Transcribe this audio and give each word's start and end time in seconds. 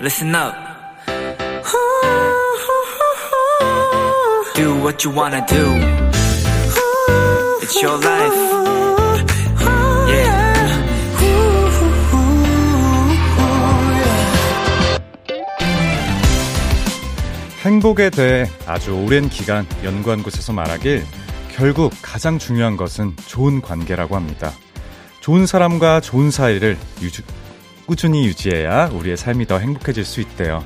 listen 0.00 0.34
up. 0.34 0.54
Do 4.54 4.74
what 4.82 5.04
you 5.04 5.14
wanna 5.14 5.44
do. 5.46 5.64
It's 7.60 7.82
your 7.82 7.98
life. 7.98 8.34
Yeah. 10.08 10.50
행복에 17.62 18.08
대해 18.08 18.46
아주 18.66 18.94
오랜 18.94 19.28
기간 19.28 19.66
연구한 19.84 20.22
곳에서 20.22 20.54
말하길 20.54 21.04
결국 21.52 21.92
가장 22.00 22.38
중요한 22.38 22.78
것은 22.78 23.14
좋은 23.26 23.60
관계라고 23.60 24.16
합니다. 24.16 24.52
좋은 25.20 25.46
사람과 25.46 26.00
좋은 26.00 26.30
사이를 26.30 26.78
유주, 27.02 27.22
꾸준히 27.90 28.24
유지해야 28.24 28.90
우리의 28.90 29.16
삶이 29.16 29.46
더 29.46 29.58
행복해질 29.58 30.04
수 30.04 30.20
있대요. 30.20 30.64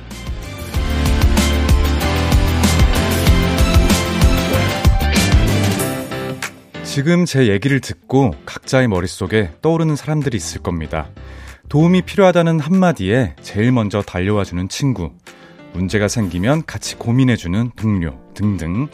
지금 6.83 7.25
제 7.25 7.47
얘기를 7.47 7.79
듣고 7.79 8.35
각자의 8.45 8.87
머릿속에 8.89 9.49
떠오르는 9.63 9.95
사람들이 9.95 10.37
있을 10.37 10.61
겁니다. 10.61 11.09
도움이 11.67 12.03
필요하다는 12.03 12.59
한마디에 12.59 13.35
제일 13.41 13.71
먼저 13.71 14.03
달려와주는 14.03 14.69
친구, 14.69 15.11
문제가 15.73 16.07
생기면 16.07 16.63
같이 16.67 16.95
고민해주는 16.95 17.71
동료 17.75 18.19
등등. 18.35 18.87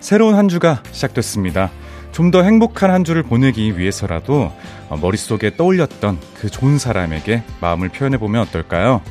새로운 0.00 0.34
한 0.34 0.48
주가 0.48 0.82
시작됐습니다. 0.90 1.70
좀 2.18 2.32
더 2.32 2.42
행복한 2.42 2.90
한 2.90 3.04
주를 3.04 3.22
보내기 3.22 3.78
위해서라도 3.78 4.52
머릿속에 5.00 5.54
떠올렸던 5.54 6.18
그 6.34 6.50
좋은 6.50 6.76
사람에게 6.76 7.44
마음을 7.60 7.90
표현해보면 7.90 8.42
어떨까요? 8.42 9.02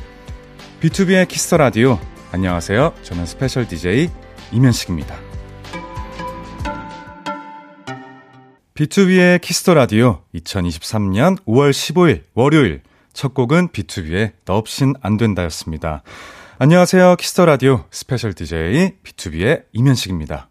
비투비의 0.82 1.26
Kiss 1.26 1.43
the 1.43 1.56
Radio. 1.56 1.98
안녕하세요. 2.32 2.92
저는 3.02 3.24
스페셜 3.24 3.66
DJ 3.66 4.10
임현식입니다. 4.52 5.16
비투비의 8.74 9.40
Kiss 9.40 9.58
the 9.58 9.72
Radio 9.72 10.20
2023년 10.34 11.42
5월 11.46 11.70
15일 11.70 12.24
월요일 12.34 12.82
첫 13.14 13.32
곡은 13.32 13.68
비투비의 13.68 14.32
너 14.44 14.58
없인 14.58 14.92
안 15.00 15.16
된다였습니다. 15.16 16.02
안녕하세요. 16.58 17.16
Kiss 17.16 17.33
the 17.33 17.46
Radio 17.46 17.84
스페셜 17.90 18.34
DJ 18.34 18.92
비투비의 19.02 19.62
임현식입니다. 19.72 20.50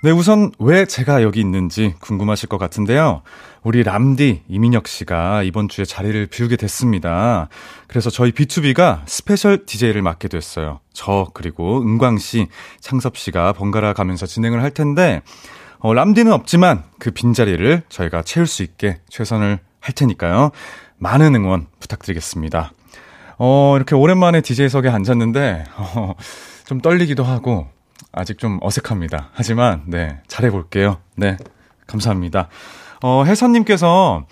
네, 0.00 0.12
우선 0.12 0.52
왜 0.60 0.84
제가 0.84 1.24
여기 1.24 1.40
있는지 1.40 1.94
궁금하실 1.98 2.48
것 2.48 2.56
같은데요. 2.56 3.22
우리 3.64 3.82
람디 3.82 4.44
이민혁 4.46 4.86
씨가 4.86 5.42
이번 5.42 5.68
주에 5.68 5.84
자리를 5.84 6.26
비우게 6.26 6.54
됐습니다. 6.54 7.48
그래서 7.88 8.08
저희 8.08 8.30
B2B가 8.30 9.00
스페셜 9.06 9.66
DJ를 9.66 10.02
맡게 10.02 10.28
됐어요. 10.28 10.78
저 10.92 11.26
그리고 11.34 11.82
은광 11.82 12.18
씨, 12.18 12.46
창섭 12.78 13.16
씨가 13.16 13.52
번갈아 13.54 13.92
가면서 13.92 14.24
진행을 14.26 14.62
할 14.62 14.70
텐데 14.70 15.20
어, 15.80 15.92
람디는 15.92 16.32
없지만 16.32 16.84
그 17.00 17.10
빈자리를 17.10 17.82
저희가 17.88 18.22
채울 18.22 18.46
수 18.46 18.62
있게 18.62 19.00
최선을 19.08 19.58
할 19.80 19.94
테니까요. 19.94 20.52
많은 20.98 21.34
응원 21.34 21.66
부탁드리겠습니다. 21.80 22.72
어, 23.38 23.74
이렇게 23.76 23.94
오랜만에 23.94 24.40
DJ석에 24.40 24.88
앉았는데, 24.88 25.64
어, 25.78 26.14
좀 26.66 26.80
떨리기도 26.80 27.22
하고, 27.22 27.68
아직 28.12 28.38
좀 28.38 28.58
어색합니다. 28.62 29.30
하지만, 29.32 29.82
네, 29.86 30.20
잘해볼게요. 30.26 30.98
네, 31.16 31.36
감사합니다. 31.86 32.48
어, 33.02 33.24
혜선님께서 33.24 34.24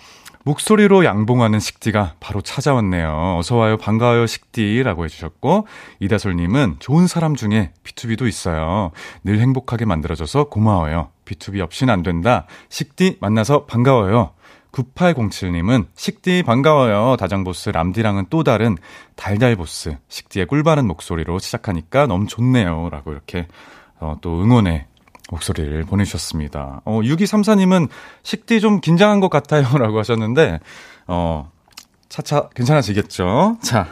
목소리로 0.43 1.03
양봉하는 1.03 1.59
식디가 1.59 2.15
바로 2.21 2.41
찾아왔네요. 2.41 3.37
어서와요, 3.39 3.77
반가워요, 3.77 4.27
식디라고 4.27 5.03
해주셨고, 5.03 5.67
이다솔님은 5.99 6.77
좋은 6.79 7.07
사람 7.07 7.35
중에 7.35 7.73
B2B도 7.83 8.27
있어요. 8.27 8.91
늘 9.25 9.39
행복하게 9.39 9.83
만들어줘서 9.83 10.45
고마워요. 10.45 11.09
B2B 11.25 11.59
없이는 11.59 11.93
안 11.93 12.01
된다. 12.01 12.45
식디 12.69 13.17
만나서 13.19 13.65
반가워요. 13.65 14.31
9807님은 14.77 15.87
식디 15.95 16.43
반가워요. 16.43 17.15
다장보스 17.17 17.69
람디랑은 17.69 18.27
또 18.29 18.43
다른 18.43 18.77
달달보스 19.15 19.97
식디의 20.07 20.45
꿀바른 20.45 20.85
목소리로 20.85 21.39
시작하니까 21.39 22.05
너무 22.05 22.27
좋네요. 22.27 22.89
라고 22.91 23.11
이렇게 23.11 23.47
어, 23.99 24.17
또 24.21 24.41
응원의 24.41 24.85
목소리를 25.31 25.83
보내주셨습니다. 25.85 26.81
어, 26.85 26.99
6234님은 27.01 27.89
식디 28.23 28.61
좀 28.61 28.79
긴장한 28.79 29.19
것 29.19 29.29
같아요. 29.29 29.65
라고 29.77 29.99
하셨는데, 29.99 30.59
어, 31.07 31.51
차차 32.07 32.49
괜찮아지겠죠? 32.55 33.57
자, 33.61 33.87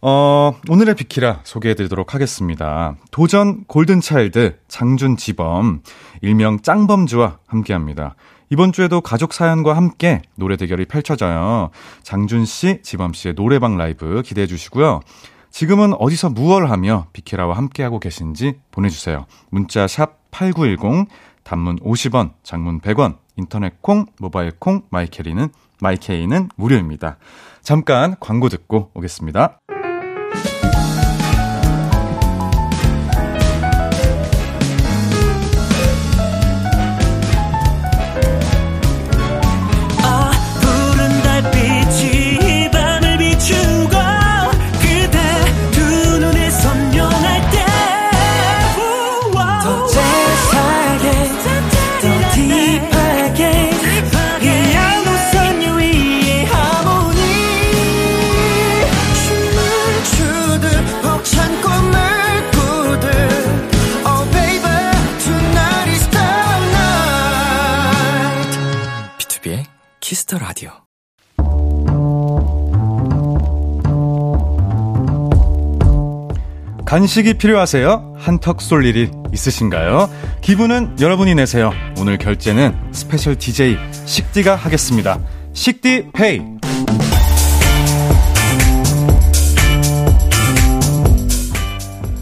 어, 0.00 0.54
오늘의 0.68 0.94
비키라 0.94 1.40
소개해드리도록 1.44 2.14
하겠습니다. 2.14 2.96
도전 3.10 3.64
골든차일드 3.64 4.60
장준지범, 4.68 5.82
일명 6.22 6.60
짱범주와 6.60 7.38
함께 7.46 7.72
합니다. 7.72 8.14
이번 8.54 8.70
주에도 8.70 9.00
가족 9.00 9.32
사연과 9.32 9.76
함께 9.76 10.22
노래 10.36 10.56
대결이 10.56 10.84
펼쳐져요. 10.84 11.70
장준 12.04 12.44
씨, 12.44 12.80
지범 12.82 13.12
씨의 13.12 13.34
노래방 13.34 13.76
라이브 13.76 14.22
기대해 14.24 14.46
주시고요. 14.46 15.00
지금은 15.50 15.92
어디서 15.94 16.30
무얼 16.30 16.70
하며 16.70 17.08
비키라와 17.12 17.56
함께하고 17.56 17.98
계신지 17.98 18.60
보내주세요. 18.70 19.26
문자 19.50 19.88
샵 19.88 20.30
8910, 20.30 21.08
단문 21.42 21.80
50원, 21.80 22.34
장문 22.44 22.80
100원, 22.80 23.16
인터넷 23.36 23.82
콩, 23.82 24.06
모바일 24.20 24.52
콩, 24.52 24.82
마이케리는, 24.88 25.48
마이케이는 25.80 26.48
무료입니다. 26.54 27.16
잠깐 27.60 28.14
광고 28.20 28.48
듣고 28.48 28.92
오겠습니다. 28.94 29.58
Kiss 70.04 70.22
the 70.22 70.36
Radio. 70.38 70.70
간식이 76.84 77.38
필요하세요? 77.38 78.16
한턱 78.18 78.60
쏠 78.60 78.84
일이 78.84 79.10
있으신가요? 79.32 80.10
기분은 80.42 80.98
여러분이 81.00 81.34
내세요. 81.34 81.72
오늘 81.98 82.18
결제는 82.18 82.76
스페셜 82.92 83.38
DJ 83.38 83.78
식디가 84.04 84.56
하겠습니다. 84.56 85.18
식디 85.54 86.10
페이. 86.12 86.42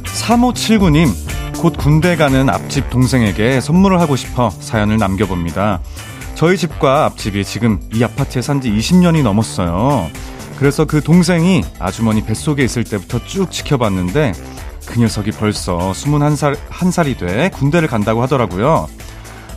3579님, 0.05 1.09
곧 1.61 1.77
군대 1.77 2.15
가는 2.15 2.49
앞집 2.49 2.91
동생에게 2.91 3.61
선물을 3.61 4.01
하고 4.01 4.15
싶어 4.15 4.51
사연을 4.51 4.99
남겨봅니다. 4.99 5.81
저희 6.43 6.57
집과 6.57 7.05
앞집이 7.05 7.45
지금 7.45 7.79
이 7.95 8.03
아파트에 8.03 8.43
산 8.43 8.61
지 8.61 8.69
20년이 8.69 9.23
넘었어요. 9.23 10.11
그래서 10.59 10.85
그 10.85 11.01
동생이 11.01 11.63
아주머니 11.79 12.25
뱃속에 12.25 12.65
있을 12.65 12.83
때부터 12.83 13.25
쭉 13.25 13.53
지켜봤는데 13.53 14.33
그 14.85 14.99
녀석이 14.99 15.31
벌써 15.31 15.79
21살, 15.93 16.57
한 16.69 16.91
살이 16.91 17.17
돼 17.17 17.49
군대를 17.51 17.87
간다고 17.87 18.23
하더라고요. 18.23 18.89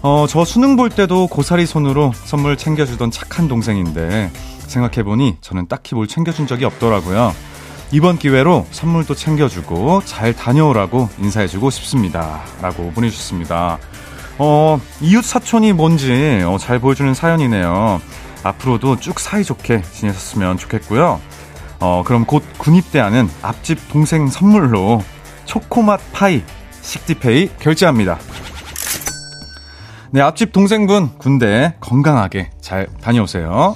어, 0.04 0.26
저 0.30 0.46
수능 0.46 0.76
볼 0.76 0.92
때도 0.92 1.26
고사리 1.26 1.66
손으로 1.66 2.12
선물 2.24 2.56
챙겨주던 2.56 3.10
착한 3.10 3.48
동생인데 3.48 4.30
생각해보니 4.68 5.38
저는 5.42 5.68
딱히 5.68 5.96
뭘 5.96 6.06
챙겨준 6.08 6.46
적이 6.46 6.66
없더라고요. 6.66 7.34
이번 7.94 8.20
기회로 8.20 8.68
선물도 8.70 9.16
챙겨주고 9.16 10.04
잘 10.06 10.34
다녀오라고 10.36 11.10
인사해주고 11.18 11.72
싶습니다. 11.72 12.44
라고 12.62 12.92
보내주셨습니다. 12.92 13.80
어, 14.38 14.80
이웃 15.02 15.24
사촌이 15.24 15.74
뭔지 15.74 16.42
어, 16.46 16.58
잘 16.58 16.80
보여주는 16.80 17.14
사연이네요. 17.14 18.02
앞으로도 18.44 19.00
쭉 19.00 19.20
사이좋게 19.20 19.82
지내셨으면 19.82 20.58
좋겠고요. 20.58 21.22
어, 21.80 22.04
그럼 22.06 22.26
곧 22.26 22.44
군입대하는 22.58 23.30
앞집 23.42 23.90
동생 23.90 24.28
선물로 24.28 25.04
초코맛 25.46 26.00
파이 26.12 26.44
식디페이 26.82 27.52
결제합니다. 27.60 28.20
네, 30.12 30.22
앞집 30.22 30.52
동생분 30.52 31.18
군대 31.18 31.74
건강하게 31.80 32.52
잘 32.62 32.88
다녀오세요. 33.02 33.76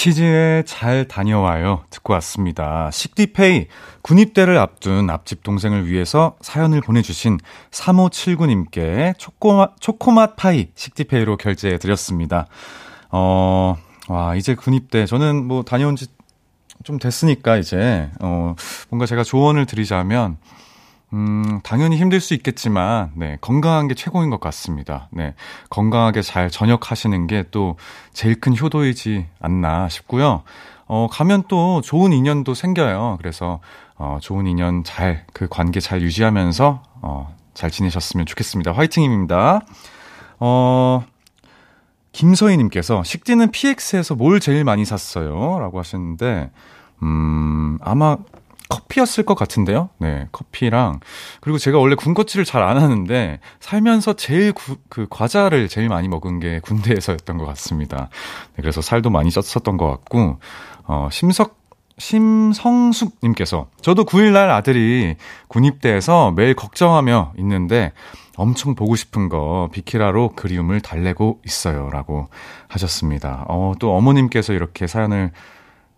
치즈에 0.00 0.62
잘 0.64 1.06
다녀와요. 1.06 1.84
듣고 1.90 2.14
왔습니다. 2.14 2.90
식디페이 2.90 3.66
군입대를 4.00 4.56
앞둔 4.56 5.10
앞집 5.10 5.42
동생을 5.42 5.86
위해서 5.90 6.38
사연을 6.40 6.80
보내주신 6.80 7.36
3579님께 7.70 9.12
초코맛, 9.18 9.74
초코맛 9.78 10.36
파이 10.36 10.68
식디페이로 10.74 11.36
결제해 11.36 11.76
드렸습니다. 11.76 12.46
어, 13.10 13.76
와, 14.08 14.34
이제 14.36 14.54
군입대. 14.54 15.04
저는 15.04 15.44
뭐 15.44 15.64
다녀온 15.64 15.96
지 15.96 16.06
좀 16.82 16.98
됐으니까 16.98 17.58
이제, 17.58 18.10
어, 18.20 18.54
뭔가 18.88 19.06
제가 19.06 19.22
조언을 19.22 19.66
드리자면, 19.66 20.38
음, 21.12 21.60
당연히 21.64 21.96
힘들 21.96 22.20
수 22.20 22.34
있겠지만, 22.34 23.10
네, 23.16 23.36
건강한 23.40 23.88
게 23.88 23.94
최고인 23.94 24.30
것 24.30 24.40
같습니다. 24.40 25.08
네, 25.10 25.34
건강하게 25.68 26.22
잘 26.22 26.50
전역하시는 26.50 27.26
게 27.26 27.44
또 27.50 27.76
제일 28.12 28.40
큰 28.40 28.56
효도이지 28.56 29.26
않나 29.40 29.88
싶고요. 29.88 30.42
어, 30.86 31.08
가면 31.10 31.44
또 31.48 31.80
좋은 31.80 32.12
인연도 32.12 32.54
생겨요. 32.54 33.16
그래서, 33.18 33.60
어, 33.96 34.18
좋은 34.20 34.46
인연 34.46 34.84
잘, 34.84 35.24
그 35.32 35.48
관계 35.48 35.80
잘 35.80 36.02
유지하면서, 36.02 36.82
어, 37.02 37.36
잘 37.54 37.70
지내셨으면 37.70 38.26
좋겠습니다. 38.26 38.72
화이팅입니다. 38.72 39.60
어, 40.38 41.04
김서희님께서, 42.12 43.02
식디는 43.04 43.50
PX에서 43.50 44.14
뭘 44.14 44.40
제일 44.40 44.64
많이 44.64 44.84
샀어요? 44.84 45.58
라고 45.60 45.78
하셨는데, 45.78 46.50
음, 47.02 47.78
아마 47.82 48.16
커피였을 48.70 49.24
것 49.24 49.34
같은데요. 49.34 49.90
네, 49.98 50.28
커피랑 50.32 51.00
그리고 51.42 51.58
제가 51.58 51.78
원래 51.78 51.94
군것질을 51.94 52.46
잘 52.46 52.60
안 52.60 52.76
하는데 52.76 53.40
살면서 53.58 54.12
제일 54.14 54.52
구, 54.52 54.76
그 54.88 55.06
과자를 55.10 55.68
제일 55.68 55.88
많이 55.88 56.08
먹은 56.08 56.40
게 56.40 56.60
군대에서였던 56.60 57.38
것 57.38 57.46
같습니다. 57.46 58.10
네, 58.54 58.62
그래서 58.62 58.80
살도 58.82 59.10
많이 59.10 59.30
쪘었던 59.30 59.76
것 59.78 59.88
같고 59.88 60.38
어 60.84 61.08
심석 61.10 61.58
심성숙님께서 61.98 63.68
저도 63.82 64.04
9일날 64.04 64.50
아들이 64.50 65.16
군입대에서 65.48 66.32
매일 66.32 66.54
걱정하며 66.54 67.34
있는데 67.38 67.92
엄청 68.36 68.74
보고 68.74 68.96
싶은 68.96 69.28
거 69.28 69.68
비키라로 69.72 70.30
그리움을 70.34 70.80
달래고 70.80 71.40
있어요라고 71.44 72.28
하셨습니다. 72.68 73.44
어, 73.48 73.74
또 73.78 73.94
어머님께서 73.94 74.54
이렇게 74.54 74.86
사연을 74.86 75.32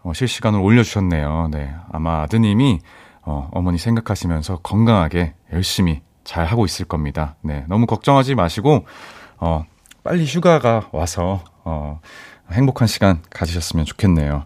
어, 0.02 0.12
실시간으로 0.12 0.62
올려주셨네요. 0.62 1.48
네. 1.52 1.74
아마 1.90 2.22
아드님이 2.22 2.80
어, 3.24 3.48
어머니 3.52 3.78
생각하시면서 3.78 4.58
건강하게 4.62 5.34
열심히 5.52 6.00
잘 6.24 6.44
하고 6.44 6.64
있을 6.64 6.86
겁니다. 6.86 7.36
네. 7.42 7.64
너무 7.68 7.86
걱정하지 7.86 8.34
마시고, 8.34 8.84
어, 9.38 9.64
빨리 10.02 10.24
휴가가 10.24 10.88
와서, 10.92 11.42
어, 11.64 12.00
행복한 12.50 12.88
시간 12.88 13.22
가지셨으면 13.30 13.84
좋겠네요. 13.84 14.44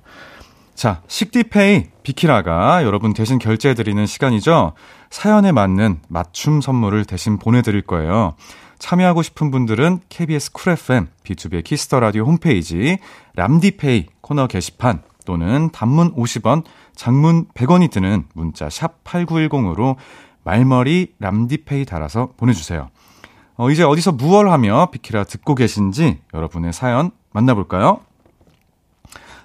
자, 0.75 1.01
식디페이 1.09 1.87
비키라가 2.03 2.85
여러분 2.85 3.15
대신 3.15 3.39
결제해드리는 3.39 4.05
시간이죠. 4.05 4.75
사연에 5.09 5.53
맞는 5.53 6.01
맞춤 6.09 6.61
선물을 6.61 7.07
대신 7.07 7.39
보내드릴 7.39 7.83
거예요. 7.83 8.35
참여하고 8.79 9.23
싶은 9.23 9.51
분들은 9.51 10.01
KBS 10.11 10.53
Cool 10.53 10.73
FM, 10.75 11.09
비투비의 11.25 11.65
Kiss 11.65 11.84
the 11.84 11.99
Radio 11.99 12.25
홈페이지, 12.25 12.99
람디페이 13.37 14.07
코너 14.21 14.47
게시판, 14.47 15.03
또는 15.27 15.69
단문 15.71 16.15
50원, 16.15 16.65
장문 16.95 17.49
100원이 17.53 17.91
드는 17.91 18.25
문자 18.33 18.71
샵 18.71 19.05
8910으로 19.05 19.97
말머리 20.45 21.15
람디페이 21.19 21.85
달아서 21.85 22.31
보내주세요. 22.39 22.89
어, 23.57 23.71
이제 23.71 23.83
어디서 23.83 24.13
무얼 24.13 24.49
하며 24.49 24.89
비키라 24.91 25.25
듣고 25.25 25.55
계신지 25.55 26.21
여러분의 26.33 26.73
사연 26.73 27.11
만나볼까요? 27.33 28.01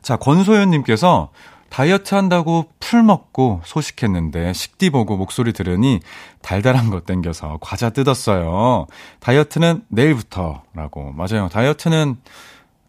자, 0.01 0.15
권소연님께서 0.15 1.31
다이어트 1.69 2.15
한다고 2.15 2.65
풀 2.79 3.01
먹고 3.01 3.61
소식했는데 3.63 4.51
식디 4.51 4.89
보고 4.89 5.15
목소리 5.15 5.53
들으니 5.53 6.01
달달한 6.41 6.89
거 6.89 6.99
땡겨서 6.99 7.59
과자 7.61 7.89
뜯었어요. 7.89 8.87
다이어트는 9.21 9.85
내일부터라고. 9.87 11.13
맞아요. 11.13 11.47
다이어트는 11.47 12.17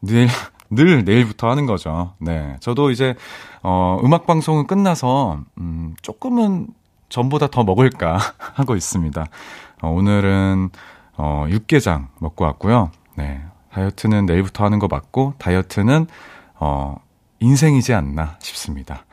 내일 0.01 0.29
늘 0.75 1.05
내일부터 1.05 1.51
하는 1.51 1.67
거죠. 1.67 2.15
네. 2.19 2.57
저도 2.61 2.91
이제, 2.91 3.15
어, 3.63 3.99
음악방송은 4.03 4.67
끝나서, 4.67 5.41
음, 5.59 5.95
조금은 6.03 6.69
전보다 7.09 7.49
더 7.49 7.63
먹을까 7.63 8.19
하고 8.55 8.75
있습니다. 8.75 9.27
어, 9.83 9.89
오늘은, 9.89 10.71
어, 11.17 11.47
육개장 11.49 12.09
먹고 12.19 12.45
왔고요. 12.45 12.91
네. 13.17 13.43
다이어트는 13.73 14.27
내일부터 14.27 14.65
하는 14.65 14.79
거 14.79 14.89
맞고, 14.89 15.35
다이어트는, 15.39 16.07
어, 16.59 16.97
인생이지 17.41 17.93
않나 17.93 18.37
싶습니다. 18.41 19.05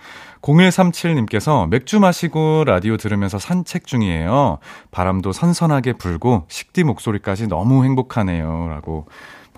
0137님께서 0.42 1.68
맥주 1.68 2.00
마시고 2.00 2.64
라디오 2.66 2.98
들으면서 2.98 3.40
산책 3.40 3.86
중이에요. 3.86 4.60
바람도 4.92 5.32
선선하게 5.32 5.94
불고 5.94 6.46
식디 6.48 6.84
목소리까지 6.84 7.48
너무 7.48 7.84
행복하네요. 7.84 8.68
라고 8.70 9.08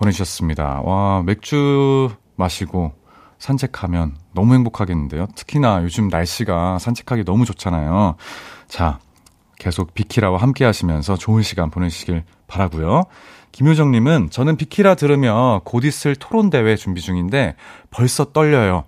보내주셨습니다. 0.02 0.80
와, 0.84 1.22
맥주 1.24 2.10
마시고 2.36 2.92
산책하면 3.38 4.16
너무 4.34 4.54
행복하겠는데요. 4.54 5.28
특히나 5.34 5.82
요즘 5.82 6.08
날씨가 6.08 6.78
산책하기 6.78 7.24
너무 7.24 7.44
좋잖아요. 7.44 8.16
자, 8.68 8.98
계속 9.58 9.94
비키라와 9.94 10.38
함께 10.38 10.64
하시면서 10.64 11.16
좋은 11.16 11.42
시간 11.42 11.70
보내시길 11.70 12.24
바라고요. 12.46 13.04
김효정님은 13.52 14.30
저는 14.30 14.56
비키라 14.56 14.94
들으며 14.94 15.60
곧 15.64 15.84
있을 15.84 16.16
토론 16.16 16.50
대회 16.50 16.74
준비 16.76 17.00
중인데 17.00 17.54
벌써 17.90 18.32
떨려요. 18.32 18.84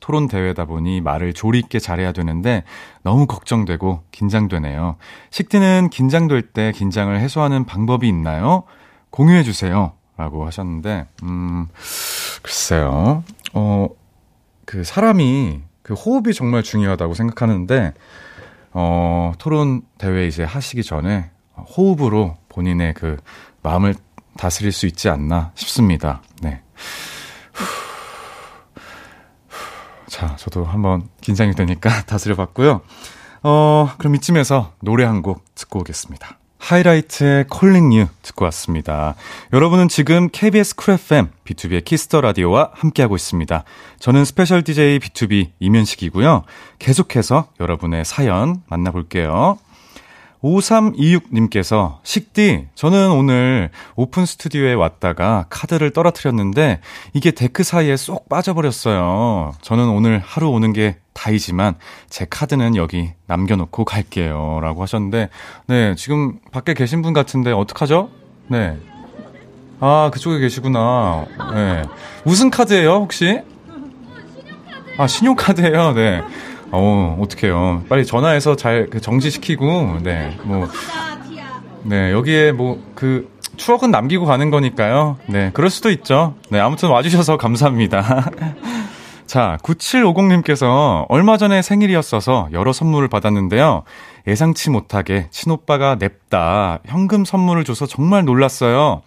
토론 0.00 0.28
대회다 0.28 0.66
보니 0.66 1.00
말을 1.00 1.32
조리 1.32 1.58
있게 1.58 1.78
잘해야 1.78 2.12
되는데 2.12 2.64
너무 3.02 3.26
걱정되고 3.26 4.02
긴장되네요. 4.12 4.96
식디는 5.30 5.90
긴장될 5.90 6.52
때 6.52 6.72
긴장을 6.72 7.18
해소하는 7.18 7.64
방법이 7.64 8.08
있나요? 8.08 8.64
공유해 9.10 9.42
주세요. 9.42 9.92
라고 10.16 10.46
하셨는데, 10.46 11.06
음, 11.24 11.66
글쎄요. 12.42 13.22
어, 13.52 13.88
그 14.64 14.84
사람이 14.84 15.60
그 15.82 15.94
호흡이 15.94 16.34
정말 16.34 16.62
중요하다고 16.62 17.14
생각하는데, 17.14 17.94
어, 18.72 19.32
토론 19.38 19.82
대회 19.98 20.26
이제 20.26 20.44
하시기 20.44 20.82
전에 20.82 21.30
호흡으로 21.56 22.36
본인의 22.48 22.94
그 22.94 23.16
마음을 23.62 23.94
다스릴 24.36 24.72
수 24.72 24.86
있지 24.86 25.08
않나 25.08 25.52
싶습니다. 25.54 26.22
네. 26.42 26.62
자, 30.08 30.36
저도 30.36 30.64
한번 30.64 31.08
긴장이 31.20 31.54
되니까 31.54 31.90
다스려 32.06 32.34
봤고요. 32.36 32.80
어, 33.42 33.88
그럼 33.98 34.14
이쯤에서 34.16 34.72
노래 34.82 35.04
한 35.04 35.22
곡 35.22 35.44
듣고 35.54 35.80
오겠습니다. 35.80 36.38
하이라이트의 36.66 37.44
Calling 37.48 37.94
You 37.94 38.06
듣고 38.22 38.44
왔습니다. 38.46 39.14
여러분은 39.52 39.86
지금 39.88 40.28
KBS 40.30 40.74
쿨 40.74 40.94
FM 40.94 41.28
B2B의 41.44 41.84
키스터 41.84 42.20
라디오와 42.20 42.70
함께하고 42.74 43.14
있습니다. 43.14 43.62
저는 44.00 44.24
스페셜 44.24 44.62
DJ 44.64 44.98
비투비 44.98 45.50
임현식이고요. 45.60 46.42
계속해서 46.80 47.48
여러분의 47.60 48.04
사연 48.04 48.62
만나볼게요. 48.68 49.58
5326님께서 50.46 51.98
식디 52.02 52.68
저는 52.74 53.10
오늘 53.10 53.70
오픈 53.96 54.24
스튜디오에 54.26 54.74
왔다가 54.74 55.46
카드를 55.50 55.90
떨어뜨렸는데 55.90 56.80
이게 57.12 57.30
데크 57.32 57.62
사이에 57.62 57.96
쏙 57.96 58.28
빠져버렸어요. 58.28 59.54
저는 59.60 59.88
오늘 59.88 60.20
하루 60.24 60.48
오는 60.48 60.72
게 60.72 60.96
다이지만 61.12 61.74
제 62.08 62.26
카드는 62.28 62.76
여기 62.76 63.10
남겨놓고 63.26 63.84
갈게요. 63.84 64.60
라고 64.62 64.82
하셨는데 64.82 65.28
네 65.66 65.94
지금 65.96 66.38
밖에 66.52 66.74
계신 66.74 67.02
분 67.02 67.12
같은데 67.12 67.52
어떡하죠? 67.52 68.10
네. 68.48 68.78
아 69.80 70.10
그쪽에 70.12 70.38
계시구나. 70.38 71.26
네. 71.54 71.82
무슨 72.24 72.50
카드예요 72.50 72.94
혹시? 72.94 73.40
아 74.98 75.06
신용카드예요. 75.06 75.92
네. 75.92 76.22
어, 76.72 77.18
어떡해요. 77.20 77.84
빨리 77.88 78.04
전화해서 78.04 78.56
잘그 78.56 79.00
정지시키고, 79.00 79.98
네, 80.02 80.36
뭐. 80.44 80.68
네, 81.82 82.12
여기에 82.12 82.52
뭐, 82.52 82.82
그, 82.94 83.30
추억은 83.56 83.90
남기고 83.90 84.26
가는 84.26 84.50
거니까요. 84.50 85.16
네, 85.26 85.50
그럴 85.54 85.70
수도 85.70 85.90
있죠. 85.90 86.34
네, 86.50 86.58
아무튼 86.60 86.90
와주셔서 86.90 87.36
감사합니다. 87.38 88.30
자, 89.26 89.58
9750님께서 89.62 91.04
얼마 91.08 91.36
전에 91.36 91.60
생일이었어서 91.62 92.48
여러 92.52 92.72
선물을 92.72 93.08
받았는데요. 93.08 93.82
예상치 94.26 94.70
못하게 94.70 95.26
친오빠가 95.30 95.96
냅다 95.96 96.78
현금 96.86 97.24
선물을 97.24 97.64
줘서 97.64 97.86
정말 97.86 98.24
놀랐어요. 98.24 99.02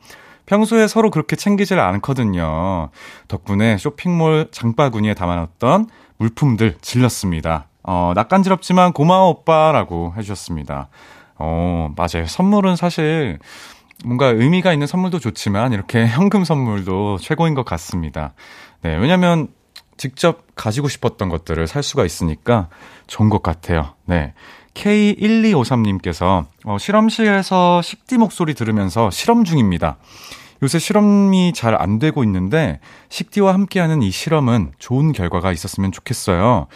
평소에 0.46 0.88
서로 0.88 1.10
그렇게 1.10 1.36
챙기질 1.36 1.80
않거든요. 1.80 2.90
덕분에 3.28 3.78
쇼핑몰 3.78 4.48
장바구니에 4.52 5.14
담아놨던 5.14 5.88
물품들 6.20 6.76
질렀습니다. 6.82 7.68
어, 7.82 8.12
낯간지럽지만 8.14 8.94
고마워 8.94 9.30
오빠라고 9.30 10.14
해주셨습니다. 10.18 10.90
어, 11.38 11.94
맞아요. 11.96 12.28
선물은 12.28 12.76
사실 12.76 13.40
뭔가 14.06 14.28
의미가 14.28 14.74
있는 14.74 14.86
선물도 14.86 15.20
좋지만 15.20 15.74
이렇게 15.74 16.06
현금 16.08 16.44
선물도 16.44 17.18
최고인 17.20 17.56
것 17.56 17.66
같습니다. 17.66 18.34
네, 18.82 18.96
왜냐면 18.96 19.48
직접 19.98 20.44
가지고 20.56 20.88
싶었던 20.88 21.28
것들을 21.30 21.68
살 21.68 21.84
수가 21.84 22.06
있으니까 22.06 22.70
좋은 23.08 23.30
것 23.30 23.42
같아요. 23.42 23.96
네. 24.06 24.34
K1253님께서 24.74 26.46
어, 26.64 26.78
실험실에서 26.78 27.82
식디 27.82 28.18
목소리 28.18 28.54
들으면서 28.54 29.10
실험 29.10 29.44
중입니다. 29.44 29.98
요새 30.62 30.80
실험이 30.80 31.54
잘 31.54 31.76
안 31.80 32.00
되고 32.00 32.24
있는데 32.24 32.80
식디와 33.10 33.54
함께하는 33.54 34.02
이 34.02 34.12
실험은 34.12 34.72
좋은 34.80 35.12
결과가 35.12 35.52
있었으면 35.52 35.92
좋겠어요. 35.92 36.68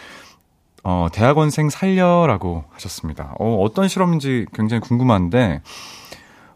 어, 0.84 1.06
대학원생 1.12 1.70
살려라고 1.70 2.64
하셨습니다. 2.70 3.34
어, 3.38 3.56
어떤 3.62 3.88
실험인지 3.88 4.46
굉장히 4.52 4.80
궁금한데 4.80 5.62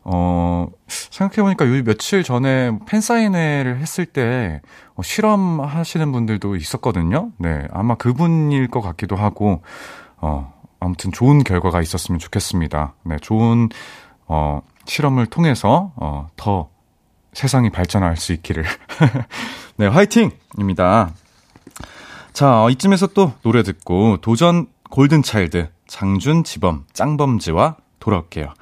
어, 0.05 0.69
생각해보니까 0.87 1.67
요 1.67 1.83
며칠 1.85 2.23
전에 2.23 2.73
팬사인회를 2.87 3.79
했을 3.79 4.07
때 4.07 4.63
어, 4.95 5.03
실험하시는 5.03 6.11
분들도 6.13 6.57
있었거든요. 6.57 7.31
네. 7.37 7.67
아마 7.73 7.95
그분일 7.95 8.69
것 8.69 8.81
같기도 8.81 9.17
하고, 9.17 9.63
어, 10.17 10.53
아무튼 10.81 11.13
좋은 11.13 11.45
결과가 11.45 11.83
있었으면 11.83 12.19
좋겠습니다. 12.19 12.95
네. 13.05 13.17
좋은, 13.21 13.69
어, 14.27 14.63
실험을 14.87 15.27
통해서, 15.27 15.93
어, 15.97 16.29
더 16.37 16.71
세상이 17.33 17.71
발전할 17.71 18.17
수 18.17 18.33
있기를. 18.33 18.65
네. 19.77 19.87
화이팅입니다. 19.87 21.11
자, 22.33 22.65
어, 22.65 22.71
이쯤에서 22.71 23.09
또 23.09 23.33
노래 23.43 23.63
듣고 23.63 24.19
도전 24.21 24.67
골든차일드 24.91 25.69
장준 25.87 26.45
지범 26.45 26.85
짱범즈와 26.93 27.77
돌아올게요. 27.99 28.55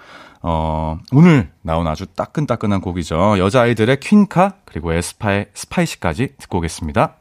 어, 0.43 0.99
오늘 1.13 1.51
나온 1.63 1.87
아주 1.87 2.07
따끈따끈한 2.07 2.81
곡이죠. 2.81 3.39
여자아이들의 3.39 3.99
퀸카, 4.01 4.55
그리고 4.65 4.93
에스파의 4.93 5.47
스파이시까지 5.55 6.35
듣고 6.39 6.59
오겠습니다. 6.59 7.17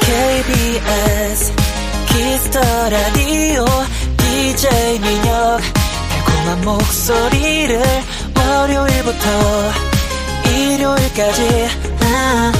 KBS 0.00 1.54
키스터 2.08 2.60
라디오 2.88 3.64
목소리를 6.64 7.78
월요일부터 8.36 9.28
일요일까지 10.48 11.68
아, 12.00 12.52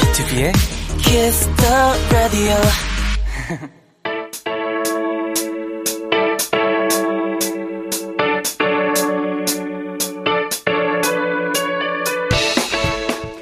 B2B의 0.00 0.52
키스터 0.98 1.94
라디오 2.12 2.54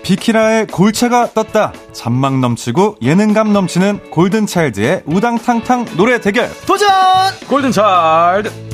비키라의 0.04 0.68
골차가 0.68 1.28
떴다. 1.35 1.73
잔망 1.92 2.40
넘치고 2.40 2.99
예능감 3.02 3.52
넘치는 3.52 4.12
골든차일드의 4.12 5.02
우당탕탕 5.04 5.96
노래 5.96 6.20
대결. 6.20 6.49
도전! 6.64 6.88
골든 7.49 7.73
차일드. 7.73 8.65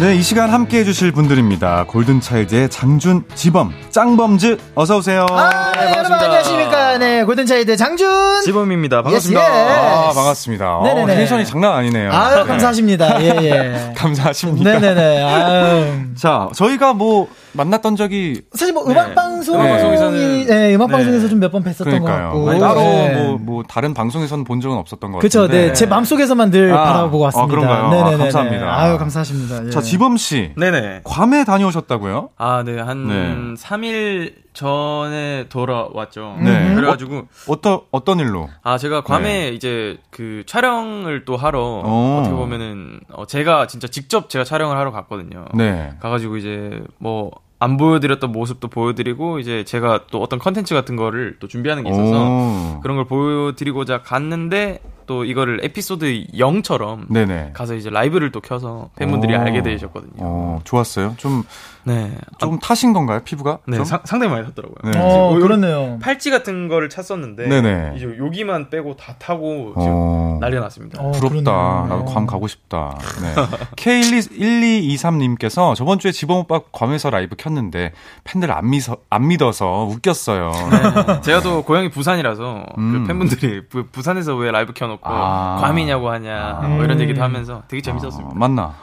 네, 0.00 0.14
이 0.14 0.22
시간 0.22 0.50
함께 0.50 0.78
해주실 0.78 1.10
분들입니다. 1.10 1.84
골든차일드의 1.88 2.68
장준, 2.68 3.24
지범, 3.34 3.72
짱범즈, 3.90 4.56
어서오세요. 4.76 5.26
아, 5.28 5.72
네, 5.74 5.90
여러분 5.96 6.12
안녕하십니까. 6.12 6.98
네, 6.98 7.24
골든차이드 7.24 7.76
장준. 7.76 8.42
지범입니다. 8.44 9.02
반갑습니다. 9.02 9.40
Yes, 9.40 9.52
yes. 9.58 9.80
아, 9.80 10.12
반갑습니다. 10.14 10.76
어, 10.76 10.84
네네네. 10.84 11.14
텐션이 11.16 11.44
장난 11.46 11.72
아니네요. 11.74 12.12
아유, 12.12 12.36
네. 12.36 12.44
감사하십니다. 12.44 13.22
예, 13.22 13.26
예. 13.42 13.92
감사하십니다. 13.98 14.70
네네네. 14.70 15.22
아유. 15.24 15.94
자, 16.16 16.48
저희가 16.54 16.92
뭐 16.94 17.26
만났던 17.58 17.96
적이 17.96 18.42
사실 18.52 18.72
뭐 18.72 18.84
음악 18.88 19.14
방송이 19.14 19.58
음악 19.58 19.76
방송에서는- 19.78 20.46
네, 20.48 20.74
음악 20.74 20.86
네. 20.88 20.92
방송에서 20.92 21.28
좀 21.28 21.38
몇 21.40 21.50
번 21.50 21.62
뵀었던 21.64 21.78
것 21.78 21.84
그러니까요. 21.84 22.24
같고. 22.28 22.50
아니, 22.50 22.60
따로 22.60 22.80
네. 22.80 23.14
뭐, 23.22 23.38
뭐 23.38 23.62
다른 23.64 23.92
방송에서는 23.94 24.44
본 24.44 24.60
적은 24.60 24.76
없었던 24.76 25.12
것 25.12 25.18
그쵸, 25.18 25.42
같은데. 25.42 25.66
네. 25.68 25.72
제 25.72 25.86
마음속에서만 25.86 26.50
늘 26.50 26.72
아, 26.72 26.84
바라보고 26.84 27.24
아, 27.24 27.26
왔습니다. 27.26 27.50
그런가요? 27.50 27.84
아, 27.86 27.90
네네네. 27.90 28.16
감사합니다. 28.18 28.80
아유, 28.80 28.98
감사하십니다. 28.98 29.66
예. 29.66 29.70
자, 29.70 29.80
지범 29.80 30.16
씨. 30.16 30.52
네네. 30.56 31.00
괌에 31.04 31.44
다녀오셨다고요? 31.44 32.30
아, 32.38 32.62
네. 32.64 32.78
한 32.80 33.08
네. 33.08 33.54
3일 33.60 34.34
전에 34.54 35.46
돌아왔죠. 35.48 36.36
네. 36.42 36.74
그래가지고, 36.74 37.22
어 37.48 37.56
떤 37.60 37.80
어떤 37.92 38.18
일로? 38.18 38.48
아, 38.62 38.76
제가 38.78 39.02
괌에 39.02 39.22
네. 39.22 39.48
이제 39.50 39.98
그 40.10 40.42
촬영을 40.46 41.24
또 41.24 41.36
하러, 41.36 41.82
오. 41.84 42.18
어떻게 42.20 42.34
보면은, 42.34 43.00
어, 43.12 43.24
제가 43.26 43.66
진짜 43.68 43.86
직접 43.88 44.28
제가 44.30 44.44
촬영을 44.44 44.76
하러 44.76 44.90
갔거든요. 44.90 45.44
네. 45.54 45.92
가가지고 46.00 46.36
이제 46.38 46.82
뭐, 46.98 47.30
안 47.58 47.76
보여드렸던 47.76 48.32
모습도 48.32 48.68
보여드리고, 48.68 49.38
이제 49.38 49.64
제가 49.64 50.06
또 50.10 50.22
어떤 50.22 50.38
컨텐츠 50.38 50.74
같은 50.74 50.96
거를 50.96 51.36
또 51.40 51.48
준비하는 51.48 51.84
게 51.84 51.90
있어서, 51.90 52.76
오. 52.76 52.80
그런 52.80 52.96
걸 52.96 53.06
보여드리고자 53.06 54.02
갔는데, 54.02 54.80
또 55.06 55.24
이거를 55.24 55.60
에피소드 55.64 56.26
0처럼 56.34 57.10
네네. 57.10 57.52
가서 57.54 57.74
이제 57.74 57.88
라이브를 57.88 58.30
또 58.30 58.40
켜서 58.40 58.90
팬분들이 58.96 59.34
오. 59.34 59.38
알게 59.38 59.62
되셨거든요. 59.62 60.12
어, 60.18 60.60
좋았어요. 60.64 61.14
좀, 61.16 61.42
네. 61.84 62.12
좀 62.38 62.58
타신 62.58 62.92
건가요, 62.92 63.20
피부가? 63.24 63.58
네, 63.66 63.76
좀? 63.76 63.84
상, 63.84 64.00
상당히 64.04 64.32
많이 64.32 64.46
탔더라고요. 64.46 64.92
네. 64.92 64.98
어, 64.98 65.34
요- 65.34 65.40
그렇네요. 65.40 65.98
팔찌 66.00 66.30
같은 66.30 66.68
거를 66.68 66.88
찼었는데 66.88 67.48
네네. 67.48 67.92
이제 67.96 68.16
여기만 68.18 68.70
빼고 68.70 68.96
다 68.96 69.14
타고 69.18 69.72
지금 69.78 69.92
어. 69.94 70.38
난리가 70.40 70.60
났습니다. 70.62 71.00
어, 71.02 71.12
부럽다. 71.12 71.28
그러네요. 71.52 71.86
나도 71.88 72.04
괌 72.04 72.26
가고 72.26 72.46
싶다. 72.48 72.98
네. 73.22 73.34
K1223님께서 73.76 75.74
저번 75.74 75.98
주에 75.98 76.12
지범 76.12 76.38
오빠 76.38 76.60
괌에서 76.72 77.10
라이브 77.10 77.36
켰는데 77.36 77.92
팬들 78.24 78.50
안, 78.52 78.70
미서, 78.70 78.96
안 79.10 79.28
믿어서 79.28 79.84
웃겼어요. 79.84 80.50
네. 80.50 81.20
제가 81.22 81.40
또 81.40 81.62
고향이 81.62 81.90
부산이라서 81.90 82.64
음. 82.78 82.92
그 83.02 83.08
팬분들이 83.08 83.66
부, 83.68 83.86
부산에서 83.86 84.34
왜 84.36 84.50
라이브 84.50 84.72
켜놓고 84.74 85.02
아. 85.04 85.58
괌이냐고 85.60 86.10
하냐 86.10 86.60
뭐 86.68 86.84
이런 86.84 87.00
얘기도 87.00 87.22
하면서 87.22 87.62
되게 87.68 87.80
재밌었습니다. 87.82 88.30
어, 88.30 88.34
맞나? 88.34 88.74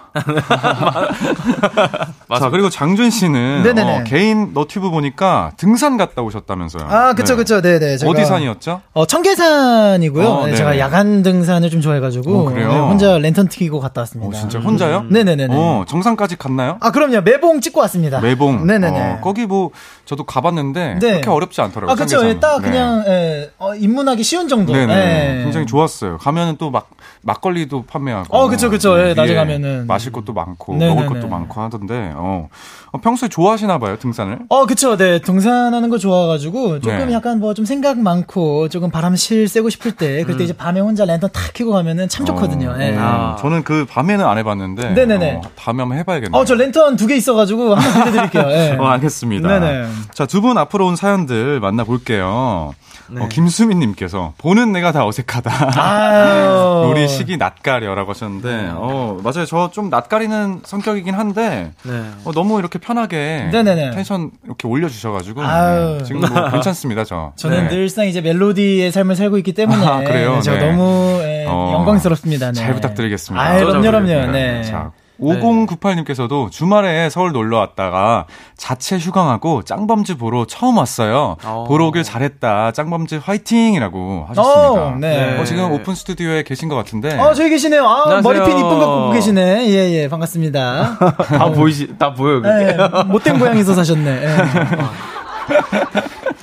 자. 2.39 2.49
그리고 2.49 2.69
장준 2.69 3.09
씨는 3.09 3.63
네네네. 3.63 3.97
어, 3.99 4.03
개인 4.05 4.53
너튜브 4.53 4.89
보니까 4.89 5.51
등산 5.57 5.97
갔다 5.97 6.21
오셨다면서요. 6.21 6.87
아, 6.89 7.13
그쵸, 7.13 7.33
네. 7.33 7.37
그쵸. 7.37 7.61
네네. 7.61 7.97
제가 7.97 8.11
어디 8.11 8.25
산이었죠? 8.25 8.81
어, 8.93 9.05
청계산이고요. 9.05 10.27
어, 10.27 10.39
네, 10.39 10.45
네네. 10.45 10.57
제가 10.57 10.79
야간 10.79 11.23
등산을 11.23 11.69
좀 11.69 11.81
좋아해가지고. 11.81 12.39
어, 12.39 12.43
그래요? 12.51 12.69
네, 12.71 12.79
혼자 12.79 13.17
랜턴 13.17 13.47
튀기고 13.47 13.79
갔다 13.79 14.01
어, 14.01 14.03
왔습니다. 14.03 14.39
진짜 14.39 14.59
혼자요? 14.59 15.05
네네네네. 15.09 15.53
어, 15.55 15.85
정상까지 15.87 16.37
갔나요? 16.37 16.77
아, 16.79 16.91
그럼요. 16.91 17.21
매봉 17.21 17.61
찍고 17.61 17.81
왔습니다. 17.81 18.19
매봉. 18.21 18.65
네네네. 18.67 18.99
어, 18.99 19.19
거기 19.21 19.45
뭐 19.45 19.71
저도 20.05 20.23
가봤는데 20.23 20.97
네. 21.01 21.09
그렇게 21.13 21.29
어렵지 21.29 21.61
않더라고요. 21.61 21.91
아. 21.91 21.95
청계산은. 21.95 22.29
예, 22.29 22.39
딱 22.39 22.61
네. 22.61 22.69
그냥, 22.69 23.03
예, 23.07 23.49
어, 23.57 23.73
입문하기 23.75 24.23
쉬운 24.23 24.47
정도. 24.47 24.71
네네. 24.73 24.93
예. 25.39 25.43
굉장히 25.43 25.65
좋았어요. 25.65 26.17
가면은 26.17 26.57
또 26.57 26.69
막 26.69 26.89
막걸리도 27.21 27.85
판매하고. 27.87 28.35
어, 28.37 28.47
그쵸, 28.49 28.69
그쵸. 28.69 28.99
예, 28.99 29.13
낮에 29.15 29.31
위에 29.31 29.35
가면은. 29.35 29.87
마실 29.87 30.11
것도 30.11 30.33
많고 30.33 30.73
네네네. 30.73 30.93
먹을 31.01 31.07
것도 31.21 31.27
많고 31.27 31.59
하던데. 31.61 32.11
어. 32.15 32.49
어, 32.91 32.99
평소에 32.99 33.29
좋아하시나 33.29 33.77
봐요 33.79 33.97
등산을. 33.97 34.39
어, 34.49 34.65
그쵸. 34.65 34.95
네. 34.95 35.19
등산하는 35.19 35.89
거 35.89 35.97
좋아가지고, 35.97 36.79
조금 36.81 37.07
네. 37.07 37.13
약간 37.13 37.39
뭐 37.39 37.53
좀 37.55 37.65
생각 37.65 37.97
많고, 37.97 38.67
조금 38.69 38.91
바람 38.91 39.15
실 39.15 39.47
쐬고 39.47 39.69
싶을 39.69 39.93
때, 39.93 40.23
그때 40.23 40.43
이제 40.43 40.53
밤에 40.53 40.79
혼자 40.81 41.05
랜턴 41.05 41.29
탁 41.31 41.53
켜고 41.53 41.71
가면은 41.71 42.07
참 42.09 42.25
좋거든요. 42.25 42.75
예. 42.79 42.95
어, 42.95 42.99
아. 42.99 43.35
저는 43.39 43.63
그 43.63 43.85
밤에는 43.89 44.25
안 44.25 44.37
해봐는데. 44.37 44.89
네네네. 44.91 45.35
어, 45.35 45.41
다음에 45.55 45.81
한번 45.81 45.97
해봐야겠네요. 45.99 46.39
어, 46.39 46.45
저 46.45 46.53
랜턴 46.55 46.95
두 46.97 47.07
개 47.07 47.15
있어가지고, 47.15 47.75
한번 47.75 48.03
보내드릴게요. 48.03 48.43
예. 48.51 48.75
어, 48.79 48.85
알겠습니다. 48.87 49.47
네네. 49.59 49.87
자, 50.13 50.25
두 50.25 50.41
분 50.41 50.57
앞으로 50.57 50.85
온 50.87 50.95
사연들 50.95 51.59
만나볼게요. 51.59 52.73
네. 53.07 53.21
어, 53.23 53.27
김수민님께서 53.27 54.33
보는 54.39 54.71
내가 54.71 54.91
다 54.91 55.05
어색하다. 55.05 55.51
우리 56.89 57.07
시기 57.07 57.37
낯가려라고 57.37 58.11
하셨는데, 58.11 58.69
어, 58.73 59.19
맞아요. 59.23 59.45
저 59.45 59.69
좀 59.71 59.89
낯가리는 59.89 60.61
성격이긴 60.63 61.13
한데, 61.15 61.71
네. 61.83 62.03
어, 62.23 62.31
너무 62.31 62.57
이렇게 62.59 62.79
편하게 62.79 63.49
네네네. 63.51 63.91
텐션 63.91 64.31
이렇게 64.45 64.67
올려주셔가지고 64.67 65.41
아유. 65.43 65.97
네, 65.99 66.03
지금 66.03 66.21
뭐 66.21 66.29
괜찮습니다 66.51 67.03
저. 67.03 67.33
저는 67.35 67.67
네. 67.67 67.75
늘상 67.75 68.07
이제 68.07 68.21
멜로디의 68.21 68.91
삶을 68.91 69.15
살고 69.15 69.37
있기 69.39 69.53
때문에 69.53 69.85
아, 69.85 69.99
그래요? 69.99 70.39
제가 70.41 70.57
네. 70.57 70.71
너무 70.71 71.19
예, 71.23 71.45
어, 71.47 71.73
영광스럽습니다. 71.73 72.47
네. 72.47 72.53
잘 72.53 72.73
부탁드리겠습니다. 72.75 73.43
아, 73.45 73.57
그럼요, 73.59 73.81
그럼요. 73.81 74.05
네. 74.07 74.27
네. 74.31 74.63
자, 74.63 74.91
5098님께서도 75.19 76.51
주말에 76.51 77.09
서울 77.09 77.31
놀러 77.31 77.57
왔다가 77.57 78.25
자체 78.57 78.97
휴강하고 78.97 79.63
짱범즈 79.63 80.17
보러 80.17 80.45
처음 80.45 80.77
왔어요. 80.77 81.37
어. 81.43 81.65
보러 81.67 81.87
오길 81.87 82.03
잘했다. 82.03 82.71
짱범즈 82.71 83.21
화이팅이라고 83.23 84.25
하셨습니다. 84.29 84.71
어, 84.71 84.95
네. 84.99 85.39
어, 85.39 85.43
지금 85.43 85.71
오픈 85.71 85.95
스튜디오에 85.95 86.43
계신 86.43 86.69
것 86.69 86.75
같은데. 86.75 87.17
어, 87.19 87.33
저기 87.33 87.49
계시네요. 87.49 87.87
아. 87.87 88.21
머리핀 88.21 88.57
이쁜 88.57 88.69
거 88.69 88.85
꽂고 88.85 89.11
계시네. 89.11 89.67
예, 89.69 89.91
예, 89.91 90.09
반갑습니다. 90.09 90.97
다 90.99 91.51
보이시, 91.51 91.97
다 91.97 92.13
보여, 92.13 92.41
그게. 92.41 92.67
예, 92.67 93.03
못된 93.05 93.39
고향에서 93.39 93.73
사셨네. 93.73 94.11
예. 94.11 94.35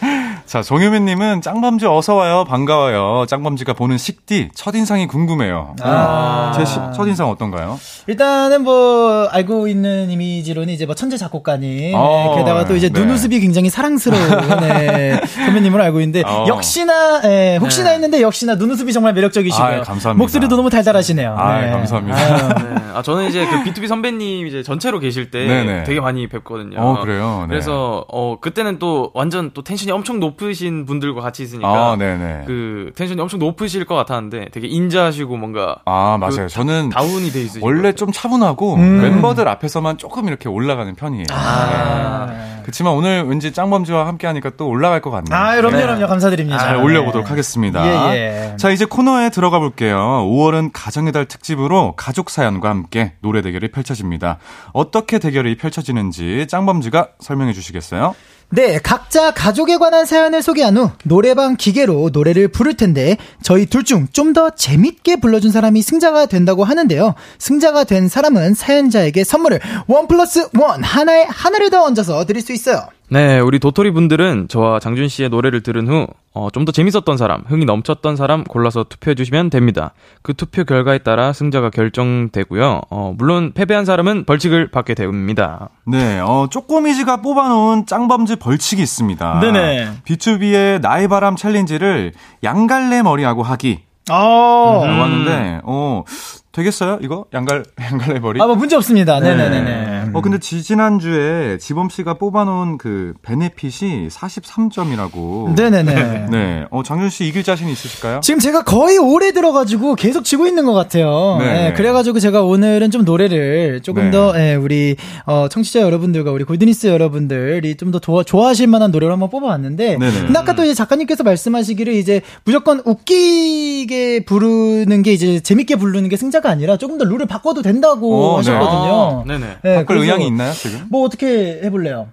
자, 0.47 0.61
정유민님은 0.61 1.41
짱범즈 1.41 1.87
어서와요. 1.87 2.45
반가워요. 2.45 3.25
짱범즈가 3.27 3.73
보는 3.75 3.97
식디, 3.97 4.51
첫인상이 4.55 5.07
궁금해요. 5.07 5.77
아. 5.83 6.53
제 6.55 6.65
시- 6.65 6.79
첫인상 6.95 7.31
어떤가요? 7.31 7.79
일단은 8.07 8.63
뭐 8.65 9.29
알고 9.31 9.69
있는 9.69 10.11
이미지로는 10.11 10.75
이제 10.75 10.85
뭐 10.85 10.95
천재 10.95 11.17
작곡가님 11.17 11.95
어, 11.95 12.35
네, 12.35 12.43
게다가 12.43 12.65
또 12.67 12.75
이제 12.77 12.89
네. 12.91 13.01
눈웃음이 13.01 13.39
굉장히 13.41 13.71
사랑스러운 13.71 14.21
네, 14.61 15.21
선배님으로 15.25 15.83
알고 15.85 16.01
있는데 16.01 16.23
어. 16.29 16.45
역시나 16.49 17.23
예, 17.25 17.57
혹시나 17.61 17.91
네. 17.91 17.95
했는데 17.95 18.21
역시나 18.21 18.57
눈웃음이 18.57 18.93
정말 18.93 19.15
매력적이시고요. 19.15 19.67
아이, 19.67 19.81
감사합니다. 19.83 20.15
목소리도 20.15 20.57
너무 20.57 20.69
달달하시네요. 20.69 21.31
네. 21.31 21.71
감사합니다. 21.71 22.19
아유. 22.19 22.49
네. 22.75 22.83
아 22.95 23.03
저는 23.03 23.29
이제 23.29 23.47
그 23.47 23.63
B2B 23.63 23.87
선배님 23.87 24.47
이제 24.49 24.63
전체로 24.63 24.99
계실 24.99 25.31
때 25.31 25.47
네네. 25.47 25.85
되게 25.85 26.01
많이 26.01 26.27
뵙거든요. 26.29 26.79
어, 26.79 27.01
그래요? 27.01 27.43
네. 27.43 27.47
그래서 27.49 28.05
어 28.09 28.37
그때는 28.41 28.79
또 28.81 29.11
완전 29.15 29.53
또 29.55 29.63
텐션이 29.63 29.92
엄청 29.93 30.21
높으신 30.21 30.87
분들과 30.87 31.21
같이 31.21 31.43
있으니까 31.43 31.69
아, 31.69 31.97
네네. 31.97 32.45
그 32.47 32.93
텐션이 32.95 33.21
엄청 33.21 33.39
높으실 33.39 33.85
것 33.85 33.95
같았는데 33.95 34.47
되게 34.53 34.67
인자하시고 34.67 35.37
뭔가 35.37 35.77
아, 35.85 36.17
맞아요. 36.19 36.47
그 36.47 36.49
저는 36.49 36.91
다운이 36.91 37.31
돼 37.31 37.43
있으시고 37.43 37.67
원래 37.67 37.93
좀 37.93 38.11
차분하고 38.13 38.75
음. 38.75 39.01
멤버들 39.03 39.47
앞에서만 39.49 39.99
조금 39.99 40.29
이렇게 40.29 40.49
올라가는 40.49 40.95
편이에요. 40.95 41.27
아. 41.31 42.27
네. 42.29 42.53
그렇지만 42.63 42.95
오늘 42.95 43.25
왠지 43.25 43.53
짱범지와 43.53 44.07
함께 44.07 44.27
하니까 44.27 44.51
또 44.57 44.69
올라갈 44.69 45.01
것 45.01 45.11
같네요. 45.11 45.37
아, 45.37 45.57
그럼요, 45.57 45.77
네. 45.77 45.83
그럼요. 45.83 46.07
감사드립니다. 46.07 46.59
잘 46.59 46.77
올려보도록 46.77 47.31
하겠습니다. 47.31 47.85
예, 48.15 48.53
예. 48.53 48.57
자, 48.57 48.71
이제 48.71 48.85
코너에 48.85 49.31
들어가 49.31 49.59
볼게요. 49.59 49.97
5월은 50.31 50.71
가정의 50.73 51.13
달 51.13 51.27
특집으로 51.27 51.95
가족 51.97 52.31
사연과 52.31 52.69
함께 52.71 53.15
노래 53.21 53.43
대결이 53.43 53.71
펼쳐집니다. 53.71 54.39
어떻게 54.73 55.19
대결이 55.19 55.57
펼쳐지는지 55.57 56.47
짱범지가 56.49 57.09
설명해 57.21 57.53
주시겠어요? 57.53 58.15
네, 58.55 58.79
각자 58.79 59.31
가족에 59.31 59.79
관한 59.79 60.05
사연을 60.05 60.43
소개한 60.43 60.77
후 60.77 60.91
노래방 61.05 61.57
기계로 61.57 62.11
노래를 62.13 62.49
부를 62.49 62.75
텐데 62.75 63.17
저희 63.43 63.65
둘 63.65 63.83
중 63.83 64.09
좀 64.13 64.33
더 64.35 64.51
재밌게 64.51 65.17
불러준 65.17 65.51
사람이 65.51 65.81
승자가 65.83 66.27
된다고 66.27 66.63
하는데요. 66.65 67.15
승자가 67.39 67.85
된 67.85 68.09
사람은 68.09 68.55
사연자에게 68.55 69.25
선물을 69.25 69.61
원 69.89 70.07
플러스 70.07 70.49
원 70.59 70.83
하나에 70.83 71.25
하나를 71.29 71.71
더 71.71 71.83
얹어서 71.83 72.25
드릴 72.27 72.43
수 72.43 72.53
있어요. 72.53 72.87
네, 73.13 73.39
우리 73.41 73.59
도토리 73.59 73.91
분들은 73.91 74.49
저와 74.49 74.81
장준 74.81 75.09
씨의 75.09 75.29
노래를 75.29 75.63
들은 75.63 75.87
후, 75.87 76.07
어, 76.33 76.49
좀 76.51 76.65
더 76.65 76.73
재밌었던 76.73 77.19
사람, 77.19 77.43
흥이 77.47 77.67
넘쳤던 77.67 78.17
사람 78.17 78.43
골라서 78.43 78.85
투표해 78.85 79.15
주시면 79.15 79.51
됩니다. 79.51 79.93
그 80.23 80.33
투표 80.33 80.65
결과에 80.65 80.97
따라 80.97 81.35
승자가 81.35 81.69
결정되고요. 81.69 82.81
어, 82.89 83.15
물론 83.19 83.53
패배한 83.53 83.85
사람은 83.85 84.25
벌칙을 84.25 84.71
받게 84.71 84.95
됩니다. 84.95 85.69
네, 85.87 86.21
어, 86.21 86.47
쪼꼬미지가 86.51 87.19
뽑아놓은 87.21 87.85
짱범즈 87.85 88.37
벌칙이 88.37 88.81
있습니다. 88.81 89.41
네네. 89.41 89.91
B2B의 90.07 90.81
나의 90.81 91.09
바람 91.09 91.37
챌린지를 91.37 92.13
양갈래 92.43 93.03
머리하고 93.03 93.43
하기. 93.43 93.81
어. 94.11 94.85
라고 94.87 95.03
하는데, 95.03 95.61
어, 95.65 96.05
되겠어요? 96.53 96.99
이거? 97.03 97.25
양갈, 97.33 97.65
양갈래 97.81 98.19
머리? 98.21 98.41
아, 98.41 98.47
뭐 98.47 98.55
문제 98.57 98.77
없습니다. 98.77 99.21
네 99.21 99.35
네네네. 99.35 100.11
어, 100.13 100.21
근데 100.21 100.39
지, 100.39 100.63
지난 100.63 100.99
주에 100.99 101.57
지범 101.59 101.89
씨가 101.89 102.15
뽑아놓은 102.15 102.77
그 102.79 103.15
베네핏이 103.23 104.09
43점이라고. 104.09 105.55
네 105.57 105.71
네 105.71 105.83
네. 105.83 106.27
네. 106.31 106.65
어, 106.71 106.83
장준 106.83 107.09
씨 107.11 107.25
이길 107.27 107.43
자신 107.43 107.69
있으실까요? 107.69 108.21
지금 108.23 108.41
제가 108.41 108.65
거의 108.65 108.99
오래 108.99 109.33
들어가지고 109.33 109.95
계속 109.95 110.25
지고 110.25 110.47
있는 110.47 110.65
것 110.67 110.73
같아요. 110.75 111.37
네. 111.39 111.53
네, 111.69 111.73
그래가지고 111.73 112.19
제가 112.19 112.43
오늘은 112.43 112.91
좀 112.91 113.05
노래를 113.05 113.81
조금 113.83 114.05
네. 114.05 114.11
더 114.11 114.33
예, 114.37 114.55
우리 114.55 114.97
어, 115.27 115.49
청취자 115.49 115.81
여러분들과 115.81 116.31
우리 116.33 116.45
골드니스 116.45 116.89
여러분들이 116.89 117.75
좀 117.77 117.93
더 117.93 118.23
좋아하실 118.23 118.69
만한 118.69 118.91
노래를 118.91 119.13
한번 119.13 119.29
뽑아왔는데 119.29 119.99
네네. 119.99 120.21
근데 120.23 120.39
아까 120.39 120.55
또 120.55 120.65
이제 120.65 120.73
작가님께서 120.73 121.23
말씀하시기를 121.25 121.93
이제 121.95 122.23
무조건 122.45 122.81
웃기게 122.87 124.25
부르는 124.25 125.03
게 125.03 125.13
이제 125.13 125.41
재밌게 125.41 125.77
부르는 125.77 126.09
게 126.09 126.17
승자 126.17 126.41
가 126.43 126.51
아니라 126.51 126.77
조금 126.77 126.99
더 126.99 127.05
룰을 127.05 127.27
바꿔도 127.27 127.63
된다고 127.63 128.35
어, 128.35 128.43
네. 128.43 128.51
하셨거든요. 128.51 129.21
아, 129.23 129.25
네네. 129.27 129.57
네, 129.63 129.75
바꿀 129.77 129.99
의향이 129.99 130.27
있나요, 130.27 130.53
지금? 130.53 130.87
뭐 130.91 131.05
어떻게 131.07 131.61
해볼래요? 131.63 132.09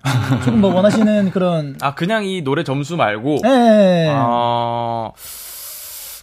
조금 0.46 0.62
뭐 0.62 0.74
원하시는 0.74 1.32
그런 1.32 1.76
아, 1.82 1.96
그냥 1.96 2.24
이 2.26 2.42
노래 2.44 2.64
점수 2.64 2.96
말고. 2.96 3.40
예. 3.46 4.10
어, 4.16 5.12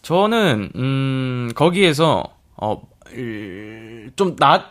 저는, 0.02 0.70
음, 0.76 1.50
거기에서, 1.54 2.22
어, 2.56 2.80
일- 3.12 4.12
좀 4.16 4.36
낮, 4.36 4.62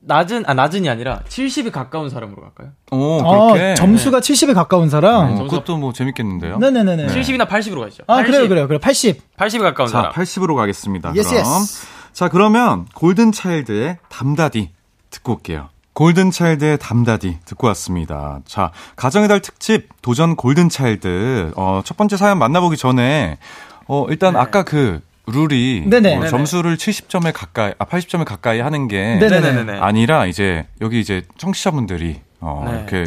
낮은, 0.00 0.44
아, 0.46 0.54
낮은이 0.54 0.88
아니라 0.88 1.20
70이 1.28 1.72
가까운 1.72 2.08
사람으로 2.08 2.40
갈까요? 2.40 2.68
오, 2.92 3.18
어, 3.20 3.52
그렇게. 3.52 3.74
점수가 3.74 4.20
70에 4.20 4.54
가까운 4.54 4.88
사람. 4.88 5.32
어, 5.32 5.42
그것도 5.42 5.76
뭐 5.76 5.92
재밌겠는데요? 5.92 6.58
네 6.58 6.70
네 6.70 6.84
네 6.84 6.96
네. 6.96 7.06
70이나 7.08 7.48
80으로 7.48 7.80
가시죠. 7.80 8.04
아 8.06 8.18
80, 8.18 8.26
그래요 8.32 8.48
그래요 8.48 8.66
그래요 8.68 8.78
80. 8.78 9.36
80이 9.36 9.60
가까운 9.60 9.88
자, 9.88 9.98
사람. 9.98 10.12
80으로 10.12 10.54
가겠습니다. 10.54 11.08
Yes, 11.10 11.28
그럼. 11.30 11.44
yes. 11.44 11.86
자, 12.12 12.28
그러면 12.28 12.86
골든차일드의 12.94 13.98
담다디 14.08 14.70
듣고 15.10 15.34
올게요. 15.34 15.68
골든차일드의 15.94 16.78
담다디 16.78 17.38
듣고 17.44 17.66
왔습니다. 17.68 18.40
자, 18.46 18.70
가정의 18.96 19.28
달 19.28 19.40
특집 19.40 19.88
도전 20.02 20.36
골든차일드. 20.36 21.52
어, 21.56 21.82
첫 21.84 21.96
번째 21.96 22.16
사연 22.16 22.38
만나보기 22.38 22.76
전에 22.76 23.38
어, 23.86 24.06
일단 24.08 24.36
아까 24.36 24.62
그 24.62 25.00
룰이 25.26 25.84
네네. 25.86 26.16
어, 26.16 26.18
네네. 26.20 26.30
점수를 26.30 26.76
70점에 26.76 27.32
가까이 27.34 27.72
아 27.78 27.84
80점에 27.84 28.24
가까이 28.24 28.60
하는 28.60 28.88
게. 28.88 29.16
네네네. 29.16 29.78
아니라 29.78 30.26
이제 30.26 30.66
여기 30.80 31.00
이제 31.00 31.22
청취자분들이 31.36 32.20
어, 32.40 32.62
네. 32.66 32.76
이렇게 32.76 33.04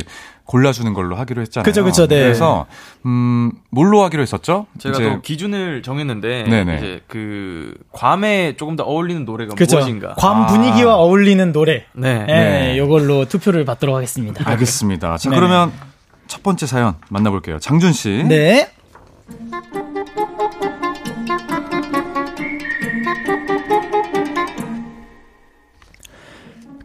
골라주는 0.51 0.93
걸로 0.93 1.15
하기로 1.15 1.41
했잖아요. 1.43 1.63
그쵸, 1.63 1.81
그쵸, 1.85 2.07
네. 2.07 2.19
그래서 2.19 2.65
음 3.05 3.53
뭘로 3.69 4.03
하기로 4.03 4.21
했었죠? 4.21 4.67
제가 4.79 4.95
이제 4.95 5.09
또 5.09 5.21
기준을 5.21 5.81
정했는데 5.81 6.43
네네. 6.43 6.77
이제 6.77 7.01
그 7.07 7.73
괌에 7.93 8.57
조금 8.57 8.75
더 8.75 8.83
어울리는 8.83 9.23
노래가 9.23 9.55
그죠. 9.55 9.77
무엇인가. 9.77 10.13
괌 10.15 10.43
아. 10.43 10.47
분위기와 10.47 10.95
어울리는 10.95 11.53
노래. 11.53 11.85
네. 11.93 12.25
예, 12.27 12.33
네. 12.33 12.77
요걸로 12.77 13.29
투표를 13.29 13.63
받도록 13.63 13.95
하겠습니다. 13.95 14.43
알겠습니다. 14.45 15.17
자, 15.17 15.29
네네. 15.29 15.39
그러면 15.39 15.71
첫 16.27 16.43
번째 16.43 16.65
사연 16.65 16.95
만나볼게요. 17.09 17.59
장준 17.59 17.93
씨. 17.93 18.25
네. 18.27 18.69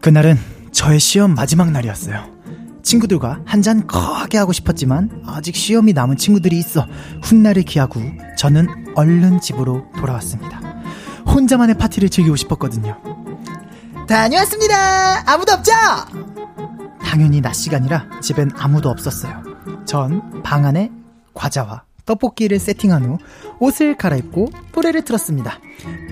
그날은 0.00 0.38
저의 0.70 1.00
시험 1.00 1.34
마지막 1.34 1.72
날이었어요. 1.72 2.35
친구들과 2.86 3.40
한잔 3.44 3.86
거하게 3.86 4.38
하고 4.38 4.52
싶었지만 4.52 5.22
아직 5.26 5.56
시험이 5.56 5.92
남은 5.92 6.16
친구들이 6.16 6.56
있어 6.58 6.86
훗날을 7.22 7.62
기하고 7.64 8.00
저는 8.38 8.68
얼른 8.94 9.40
집으로 9.40 9.84
돌아왔습니다. 9.98 10.60
혼자만의 11.26 11.76
파티를 11.78 12.08
즐기고 12.08 12.36
싶었거든요. 12.36 12.96
다녀왔습니다. 14.06 15.30
아무도 15.30 15.52
없죠? 15.52 15.72
당연히 17.02 17.40
낮 17.40 17.54
시간이라 17.54 18.20
집엔 18.22 18.52
아무도 18.56 18.88
없었어요. 18.88 19.42
전 19.84 20.22
방 20.44 20.64
안에 20.64 20.90
과자와 21.34 21.82
떡볶이를 22.06 22.60
세팅한 22.60 23.04
후 23.04 23.18
옷을 23.58 23.96
갈아입고 23.96 24.48
노래를 24.72 25.02
틀었습니다. 25.02 25.58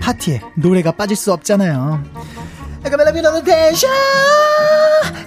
파티에 0.01 0.41
노래가 0.57 0.91
빠질 0.91 1.15
수 1.15 1.31
없잖아요. 1.31 2.03
Melody 2.91 3.19
on 3.25 3.33
the 3.33 3.43
tension, 3.43 3.91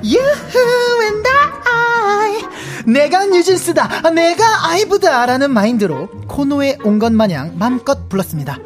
you 0.03 0.23
and 0.23 1.29
I. 1.67 2.45
내가 2.87 3.27
뉴진스다, 3.27 4.11
내가 4.13 4.69
아이브다 4.69 5.27
라는 5.27 5.51
마인드로 5.53 6.09
코노에 6.29 6.79
온 6.85 6.99
것 6.99 7.13
마냥 7.13 7.59
맘껏 7.59 8.09
불렀습니다. 8.09 8.59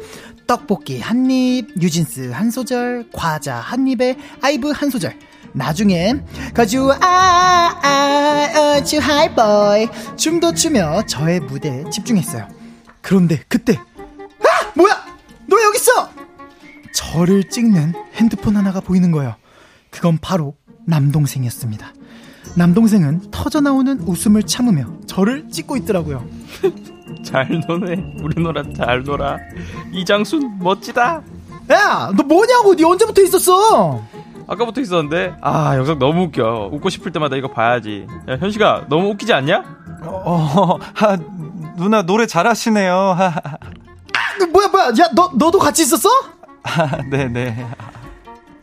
떡볶이 0.47 0.99
한 1.01 1.29
입, 1.31 1.67
뉴진스 1.77 2.31
한 2.31 2.51
소절, 2.51 3.07
과자 3.13 3.55
한 3.55 3.87
입에 3.87 4.15
아이브 4.41 4.71
한 4.71 4.89
소절. 4.89 5.17
you 6.73 6.89
are 6.91 8.83
too 8.83 8.99
hype 9.01 9.33
boy 9.35 9.87
춤도 10.15 10.53
추며 10.53 11.03
저의 11.05 11.39
무대에 11.41 11.83
집중했어요. 11.91 12.47
그런데 13.01 13.41
그때 13.47 13.77
아! 13.77 14.71
뭐야! 14.75 15.05
너 15.47 15.61
여기 15.61 15.77
있어! 15.77 16.09
저를 16.93 17.43
찍는 17.49 17.93
핸드폰 18.15 18.55
하나가 18.57 18.79
보이는 18.79 19.11
거예요. 19.11 19.35
그건 19.89 20.17
바로 20.21 20.55
남동생이었습니다. 20.85 21.93
남동생은 22.55 23.31
터져나오는 23.31 23.99
웃음을 24.01 24.43
참으며 24.43 24.85
저를 25.07 25.49
찍고 25.49 25.77
있더라고요. 25.77 26.25
잘 27.25 27.47
노네. 27.67 28.17
우리 28.21 28.41
노라 28.41 28.63
잘 28.75 29.03
놀아. 29.03 29.37
이장순 29.91 30.59
멋지다. 30.59 31.21
야, 31.71 32.11
너 32.15 32.23
뭐냐고? 32.23 32.75
니 32.75 32.83
언제부터 32.83 33.21
있었어? 33.21 34.03
아까부터 34.45 34.81
있었는데 34.81 35.35
아 35.41 35.75
영상 35.77 35.97
너무 35.97 36.23
웃겨. 36.23 36.69
웃고 36.73 36.89
싶을 36.89 37.11
때마다 37.11 37.35
이거 37.37 37.47
봐야지. 37.47 38.05
야 38.29 38.35
현식아 38.37 38.87
너무 38.89 39.09
웃기지 39.11 39.31
않냐? 39.33 39.63
어, 40.03 40.77
하, 40.93 41.17
누나 41.77 42.01
노래 42.03 42.27
잘하시네요. 42.27 42.93
하, 42.93 43.25
아, 43.33 44.45
뭐야, 44.51 44.67
뭐야? 44.67 44.87
야, 44.99 45.09
너, 45.15 45.31
너도 45.35 45.59
같이 45.59 45.81
있었어? 45.83 46.09
하, 46.63 47.01
네네. 47.09 47.65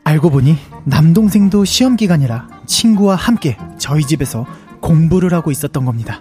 알고 0.04 0.30
보니 0.30 0.56
남동생도 0.84 1.64
시험 1.64 1.96
기간이라 1.96 2.48
친구와 2.66 3.14
함께 3.14 3.56
저희 3.78 4.02
집에서 4.02 4.46
공부를 4.80 5.32
하고 5.34 5.50
있었던 5.50 5.84
겁니다. 5.84 6.20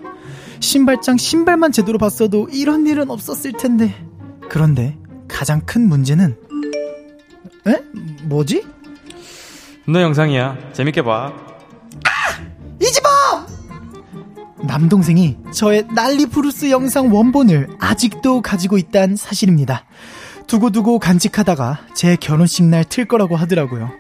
신발장 0.60 1.18
신발만 1.18 1.72
제대로 1.72 1.98
봤어도 1.98 2.50
이런 2.52 2.86
일은 2.86 3.10
없었을 3.10 3.54
텐데. 3.54 3.96
그런데 4.50 4.98
가장 5.28 5.62
큰 5.62 5.88
문제는 5.88 6.36
에? 7.68 7.80
뭐지? 8.24 8.66
너 9.88 10.02
영상이야. 10.02 10.74
재밌게 10.74 11.02
봐. 11.04 11.34
이지범! 12.82 13.48
남동생이 14.68 15.38
저의 15.54 15.88
난리 15.94 16.26
브루스 16.26 16.70
영상 16.70 17.14
원본을 17.14 17.70
아직도 17.80 18.42
가지고 18.42 18.78
있다는 18.78 19.16
사실입니다. 19.16 19.86
두고두고 20.50 21.00
간직하다가 21.00 21.80
제 21.94 22.16
결혼식 22.20 22.64
날 22.66 22.84
틀 22.84 23.06
거라고 23.06 23.36
하더라고요. 23.36 23.92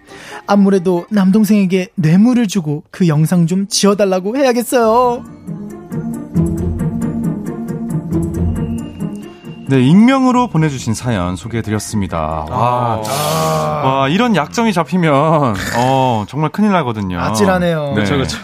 아무래도 0.47 1.05
남동생에게 1.11 1.89
뇌물을 1.95 2.47
주고 2.47 2.83
그 2.89 3.07
영상 3.07 3.45
좀 3.45 3.67
지워달라고 3.67 4.35
해야겠어요. 4.35 5.23
네, 9.67 9.79
익명으로 9.83 10.47
보내주신 10.47 10.95
사연 10.95 11.35
소개해드렸습니다. 11.35 12.17
와, 12.49 13.01
와, 13.83 14.09
이런 14.09 14.35
약점이 14.35 14.73
잡히면, 14.73 15.13
어, 15.77 16.25
정말 16.27 16.49
큰일 16.49 16.71
나거든요. 16.71 17.19
아찔하네요. 17.19 17.93
네. 17.95 18.01
그쵸, 18.01 18.17
그쵸. 18.17 18.39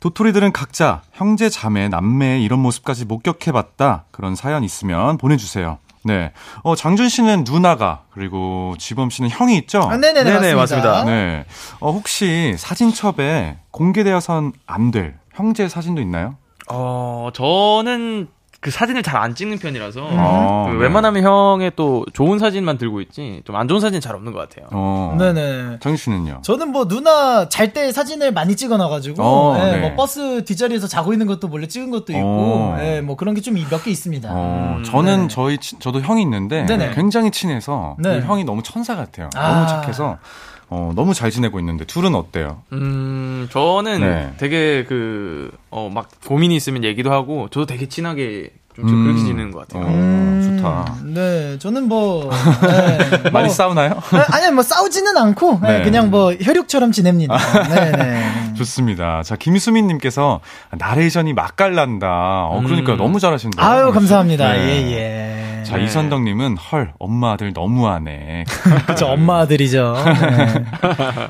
도토리들은 0.00 0.52
각자 0.52 1.00
형제, 1.12 1.48
자매, 1.48 1.88
남매의 1.88 2.42
이런 2.44 2.60
모습까지 2.60 3.06
목격해봤다. 3.06 4.04
그런 4.10 4.34
사연 4.34 4.62
있으면 4.62 5.16
보내주세요. 5.16 5.78
네. 6.06 6.32
어, 6.62 6.74
장준 6.76 7.08
씨는 7.08 7.44
누나가, 7.46 8.04
그리고 8.10 8.74
지범 8.78 9.10
씨는 9.10 9.28
형이 9.30 9.56
있죠? 9.58 9.80
아, 9.82 9.96
네네네, 9.96 10.22
네네, 10.24 10.54
맞습니다. 10.54 10.88
맞습니다. 10.90 11.04
네. 11.04 11.44
어, 11.80 11.90
혹시 11.90 12.54
사진첩에 12.56 13.58
공개되어선 13.72 14.52
안 14.66 14.90
될 14.90 15.18
형제 15.34 15.68
사진도 15.68 16.00
있나요? 16.00 16.36
어, 16.70 17.28
저는 17.34 18.28
그 18.60 18.70
사진을 18.70 19.02
잘 19.02 19.16
안 19.16 19.34
찍는 19.34 19.58
편이라서 19.58 20.00
어, 20.10 20.66
그 20.68 20.74
네. 20.76 20.82
웬만하면 20.82 21.22
형의 21.22 21.72
또 21.76 22.04
좋은 22.12 22.38
사진만 22.38 22.78
들고 22.78 23.00
있지 23.02 23.42
좀 23.44 23.56
안 23.56 23.68
좋은 23.68 23.80
사진 23.80 24.00
잘 24.00 24.14
없는 24.16 24.32
것 24.32 24.38
같아요. 24.40 24.68
어. 24.72 25.14
네네. 25.18 25.78
장준 25.80 25.96
씨는요? 25.96 26.40
저는 26.42 26.72
뭐 26.72 26.86
누나 26.88 27.48
잘 27.48 27.72
때 27.72 27.92
사진을 27.92 28.32
많이 28.32 28.56
찍어놔가지고 28.56 29.22
어, 29.22 29.58
예, 29.58 29.72
네. 29.72 29.80
뭐 29.80 29.94
버스 29.96 30.44
뒷자리에서 30.44 30.86
자고 30.88 31.12
있는 31.12 31.26
것도 31.26 31.48
몰래 31.48 31.66
찍은 31.68 31.90
것도 31.90 32.12
있고 32.12 32.22
어. 32.24 32.78
예, 32.80 33.00
뭐 33.00 33.16
그런 33.16 33.34
게 33.34 33.40
좀 33.40 33.54
몇 33.54 33.82
개 33.82 33.90
있습니다. 33.90 34.28
어, 34.32 34.74
음, 34.78 34.84
저는 34.84 35.16
네네. 35.16 35.28
저희 35.28 35.58
친- 35.58 35.78
저도 35.80 36.00
형이 36.00 36.22
있는데 36.22 36.64
네네. 36.66 36.92
굉장히 36.94 37.30
친해서 37.30 37.96
네. 37.98 38.20
그 38.20 38.26
형이 38.26 38.44
너무 38.44 38.62
천사 38.62 38.96
같아요. 38.96 39.28
아. 39.36 39.54
너무 39.54 39.66
착해서 39.68 40.18
어, 40.68 40.92
너무 40.96 41.14
잘 41.14 41.30
지내고 41.30 41.58
있는데 41.60 41.84
둘은 41.84 42.14
어때요? 42.14 42.62
음, 42.72 43.48
저는 43.52 44.00
네. 44.00 44.32
되게 44.38 44.84
그, 44.84 45.50
어, 45.70 45.90
막 45.92 46.08
고민이 46.26 46.56
있으면 46.56 46.82
얘기도 46.84 47.12
하고, 47.12 47.48
저도 47.50 47.66
되게 47.66 47.88
친하게 47.88 48.50
좀, 48.76 48.86
좀 48.88 48.98
음. 48.98 49.04
그렇게 49.04 49.20
지내는 49.20 49.52
것 49.52 49.66
같아요. 49.66 49.84
어, 49.86 50.40
좋다. 50.42 50.96
네, 51.04 51.58
저는 51.58 51.88
뭐 51.88 52.30
네, 52.60 52.98
많이 53.32 53.46
뭐, 53.46 53.48
싸우나요? 53.48 53.90
네, 54.12 54.18
아니 54.30 54.52
뭐 54.52 54.62
싸우지는 54.62 55.16
않고 55.16 55.60
네, 55.62 55.78
네. 55.78 55.84
그냥 55.84 56.10
뭐 56.10 56.34
혈육처럼 56.34 56.92
지냅니다. 56.92 57.38
네, 57.68 57.92
네. 57.92 58.22
좋습니다. 58.54 59.22
자, 59.22 59.34
김수민님께서 59.36 60.40
나레이션이 60.72 61.32
맛깔난다. 61.32 62.46
어, 62.50 62.60
그러니까 62.66 62.92
음. 62.92 62.98
너무 62.98 63.18
잘하신다. 63.18 63.66
아유 63.66 63.92
감사합니다. 63.92 64.52
네. 64.52 64.58
예 64.58 64.92
예. 64.92 65.55
자, 65.66 65.78
이선덕님은 65.78 66.56
헐, 66.56 66.92
엄마 66.98 67.32
아들 67.32 67.52
너무하네. 67.52 68.44
그쵸 68.86 69.06
엄마 69.06 69.40
아들이죠. 69.40 69.94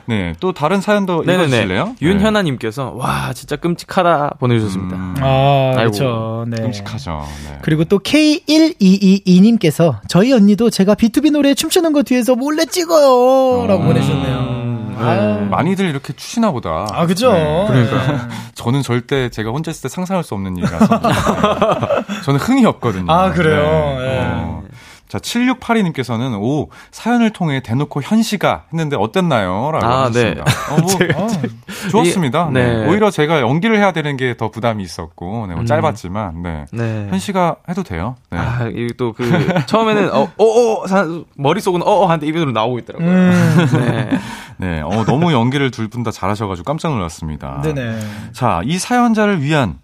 네. 0.07 0.17
네, 0.17 0.35
또 0.41 0.53
다른 0.53 0.81
사연도 0.81 1.23
읽어주실래요? 1.23 1.97
윤현아님께서, 2.03 2.93
와, 2.97 3.33
진짜 3.33 3.57
끔찍하다 3.57 4.37
보내주셨습니다. 4.39 4.97
음, 4.97 5.15
아 5.21 5.73
그렇죠. 5.77 6.45
네. 6.49 6.61
끔찍하죠. 6.63 7.25
네. 7.49 7.59
그리고 7.63 7.85
또 7.85 7.99
K1222님께서 7.99 9.97
저희 10.09 10.33
언니도 10.33 10.71
제가 10.71 10.95
B2B 10.95 11.33
노래 11.33 11.55
춤추는 11.55 11.93
거 11.93 12.03
뒤에서 12.03 12.35
몰래 12.35 12.65
찍어요. 12.67 13.67
라고 13.67 13.83
음. 13.83 13.87
보내주셨네요. 13.87 14.76
음, 14.97 15.03
아유. 15.07 15.47
많이들 15.51 15.87
이렇게 15.89 16.13
추시나 16.13 16.51
보다. 16.51 16.87
아, 16.93 17.07
그죠? 17.07 17.33
네. 17.33 17.65
그러니까. 17.69 18.29
저는 18.55 18.83
절대 18.83 19.29
제가 19.29 19.51
혼자 19.51 19.71
있을 19.71 19.83
때 19.83 19.89
상상할 19.89 20.25
수 20.25 20.35
없는 20.35 20.57
일이라서. 20.57 21.01
저는 22.25 22.41
흥이 22.41 22.65
없거든요. 22.67 23.11
아, 23.13 23.31
그래요? 23.33 23.97
예. 24.01 24.21
어. 24.23 24.63
자, 25.09 25.19
7682님께서는, 25.19 26.41
오, 26.43 26.69
사연을 26.91 27.31
통해 27.31 27.61
대놓고 27.61 28.03
현시가 28.03 28.65
했는데 28.73 28.97
어땠나요? 28.97 29.71
라고 29.73 29.87
아, 29.87 30.05
하셨습니다. 30.07 30.43
어, 30.43 30.77
뭐, 30.81 31.25
어, 31.25 31.29
좋았습니다. 31.91 32.49
이- 32.51 32.53
네. 32.55 32.77
네. 32.85 32.89
오히려 32.89 33.11
제가 33.11 33.41
연기를 33.41 33.79
해야 33.79 33.93
되는 33.93 34.17
게 34.17 34.35
더 34.37 34.51
부담이 34.51 34.83
있었고, 34.83 35.47
네, 35.47 35.55
뭐 35.55 35.63
음. 35.63 35.67
짧았지만, 35.67 36.43
네. 36.43 36.65
네. 36.73 37.07
현시가 37.11 37.57
해도 37.69 37.83
돼요. 37.83 38.17
네. 38.31 38.39
아, 38.39 38.69
이게 38.71 38.89
또 38.99 39.13
그, 39.13 39.25
처음에는, 39.67 40.13
어, 40.13 40.29
어, 40.37 40.45
어, 40.45 40.87
사- 40.87 41.07
머릿속은 41.37 41.83
어, 41.83 41.91
어, 41.91 42.07
한데 42.07 42.27
입으로 42.27 42.51
나오고 42.53 42.79
있더라고요. 42.81 43.09
음, 43.09 43.67
네. 43.79 44.19
네. 44.59 44.81
어, 44.83 45.05
너무 45.05 45.33
연기를 45.33 45.71
둘 45.71 45.89
분 45.89 46.03
다 46.03 46.11
잘하셔가지고 46.11 46.65
깜짝 46.65 46.91
놀랐습니다. 46.93 47.61
네네. 47.63 47.99
자, 48.33 48.61
이 48.65 48.79
사연자를 48.79 49.41
위한, 49.43 49.79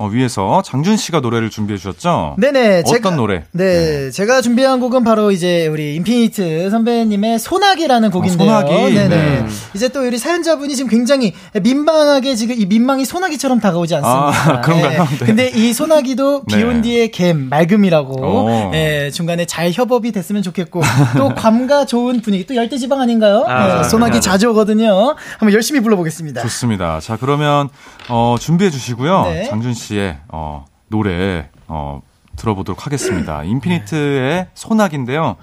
어, 0.00 0.06
위해서 0.06 0.62
장준 0.64 0.96
씨가 0.96 1.18
노래를 1.18 1.50
준비해 1.50 1.76
주셨죠? 1.76 2.36
네네. 2.38 2.82
어떤 2.86 3.00
제가- 3.00 3.16
노래? 3.16 3.42
네, 3.50 4.12
제가 4.12 4.40
준비한 4.42 4.78
곡은 4.78 5.02
바로 5.02 5.32
이제 5.32 5.66
우리 5.66 5.96
인피니트 5.96 6.70
선배님의 6.70 7.40
소나기라는 7.40 8.12
곡인데요. 8.12 8.46
소나기. 8.48 8.94
네네. 8.94 9.08
네. 9.08 9.46
이제 9.74 9.88
또 9.88 10.06
우리 10.06 10.16
사연자분이 10.16 10.76
지금 10.76 10.88
굉장히 10.88 11.34
민망하게 11.60 12.36
지금 12.36 12.54
이 12.56 12.66
민망이 12.66 13.04
소나기처럼 13.04 13.58
다가오지 13.58 13.96
않습니까? 13.96 14.28
아, 14.28 14.60
그런가요? 14.62 15.02
네. 15.18 15.26
근데 15.26 15.48
이 15.48 15.72
소나기도 15.72 16.44
네. 16.46 16.56
비온 16.56 16.82
뒤의 16.82 17.10
갬, 17.10 17.48
맑음이라고, 17.48 18.20
오. 18.22 18.70
예, 18.74 19.10
중간에 19.12 19.46
잘 19.46 19.72
협업이 19.72 20.12
됐으면 20.12 20.44
좋겠고, 20.44 20.80
또 21.16 21.34
괌과 21.34 21.86
좋은 21.86 22.20
분위기, 22.20 22.46
또 22.46 22.54
열대지방 22.54 23.00
아닌가요? 23.00 23.44
아, 23.48 23.82
네, 23.82 23.88
소나기 23.88 24.12
네. 24.12 24.20
자주 24.20 24.48
오거든요. 24.50 25.16
한번 25.38 25.52
열심히 25.52 25.80
불러보겠습니다. 25.80 26.42
좋습니다. 26.42 27.00
자, 27.00 27.16
그러면, 27.16 27.68
어, 28.08 28.36
준비해 28.38 28.70
주시고요. 28.70 29.22
네. 29.24 29.44
장준 29.48 29.74
씨 29.74 29.87
의, 29.96 30.18
어, 30.28 30.64
노래, 30.88 31.50
어, 31.66 32.02
들어보도록 32.36 32.86
하겠습니다. 32.86 33.42
인피니트의 33.44 34.48
소나기인데요. 34.54 35.36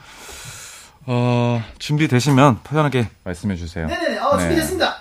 어, 1.07 1.63
준비되시면 1.77 2.61
편하게 2.63 3.09
말씀해 3.23 3.55
주세요. 3.55 3.85
네네네, 3.87 4.17
어, 4.19 4.37
준비됐습니다. 4.37 4.95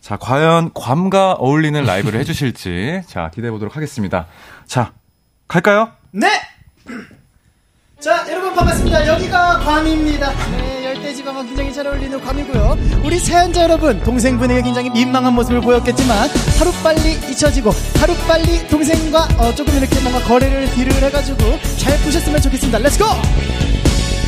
자, 0.00 0.16
과연 0.16 0.72
괌과 0.74 1.34
어울리는 1.34 1.82
라이브를 1.82 2.20
해주실지, 2.20 3.02
자, 3.06 3.30
기대해 3.34 3.50
보도록 3.50 3.76
하겠습니다. 3.76 4.26
자, 4.66 4.92
갈까요? 5.48 5.92
네! 6.12 6.28
자, 8.00 8.24
여러분 8.30 8.54
반갑습니다. 8.54 9.08
여기가 9.08 9.58
괌입니다. 9.58 10.32
네, 10.52 10.84
열대지방과 10.84 11.42
굉장히 11.42 11.72
잘 11.72 11.84
어울리는 11.84 12.20
괌이고요. 12.20 12.78
우리 13.04 13.18
사연자 13.18 13.64
여러분, 13.64 14.00
동생분에게 14.04 14.62
굉장히 14.62 14.88
민망한 14.90 15.32
모습을 15.34 15.60
보였겠지만, 15.60 16.28
하루빨리 16.60 17.14
잊혀지고, 17.28 17.72
하루빨리 17.98 18.68
동생과 18.68 19.28
어, 19.38 19.52
조금 19.56 19.74
이렇게 19.76 19.98
뭔가 19.98 20.20
거래를 20.28 20.70
deal을 20.70 20.92
해가지고, 20.92 21.38
잘 21.78 21.96
푸셨으면 21.98 22.40
좋겠습니다. 22.40 22.78
Let's 22.78 22.94
go! 22.94 23.04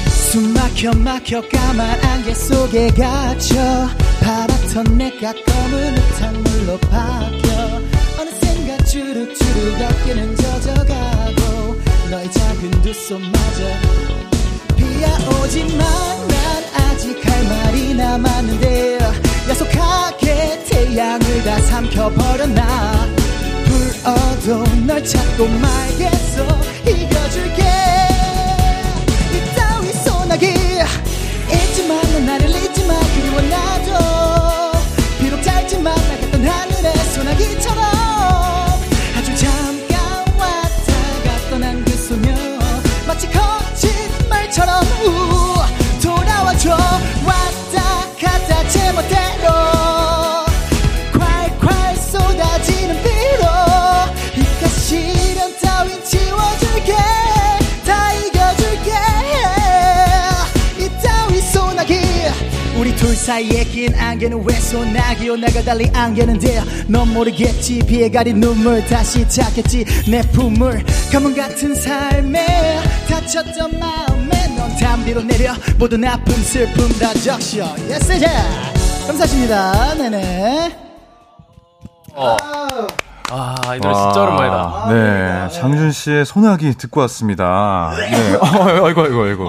숨 0.09 0.53
막혀 0.53 0.91
막혀 0.93 1.41
까만 1.49 2.05
안개 2.05 2.35
속에 2.35 2.89
갇혀 2.89 3.89
바랐던 4.21 4.99
내가 4.99 5.33
검은 5.33 5.97
흙탕 5.97 6.43
물로 6.43 6.79
바뀌어 6.79 7.81
어느샌가 8.21 8.85
주룩주룩 8.85 9.79
너의 9.79 10.17
두 12.91 12.95
손마저 12.95 13.63
비아오지만 14.75 15.79
난 15.79 16.65
아직 16.75 17.25
할 17.25 17.45
말이 17.45 17.95
남았는데 17.95 18.99
야속하게 19.49 20.65
태양을 20.69 21.45
다 21.45 21.63
삼켜버렸나. 21.63 23.07
불어도 23.65 24.65
널 24.87 25.05
찾고 25.05 25.47
말겠어. 25.47 26.49
이겨줄게 26.85 28.10
사이에 63.31 63.63
낀 63.63 63.95
안개는 63.95 64.43
왜 64.45 64.55
소나기요. 64.55 65.37
내가 65.37 65.63
달리 65.63 65.89
안개는데 65.95 66.63
넌 66.89 67.13
모르겠지. 67.13 67.79
비에 67.79 68.11
가린 68.11 68.41
눈물 68.41 68.85
다시 68.87 69.25
찾겠지. 69.29 69.85
내 70.11 70.21
품을 70.33 70.85
가뭄 71.13 71.37
같은 71.37 71.73
삶에 71.73 72.81
다쳤던 73.09 73.79
마음에 73.79 74.49
넌 74.57 74.77
단비로 74.77 75.23
내려. 75.23 75.55
모든 75.79 76.05
아픔 76.07 76.35
슬픔 76.43 76.89
다 76.99 77.15
적셔. 77.15 77.73
Yes 77.89 78.21
예 78.21 78.27
감사합니다. 79.07 79.95
네네. 79.95 80.77
아, 82.17 82.37
이 83.31 83.81
노래 83.81 83.95
진짜 83.95 84.23
오랜만이다. 84.23 84.87
네, 84.91 85.49
장준 85.55 85.93
씨의 85.93 86.25
소나기 86.25 86.73
듣고 86.75 87.01
왔습니다. 87.03 87.93
네, 87.97 88.35
어, 88.37 88.85
아이고, 88.87 89.03
아이고, 89.03 89.23
아이고. 89.23 89.47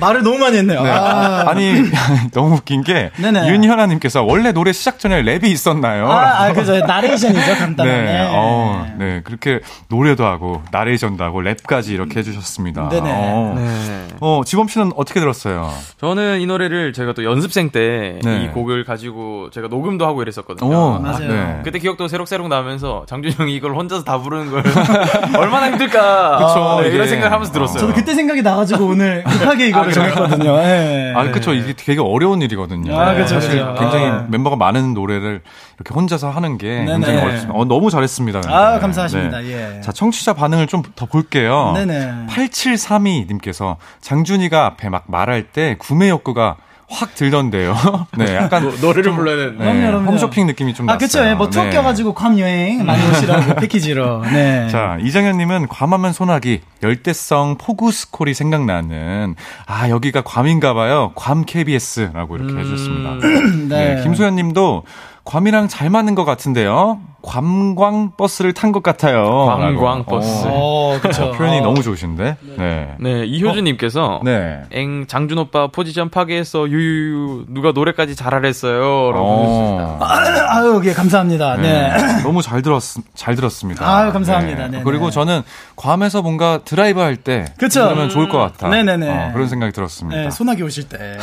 말을 0.00 0.22
너무 0.22 0.38
많이 0.38 0.58
했네요 0.58 0.82
네. 0.82 0.90
아, 0.90 1.44
아니, 1.48 1.74
너무 2.34 2.56
웃긴 2.56 2.82
게, 2.82 3.10
네네. 3.16 3.48
윤현아님께서 3.48 4.24
원래 4.24 4.52
노래 4.52 4.72
시작 4.72 4.98
전에 4.98 5.22
랩이 5.22 5.44
있었나요? 5.44 6.10
아, 6.10 6.44
아 6.44 6.52
그죠 6.52 6.78
나레이션이죠 6.78 7.54
간단한 7.54 8.04
네, 8.04 8.28
어, 8.32 8.86
네, 8.98 9.20
그렇게 9.22 9.60
노래도 9.88 10.26
하고, 10.26 10.62
나레이션도 10.72 11.22
하고, 11.22 11.40
랩까지 11.40 11.90
이렇게 11.90 12.18
해주셨습니다. 12.18 12.88
네네. 12.88 13.10
어, 13.12 13.54
네. 13.56 14.08
어, 14.20 14.42
지범 14.44 14.68
씨는 14.68 14.92
어떻게 14.96 15.20
들었어요? 15.20 15.70
저는 15.98 16.40
이 16.40 16.46
노래를 16.46 16.92
제가 16.92 17.12
또 17.12 17.24
연습생 17.24 17.70
때이 17.70 18.20
네. 18.22 18.50
곡을 18.52 18.84
가지고 18.84 19.50
제가 19.50 19.68
녹음도 19.68 20.06
하고 20.06 20.22
이랬었거든요. 20.22 20.76
어, 20.76 20.98
맞아요. 20.98 21.28
네. 21.28 21.60
그때 21.64 21.78
기억도 21.78 22.08
새록새록 22.08 22.48
나면 22.48 22.71
서 22.78 23.04
장준 23.06 23.32
형이 23.36 23.54
이걸 23.54 23.74
혼자서 23.74 24.04
다 24.04 24.18
부르는 24.18 24.50
걸 24.50 24.62
얼마나 25.38 25.70
힘들까 25.70 26.38
그쵸, 26.38 26.80
네, 26.82 26.88
이런. 26.94 27.06
생각을 27.08 27.32
하면서 27.32 27.52
들었어요. 27.52 27.78
저도 27.80 27.92
그때 27.92 28.14
생각이 28.14 28.42
나가지고 28.42 28.86
오늘 28.86 29.22
급하게 29.28 29.68
이거를 29.68 29.90
아? 29.90 29.92
정했거든요. 29.92 30.56
예. 30.58 31.12
아, 31.16 31.30
그쵸. 31.30 31.52
이게 31.52 31.74
되게 31.74 32.00
어려운 32.00 32.42
일이거든요. 32.42 32.98
아, 32.98 33.14
그쵸, 33.14 33.40
사실 33.40 33.58
그쵸. 33.60 33.74
굉장히 33.78 34.06
아. 34.06 34.26
멤버가 34.28 34.56
많은 34.56 34.94
노래를 34.94 35.42
이렇게 35.76 35.94
혼자서 35.94 36.30
하는 36.30 36.58
게 36.58 36.68
네네. 36.68 36.92
굉장히 36.92 37.18
어렵습니다. 37.20 37.58
어, 37.58 37.64
너무 37.64 37.90
잘했습니다. 37.90 38.40
근데. 38.40 38.54
아, 38.54 38.78
감사하십니다. 38.78 39.44
예. 39.44 39.80
자, 39.82 39.92
청취자 39.92 40.32
반응을 40.34 40.66
좀 40.66 40.82
더 40.96 41.06
볼게요. 41.06 41.72
네네. 41.74 42.26
8732님께서 42.28 43.76
장준이가 44.00 44.66
앞에 44.66 44.88
막 44.88 45.04
말할 45.06 45.44
때 45.52 45.76
구매 45.78 46.10
욕구가 46.10 46.56
확 46.92 47.14
들던데요. 47.14 47.74
네, 48.16 48.36
약간 48.36 48.70
노래를 48.80 49.12
불러야 49.14 49.36
되는데. 49.36 49.64
네, 49.64 49.72
그럼요, 49.72 49.86
그럼요. 49.86 50.10
홈쇼핑 50.10 50.46
느낌이 50.46 50.74
좀 50.74 50.88
아, 50.88 50.94
났어요. 50.94 51.06
그쵸. 51.06 51.26
예, 51.26 51.34
뭐 51.34 51.48
투어 51.50 51.64
네. 51.64 51.70
껴가지고 51.70 52.14
괌 52.14 52.38
여행 52.38 52.84
많이 52.84 53.02
오시라고 53.10 53.54
패키지로. 53.60 54.22
네. 54.22 54.68
자, 54.70 54.98
이정현님은 55.00 55.68
괌하면 55.68 56.12
소나기, 56.12 56.60
열대성 56.82 57.56
폭우 57.58 57.90
스콜이 57.90 58.34
생각나는, 58.34 59.34
아, 59.66 59.88
여기가 59.88 60.22
괌인가봐요. 60.22 61.12
괌 61.14 61.44
KBS라고 61.44 62.36
이렇게 62.36 62.60
해주셨습니다. 62.60 63.26
네. 63.68 63.94
네. 63.96 64.02
김소연 64.02 64.36
님도 64.36 64.84
괌이랑 65.24 65.68
잘 65.68 65.88
맞는 65.90 66.14
것 66.14 66.24
같은데요. 66.24 67.00
관광 67.22 68.12
버스를 68.16 68.52
탄 68.52 68.72
것 68.72 68.82
같아요. 68.82 69.46
관광. 69.46 70.04
버스. 70.04 70.46
어, 70.46 70.50
어, 70.96 70.98
그쵸. 71.00 71.32
표현이 71.32 71.58
어. 71.58 71.62
너무 71.62 71.82
좋으신데. 71.82 72.36
네. 72.58 72.96
네, 72.98 73.24
이효주님께서 73.26 74.20
네. 74.24 74.62
엥 74.72 75.06
장준 75.06 75.38
오빠 75.38 75.68
포지션 75.68 76.10
파괴했어 76.10 76.68
유유유 76.68 77.46
누가 77.48 77.72
노래까지 77.72 78.16
잘하랬어요. 78.16 79.12
라고 79.12 79.24
어. 79.26 79.98
아, 80.00 80.56
아유, 80.56 80.80
예, 80.84 80.92
감사합니다. 80.92 81.56
네. 81.56 81.92
너무 82.24 82.42
잘 82.42 82.62
들었, 82.62 82.82
잘 83.14 83.34
들었습니다. 83.36 83.86
아유, 83.86 84.12
감사합니다. 84.12 84.68
네네. 84.68 84.84
그리고 84.84 85.10
저는 85.10 85.42
괌에서 85.76 86.22
뭔가 86.22 86.60
드라이브 86.64 87.00
할 87.00 87.16
때. 87.16 87.44
그쵸. 87.58 87.84
그러면 87.84 88.08
좋을 88.08 88.28
것 88.28 88.38
같아. 88.38 88.68
네네네. 88.68 89.08
어, 89.08 89.30
그런 89.32 89.48
생각이 89.48 89.72
들었습니다. 89.72 90.22
네, 90.22 90.30
소나기 90.30 90.62
오실 90.62 90.88
때. 90.88 91.18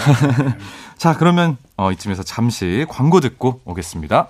자, 0.97 1.15
그러면 1.17 1.57
어, 1.77 1.91
이쯤에서 1.91 2.23
잠시 2.23 2.85
광고 2.89 3.19
듣고 3.19 3.61
오겠습니다. 3.65 4.29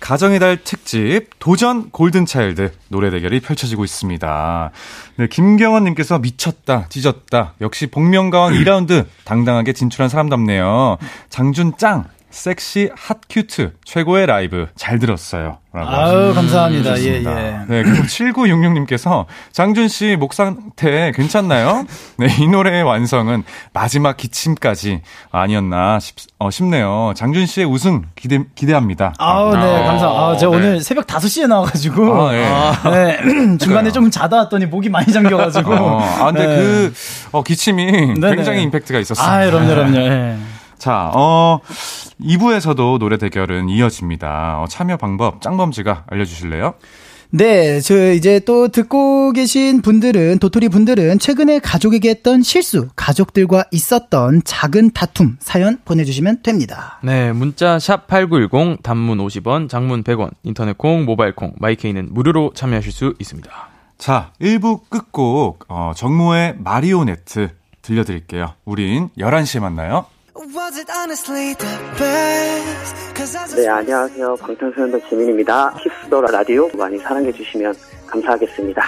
가정의 0.00 0.40
달 0.40 0.56
특집, 0.64 1.28
도전 1.38 1.90
골든차일드 1.90 2.72
노래 2.88 3.10
대결이 3.10 3.40
펼쳐지고 3.40 3.84
있습니다. 3.84 4.70
네, 5.16 5.26
김경원님께서 5.28 6.18
미쳤다, 6.18 6.86
찢었다. 6.88 7.54
역시 7.60 7.86
복면가왕 7.86 8.54
2라운드 8.54 9.06
당당하게 9.24 9.72
진출한 9.74 10.08
사람답네요. 10.08 10.96
장준 11.28 11.74
짱, 11.76 12.06
섹시, 12.30 12.90
hot 12.96 13.18
cute, 13.28 13.72
최고의 13.84 14.26
라이브 14.26 14.66
잘 14.76 14.98
들었어요. 14.98 15.58
라고 15.72 15.88
아유, 15.88 16.32
감사합니다. 16.34 16.90
예, 16.90 16.90
하셨습니다. 16.90 17.46
예. 17.46 17.50
네, 17.68 17.82
그리고 17.84 18.02
7966님께서 18.04 19.26
장준 19.52 19.86
씨 19.88 20.16
목 20.16 20.34
상태 20.34 21.12
괜찮나요? 21.14 21.84
네, 22.18 22.26
이 22.40 22.48
노래의 22.48 22.82
완성은 22.82 23.44
마지막 23.72 24.16
기침까지 24.16 25.02
아니었나 25.30 26.00
싶, 26.00 26.16
어, 26.38 26.50
싶네요. 26.50 27.12
장준 27.16 27.46
씨의 27.46 27.66
우승 27.66 28.02
기대, 28.16 28.40
기대합니다. 28.54 29.14
아우, 29.18 29.56
네, 29.56 29.62
아, 29.62 29.84
감사. 29.84 30.06
아, 30.08 30.36
제가 30.36 30.50
네. 30.52 30.56
오늘 30.56 30.80
새벽 30.80 31.06
5시에 31.06 31.46
나와가지고. 31.46 32.20
아, 32.20 32.34
예. 32.34 32.90
네, 32.90 33.58
중간에 33.58 33.92
좀 33.92 34.10
자다 34.10 34.36
왔더니 34.38 34.66
목이 34.66 34.88
많이 34.88 35.12
잠겨가지고. 35.12 35.72
어, 35.72 36.00
아, 36.00 36.26
근데 36.32 36.46
네. 36.46 36.56
그, 36.56 36.94
어, 37.32 37.42
기침이 37.44 38.14
네네. 38.20 38.36
굉장히 38.36 38.62
임팩트가 38.64 38.98
있었습니다. 39.00 39.32
아, 39.32 39.44
그럼요, 39.46 39.68
그럼요. 39.68 39.96
예. 39.98 40.36
자, 40.78 41.12
어, 41.14 41.60
2부에서도 42.22 42.98
노래 42.98 43.16
대결은 43.16 43.68
이어집니다. 43.68 44.60
어, 44.60 44.66
참여 44.68 44.96
방법 44.96 45.40
짱범지가 45.40 46.04
알려주실래요? 46.08 46.74
네, 47.32 47.80
저 47.80 48.12
이제 48.12 48.40
또 48.40 48.68
듣고 48.68 49.32
계신 49.32 49.82
분들은 49.82 50.40
도토리 50.40 50.68
분들은 50.68 51.20
최근에 51.20 51.60
가족에게 51.60 52.10
했던 52.10 52.42
실수, 52.42 52.88
가족들과 52.96 53.64
있었던 53.70 54.42
작은 54.44 54.90
다툼 54.92 55.36
사연 55.38 55.78
보내주시면 55.84 56.42
됩니다. 56.42 56.98
네, 57.04 57.32
문자 57.32 57.78
샵 57.78 58.08
#8910 58.08 58.82
단문 58.82 59.18
50원, 59.18 59.68
장문 59.68 60.02
100원, 60.02 60.30
인터넷 60.42 60.76
콩, 60.76 61.04
모바일 61.04 61.36
콩, 61.36 61.54
마이케이는 61.58 62.08
무료로 62.10 62.52
참여하실 62.54 62.90
수 62.90 63.14
있습니다. 63.20 63.48
자, 63.96 64.32
1부 64.40 64.88
끝곡, 64.88 65.66
어, 65.68 65.92
정모의 65.94 66.56
마리오네트 66.58 67.50
들려드릴게요. 67.82 68.54
우린 68.64 69.08
11시에 69.16 69.60
만나요. 69.60 70.06
Was 70.34 70.78
it 70.78 70.88
honestly 70.88 71.54
the 71.54 71.78
best? 71.98 73.14
Cause 73.14 73.36
I 73.36 73.54
네, 73.56 73.66
안녕하세요. 73.68 74.36
방탄소년단 74.36 75.02
지민입니다. 75.08 75.74
키스 75.74 76.03
더 76.03 76.20
라디오 76.20 76.68
많이 76.76 76.98
사랑해 76.98 77.32
주시면 77.32 77.74
감사하겠습니다. 78.06 78.82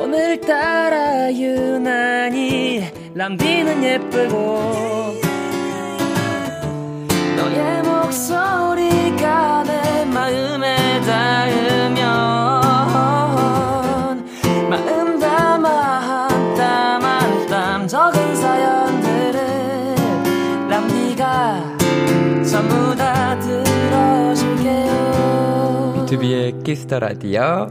오늘따라 0.00 1.32
유난히 1.32 2.88
람디는 3.14 3.82
예쁘고 3.82 5.16
너의 7.36 7.82
목소리가 7.82 9.64
내 9.64 10.04
마음에 10.06 11.00
닿으 11.00 11.75
비투비의 26.06 26.62
키스 26.62 26.86
더 26.86 27.00
라디오. 27.00 27.68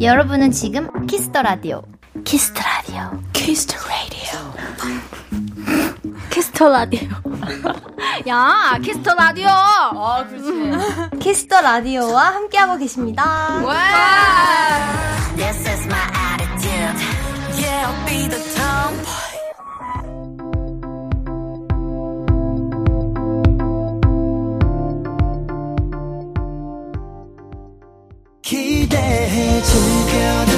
여러분은 0.00 0.50
지금 0.50 1.06
키스 1.06 1.29
더 1.29 1.42
라디오. 1.42 1.82
키스 2.24 2.47
더 2.47 2.60
라디오. 2.60 3.22
키스 3.32 3.60
더 3.60 3.76
라디오. 3.88 4.52
키스 6.30 6.54
더 6.54 6.68
라디오. 6.68 7.08
야, 8.28 8.78
키스 8.82 9.02
더 9.02 9.14
라디오. 9.14 9.48
어, 9.48 10.24
그렇지. 10.28 11.18
키스 11.18 11.44
더 11.44 11.60
라디오와 11.60 12.34
함께하고 12.34 12.76
계십니다. 12.76 13.60
This 15.36 15.68
is 15.68 15.86
my 15.86 15.98
attitude 16.32 16.96
Yeah, 17.58 17.86
I'll 17.86 18.06
be 18.06 18.28
the 18.28 18.40
tomboy 18.54 19.35
기대해 29.62 30.55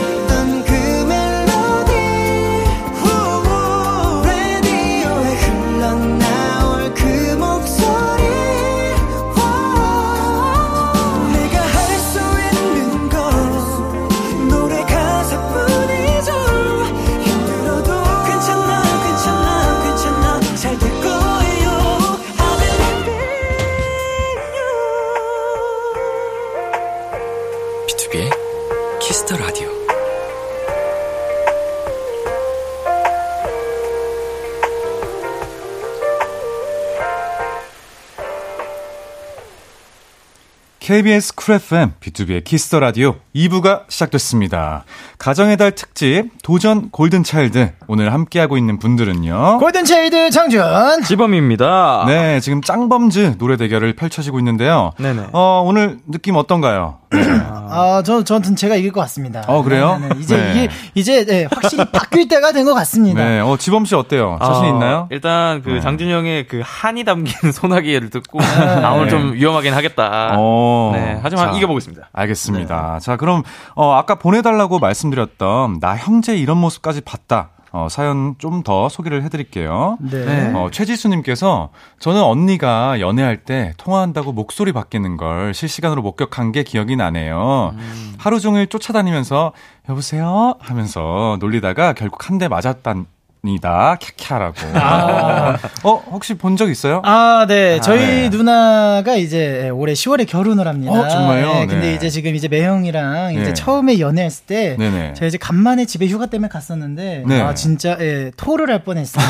KBS 40.88 41.34
쿨 41.34 41.56
FM, 41.56 41.92
B2B의 42.00 42.44
키스터 42.44 42.80
라디오 42.80 43.16
2부가 43.36 43.82
시작됐습니다. 43.90 44.84
가정의 45.18 45.58
달 45.58 45.72
특집, 45.72 46.30
도전 46.42 46.88
골든차일드. 46.90 47.72
오늘 47.88 48.14
함께하고 48.14 48.56
있는 48.56 48.78
분들은요. 48.78 49.58
골든차일드 49.58 50.30
장준. 50.30 51.02
지범입니다. 51.06 52.04
네, 52.06 52.40
지금 52.40 52.62
짱범즈 52.62 53.36
노래 53.36 53.58
대결을 53.58 53.96
펼쳐지고 53.96 54.38
있는데요. 54.38 54.92
네네. 54.98 55.26
어, 55.34 55.62
오늘 55.62 55.98
느낌 56.06 56.36
어떤가요? 56.36 57.00
네. 57.10 57.22
아, 57.70 58.02
저, 58.04 58.22
저는 58.24 58.56
제가 58.56 58.76
이길 58.76 58.92
것 58.92 59.00
같습니다. 59.02 59.42
어, 59.46 59.62
그래요? 59.62 59.98
네, 60.00 60.08
네, 60.08 60.14
네. 60.14 60.20
이제 60.20 60.36
네. 60.36 60.50
이게, 60.52 60.68
이제, 60.94 61.24
네, 61.24 61.46
확실히 61.50 61.84
바뀔 61.92 62.28
때가 62.28 62.52
된 62.52 62.64
것 62.64 62.74
같습니다. 62.74 63.24
네, 63.24 63.40
어, 63.40 63.56
지범씨 63.56 63.94
어때요? 63.94 64.38
자신 64.42 64.64
어, 64.64 64.68
있나요? 64.68 65.08
일단 65.10 65.62
그 65.62 65.70
네. 65.70 65.80
장준이 65.80 66.12
형의 66.12 66.46
그 66.46 66.60
한이 66.64 67.04
담긴 67.04 67.32
소나기를 67.52 68.10
듣고 68.10 68.40
아, 68.42 68.90
오늘 68.92 69.08
좀 69.08 69.32
위험하긴 69.32 69.72
하겠다. 69.74 70.34
어. 70.36 70.90
네, 70.94 71.18
하지만 71.22 71.52
자, 71.52 71.56
이겨보겠습니다. 71.58 72.08
알겠습니다. 72.12 72.98
자, 73.00 73.16
그럼, 73.16 73.42
어, 73.74 73.92
아까 73.94 74.14
보내달라고 74.16 74.78
말씀드렸던 74.78 75.80
나 75.80 75.96
형제 75.96 76.36
이런 76.36 76.58
모습까지 76.58 77.00
봤다. 77.02 77.50
어, 77.72 77.88
사연 77.90 78.34
좀 78.38 78.62
더 78.62 78.88
소개를 78.88 79.22
해드릴게요. 79.22 79.98
네. 80.00 80.24
네. 80.24 80.52
어, 80.54 80.68
최지수님께서 80.70 81.70
저는 82.00 82.22
언니가 82.22 82.98
연애할 83.00 83.44
때 83.44 83.72
통화한다고 83.76 84.32
목소리 84.32 84.72
바뀌는 84.72 85.16
걸 85.16 85.54
실시간으로 85.54 86.02
목격한 86.02 86.52
게 86.52 86.62
기억이 86.64 86.96
나네요. 86.96 87.74
하루 88.18 88.40
종일 88.40 88.66
쫓아다니면서 88.66 89.52
여보세요 89.88 90.56
하면서 90.60 91.36
놀리다가 91.40 91.92
결국 91.92 92.28
한 92.28 92.38
대 92.38 92.48
맞았답 92.48 92.96
니다. 93.42 93.96
캬캬라고. 94.00 95.58
어 95.84 95.94
혹시 96.10 96.34
본 96.34 96.56
적 96.56 96.70
있어요? 96.70 97.00
아, 97.04 97.46
네. 97.48 97.78
저희 97.80 97.98
네. 98.00 98.28
누나가 98.30 99.14
이제 99.14 99.70
올해 99.70 99.92
10월에 99.92 100.26
결혼을 100.28 100.66
합니다. 100.66 100.92
어, 100.92 101.08
정말요? 101.08 101.46
네, 101.52 101.66
근데 101.66 101.86
네. 101.88 101.94
이제 101.94 102.10
지금 102.10 102.34
이제 102.34 102.48
매형이랑 102.48 103.34
네. 103.34 103.40
이제 103.42 103.54
처음에 103.54 104.00
연애했을 104.00 104.46
때 104.46 104.76
네네. 104.76 105.14
제가 105.14 105.26
이제 105.26 105.38
간만에 105.38 105.84
집에 105.84 106.06
휴가 106.08 106.26
때문에 106.26 106.48
갔었는데 106.48 107.24
네. 107.28 107.40
아 107.40 107.54
진짜 107.54 107.96
예, 108.00 108.32
토를 108.36 108.70
할 108.70 108.82
뻔했어요. 108.82 109.24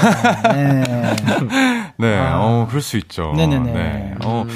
네. 0.54 0.82
네, 1.98 2.18
아. 2.18 2.38
어 2.40 2.66
그럴 2.68 2.80
수 2.80 2.96
있죠. 2.96 3.34
네네네. 3.36 3.72
네. 3.72 4.14
어, 4.24 4.44
어, 4.44 4.46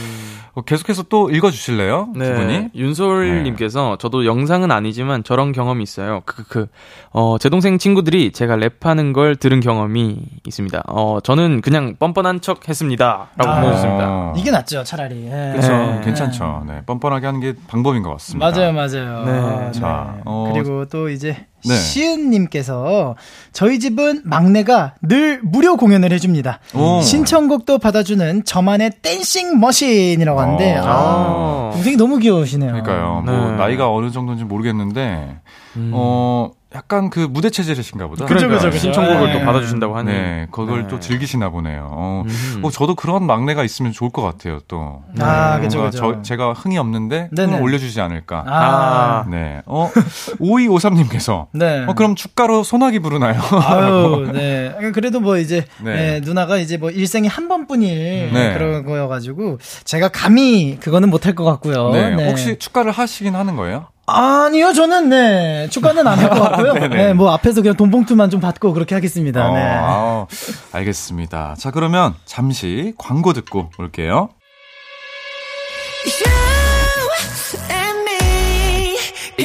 계속해서 0.60 1.04
또 1.04 1.30
읽어주실래요? 1.30 2.10
두 2.12 2.18
분이? 2.18 2.46
네, 2.46 2.70
윤솔님께서 2.74 3.96
저도 3.96 4.26
영상은 4.26 4.70
아니지만 4.70 5.24
저런 5.24 5.52
경험이 5.52 5.82
있어요. 5.82 6.20
그, 6.26 6.44
그, 6.44 6.66
어, 7.10 7.38
제 7.38 7.48
동생 7.48 7.78
친구들이 7.78 8.32
제가 8.32 8.56
랩하는 8.56 9.14
걸 9.14 9.36
들은 9.36 9.60
경험이 9.60 10.18
있습니다. 10.46 10.82
어, 10.88 11.20
저는 11.22 11.62
그냥 11.62 11.96
뻔뻔한 11.98 12.42
척 12.42 12.68
했습니다. 12.68 13.30
라고 13.36 13.50
아. 13.50 13.60
보내주셨습니다. 13.60 14.06
어. 14.08 14.34
이게 14.36 14.50
낫죠, 14.50 14.84
차라리. 14.84 15.24
예. 15.24 15.52
그렇죠. 15.52 15.72
네. 15.72 16.00
괜찮죠. 16.04 16.64
네, 16.66 16.82
뻔뻔하게 16.84 17.24
하는 17.24 17.40
게 17.40 17.54
방법인 17.68 18.02
것 18.02 18.10
같습니다. 18.10 18.50
맞아요, 18.50 18.72
맞아요. 18.72 19.24
네. 19.24 19.32
아, 19.32 19.70
자, 19.72 20.16
어, 20.26 20.50
그리고 20.52 20.84
또 20.84 21.08
이제 21.08 21.46
네. 21.64 21.74
시은님께서 21.74 23.16
저희 23.52 23.78
집은 23.78 24.22
막내가 24.24 24.94
늘 25.02 25.40
무료 25.42 25.76
공연을 25.76 26.12
해줍니다. 26.12 26.60
오. 26.74 27.00
신청곡도 27.00 27.78
받아주는 27.78 28.44
저만의 28.44 28.92
댄싱 29.02 29.60
머신이라고 29.60 30.40
하는데 30.40 30.76
어. 30.78 30.84
아, 30.84 31.70
동생이 31.72 31.96
너무 31.96 32.18
귀여우시네요. 32.18 32.72
그러니까요. 32.72 33.22
뭐 33.24 33.50
네. 33.50 33.56
나이가 33.56 33.90
어느 33.92 34.10
정도인지 34.10 34.44
모르겠는데 34.44 35.36
음. 35.76 35.90
어 35.94 36.50
약간 36.74 37.10
그 37.10 37.20
무대 37.20 37.50
체질이신가 37.50 38.06
보다. 38.08 38.24
그죠, 38.26 38.48
그죠, 38.48 38.66
그죠. 38.66 38.78
신청곡을 38.78 39.26
네. 39.26 39.38
또 39.38 39.44
받아주신다고 39.44 39.96
하니. 39.96 40.10
네, 40.10 40.46
그걸 40.50 40.82
네. 40.82 40.88
또 40.88 41.00
즐기시나 41.00 41.50
보네요. 41.50 41.88
어, 41.90 42.22
음. 42.26 42.60
어, 42.62 42.70
저도 42.70 42.94
그런 42.94 43.26
막내가 43.26 43.64
있으면 43.64 43.92
좋을 43.92 44.10
것 44.10 44.22
같아요, 44.22 44.60
또. 44.68 45.02
아, 45.18 45.56
네, 45.56 45.62
그죠, 45.62 45.78
뭔가 45.78 45.90
그죠. 45.90 46.14
저, 46.16 46.22
제가 46.22 46.52
흥이 46.52 46.78
없는데 46.78 47.28
네네. 47.32 47.52
흥을 47.52 47.62
올려주지 47.62 48.00
않을까. 48.00 48.44
아, 48.46 49.24
네. 49.30 49.62
어, 49.66 49.90
5253님께서. 50.40 51.46
네. 51.52 51.84
어, 51.86 51.94
그럼 51.94 52.14
축가로 52.14 52.62
소나기 52.64 52.98
부르나요? 52.98 53.40
아유, 53.66 54.30
네. 54.34 54.74
그래도 54.94 55.20
뭐 55.20 55.36
이제 55.38 55.64
네. 55.80 55.94
네, 55.94 56.20
누나가 56.20 56.56
이제 56.56 56.76
뭐 56.76 56.90
일생에 56.90 57.28
한 57.28 57.48
번뿐일 57.48 58.30
네. 58.32 58.54
그런 58.54 58.84
거여가지고 58.84 59.58
제가 59.84 60.08
감히 60.08 60.78
그거는 60.80 61.10
못할 61.10 61.34
것 61.34 61.44
같고요. 61.44 61.90
네. 61.90 62.14
네. 62.16 62.28
혹시 62.28 62.58
축가를 62.58 62.92
하시긴 62.92 63.34
하는 63.34 63.56
거예요? 63.56 63.86
아니요, 64.14 64.72
저는 64.72 65.08
네 65.08 65.68
축가는 65.70 66.06
안 66.06 66.18
할 66.18 66.28
것 66.30 66.40
같고요. 66.50 66.74
네, 66.88 67.12
뭐 67.14 67.32
앞에서 67.32 67.62
그냥 67.62 67.76
돈봉투만 67.76 68.30
좀 68.30 68.40
받고 68.40 68.72
그렇게 68.72 68.94
하겠습니다. 68.94 69.48
어, 69.50 69.54
네. 69.54 69.62
아우, 69.62 70.26
알겠습니다. 70.72 71.54
자, 71.58 71.70
그러면 71.70 72.14
잠시 72.24 72.92
광고 72.98 73.32
듣고 73.32 73.70
올게요. 73.78 74.30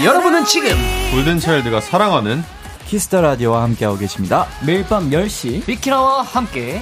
여러분은 0.03 0.45
지금 0.45 0.69
골든차일드가 1.12 1.82
사랑하는 1.82 2.43
Kiss 2.86 3.06
the 3.06 3.22
Radio와 3.22 3.63
함께하고 3.63 3.97
계십니다. 3.97 4.45
매일 4.65 4.86
밤 4.88 5.10
10시 5.10 5.65
비키라와 5.65 6.21
함께 6.21 6.82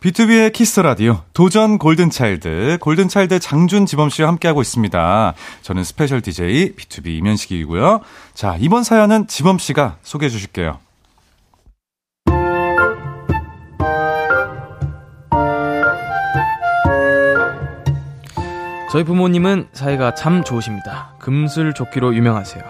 B2B의 0.00 0.52
키스 0.52 0.78
라디오 0.78 1.22
도전 1.32 1.76
골든 1.76 2.10
차일드 2.10 2.78
골든 2.80 3.08
차일드 3.08 3.40
장준 3.40 3.84
지범 3.84 4.10
씨와 4.10 4.28
함께하고 4.28 4.62
있습니다. 4.62 5.34
저는 5.62 5.82
스페셜 5.82 6.20
DJ 6.20 6.76
BTOB 6.76 7.08
임현식이고요. 7.18 8.00
자 8.32 8.56
이번 8.60 8.84
사연은 8.84 9.26
지범 9.26 9.58
씨가 9.58 9.96
소개해 10.02 10.30
주실게요. 10.30 10.78
저희 18.90 19.04
부모님은 19.04 19.68
사이가 19.72 20.14
참 20.14 20.44
좋으십니다. 20.44 21.12
금슬 21.18 21.74
좋기로 21.74 22.14
유명하세요. 22.14 22.62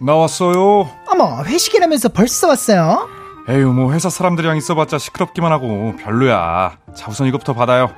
나왔어요. 0.00 0.88
어머, 1.08 1.42
회식이라면서 1.42 2.10
벌써 2.10 2.46
왔어요? 2.46 3.08
에휴 3.48 3.72
뭐 3.72 3.92
회사 3.92 4.10
사람들이랑 4.10 4.56
있어봤자 4.56 4.98
시끄럽기만 4.98 5.50
하고 5.52 5.94
별로야. 5.98 6.76
자 6.94 7.06
우선 7.08 7.26
이거부터 7.28 7.54
받아요. 7.54 7.90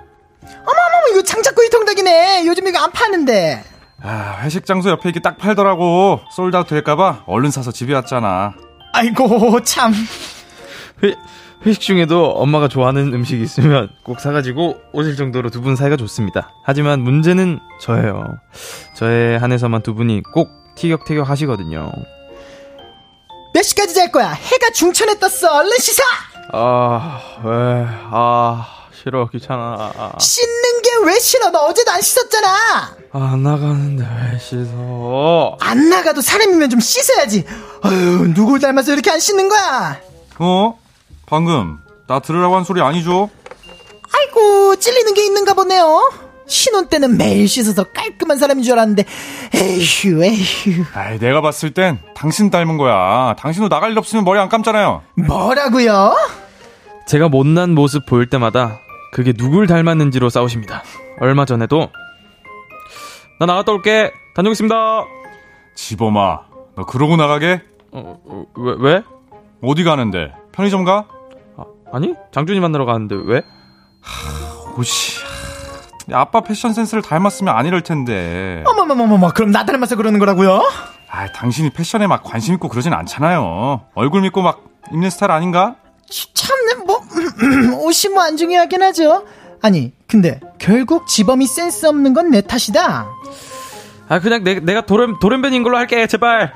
어머, 0.42 1.08
이거 1.10 1.22
장작구이 1.22 1.68
통닭이네. 1.70 2.46
요즘 2.46 2.66
이거 2.68 2.78
안 2.78 2.90
파는데. 2.92 3.62
아 4.02 4.38
회식 4.42 4.64
장소 4.64 4.90
옆에 4.90 5.08
이게 5.08 5.20
딱 5.20 5.38
팔더라고. 5.38 6.20
솔드아웃 6.30 6.66
될까봐 6.68 7.24
얼른 7.26 7.50
사서 7.50 7.72
집에 7.72 7.94
왔잖아. 7.94 8.54
아이고, 8.92 9.60
참. 9.62 9.92
회, 11.04 11.14
회식 11.66 11.80
중에도 11.80 12.30
엄마가 12.30 12.66
좋아하는 12.68 13.12
음식이 13.12 13.42
있으면 13.42 13.88
꼭 14.04 14.20
사가지고 14.20 14.76
오실 14.92 15.16
정도로 15.16 15.50
두 15.50 15.60
분 15.62 15.76
사이가 15.76 15.96
좋습니다. 15.96 16.50
하지만 16.64 17.00
문제는 17.00 17.58
저예요. 17.80 18.38
저에 18.96 19.36
한해서만 19.36 19.82
두 19.82 19.94
분이 19.94 20.22
꼭 20.32 20.48
티격태격 20.76 21.28
하시거든요. 21.28 21.90
몇 23.52 23.62
시까지 23.62 23.94
잘 23.94 24.10
거야? 24.12 24.30
해가 24.30 24.70
중천에 24.74 25.18
떴어. 25.18 25.52
얼른 25.58 25.76
씻어! 25.78 26.02
아, 26.52 27.20
왜, 27.44 27.84
아, 28.12 28.66
싫어, 29.02 29.28
귀찮아. 29.28 29.92
아, 29.96 30.12
씻는 30.18 30.82
게 30.82 30.90
왜 31.04 31.18
싫어? 31.18 31.50
너 31.50 31.60
어제도 31.66 31.90
안 31.92 32.00
씻었잖아. 32.02 32.96
안 33.12 33.42
나가는데 33.42 34.04
왜 34.32 34.38
씻어? 34.38 35.56
안 35.60 35.88
나가도 35.88 36.20
사람이면 36.20 36.68
좀 36.70 36.80
씻어야지. 36.80 37.44
아유, 37.82 38.32
누굴 38.34 38.60
닮아서 38.60 38.92
이렇게 38.92 39.10
안 39.10 39.18
씻는 39.18 39.48
거야? 39.48 40.00
어? 40.38 40.78
방금 41.26 41.78
나 42.06 42.18
들으라고 42.20 42.56
한 42.56 42.64
소리 42.64 42.80
아니죠? 42.82 43.30
아이고, 44.12 44.76
찔리는 44.76 45.14
게 45.14 45.24
있는가 45.24 45.54
보네요. 45.54 46.12
신혼 46.50 46.88
때는 46.88 47.16
매일 47.16 47.46
씻어서 47.48 47.84
깔끔한 47.84 48.36
사람인 48.36 48.64
줄 48.64 48.72
알았는데, 48.74 49.04
에휴, 49.54 50.24
에휴. 50.24 50.84
아이 50.94 51.18
내가 51.18 51.40
봤을 51.40 51.70
땐 51.70 51.98
당신 52.14 52.50
닮은 52.50 52.76
거야. 52.76 53.34
당신도 53.38 53.68
나갈 53.68 53.92
일 53.92 53.98
없으면 53.98 54.24
머리 54.24 54.38
안 54.40 54.48
감잖아요. 54.48 55.02
뭐라고요? 55.14 56.16
제가 57.06 57.28
못난 57.28 57.70
모습 57.70 58.04
보일 58.04 58.28
때마다 58.28 58.80
그게 59.12 59.32
누굴 59.32 59.66
닮았는지로 59.66 60.28
싸우십니다. 60.28 60.82
얼마 61.20 61.44
전에도 61.44 61.88
나 63.38 63.46
나갔다 63.46 63.72
올게. 63.72 64.12
다녀오겠습니다. 64.34 65.04
지범아, 65.74 66.40
너 66.76 66.84
그러고 66.84 67.16
나가게? 67.16 67.62
어, 67.92 68.20
어, 68.24 68.44
왜, 68.56 68.74
왜? 68.78 69.02
어디 69.62 69.82
가는데? 69.84 70.32
편의점 70.52 70.84
가? 70.84 71.06
아, 71.56 71.64
아니? 71.92 72.14
장준이 72.32 72.60
만나러 72.60 72.84
가는데 72.86 73.16
왜? 73.24 73.42
오씨. 74.76 75.20
아빠 76.12 76.40
패션 76.40 76.72
센스를 76.72 77.02
닮았으면 77.02 77.54
안 77.54 77.66
이럴 77.66 77.82
텐데. 77.82 78.62
어머머머머머, 78.66 79.30
그럼 79.32 79.50
나 79.50 79.64
닮아서 79.64 79.96
그러는 79.96 80.18
거라고요? 80.18 80.62
아, 81.10 81.32
당신이 81.32 81.70
패션에 81.70 82.06
막 82.06 82.22
관심 82.22 82.54
있고 82.54 82.68
그러진 82.68 82.92
않잖아요. 82.92 83.82
얼굴 83.94 84.22
믿고 84.22 84.42
막 84.42 84.60
입는 84.92 85.10
스타일 85.10 85.32
아닌가? 85.32 85.76
참네, 86.34 86.84
뭐, 86.86 87.00
옷이 87.84 88.12
뭐 88.12 88.22
안 88.24 88.36
중요하긴 88.36 88.82
하죠. 88.82 89.24
아니, 89.62 89.92
근데 90.08 90.40
결국 90.58 91.06
지범이 91.06 91.46
센스 91.46 91.86
없는 91.86 92.14
건 92.14 92.30
내 92.30 92.40
탓이다. 92.40 93.06
아, 94.08 94.18
그냥 94.20 94.42
내, 94.42 94.58
내가 94.60 94.80
도렘, 94.82 95.18
도렘벤인 95.20 95.62
걸로 95.62 95.76
할게, 95.76 96.06
제발. 96.06 96.52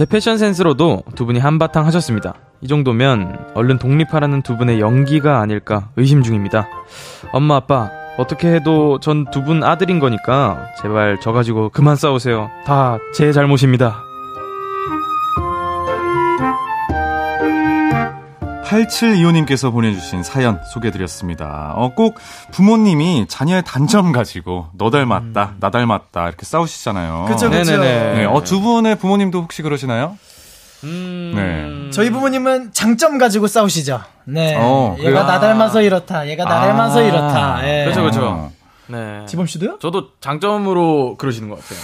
제 0.00 0.06
패션 0.06 0.38
센스로도 0.38 1.02
두 1.14 1.26
분이 1.26 1.40
한바탕 1.40 1.84
하셨습니다. 1.84 2.32
이 2.62 2.68
정도면 2.68 3.50
얼른 3.52 3.78
독립하라는 3.78 4.40
두 4.40 4.56
분의 4.56 4.80
연기가 4.80 5.40
아닐까 5.40 5.90
의심 5.96 6.22
중입니다. 6.22 6.66
엄마 7.34 7.56
아빠 7.56 7.90
어떻게 8.16 8.48
해도 8.50 8.98
전 8.98 9.26
두 9.30 9.44
분 9.44 9.62
아들인 9.62 9.98
거니까 9.98 10.68
제발 10.80 11.18
저 11.20 11.32
가지고 11.32 11.68
그만 11.68 11.96
싸우세요. 11.96 12.48
다 12.64 12.96
제 13.14 13.30
잘못입니다. 13.30 14.02
8725님께서 18.70 19.72
보내주신 19.72 20.22
사연 20.22 20.60
소개해드렸습니다. 20.72 21.72
어, 21.74 21.92
꼭 21.94 22.18
부모님이 22.52 23.26
자녀의 23.28 23.64
단점 23.66 24.12
가지고 24.12 24.68
너 24.74 24.90
닮았다, 24.90 25.54
나 25.58 25.70
닮았다 25.70 26.28
이렇게 26.28 26.46
싸우시잖아요. 26.46 27.26
그쵸, 27.28 27.50
그쵸. 27.50 27.72
네네네. 27.72 28.14
네, 28.14 28.24
어, 28.24 28.42
두 28.44 28.60
분의 28.60 28.96
부모님도 28.96 29.42
혹시 29.42 29.62
그러시나요? 29.62 30.16
음... 30.84 31.32
네. 31.34 31.90
저희 31.90 32.10
부모님은 32.10 32.70
장점 32.72 33.18
가지고 33.18 33.48
싸우시죠. 33.48 34.00
네. 34.24 34.54
어, 34.56 34.96
얘가? 35.00 35.24
나 35.24 35.40
닮아서 35.40 35.82
이렇다. 35.82 36.28
얘가 36.28 36.44
나 36.44 36.60
닮아서 36.60 37.02
이렇다. 37.02 37.60
예. 37.64 37.84
그렇죠, 37.84 38.00
그렇죠. 38.02 38.52
어, 38.92 38.96
네. 39.20 39.26
지범 39.26 39.46
씨도요? 39.46 39.78
저도 39.80 40.08
장점으로 40.20 41.16
그러시는 41.16 41.48
것 41.48 41.58
같아요. 41.60 41.78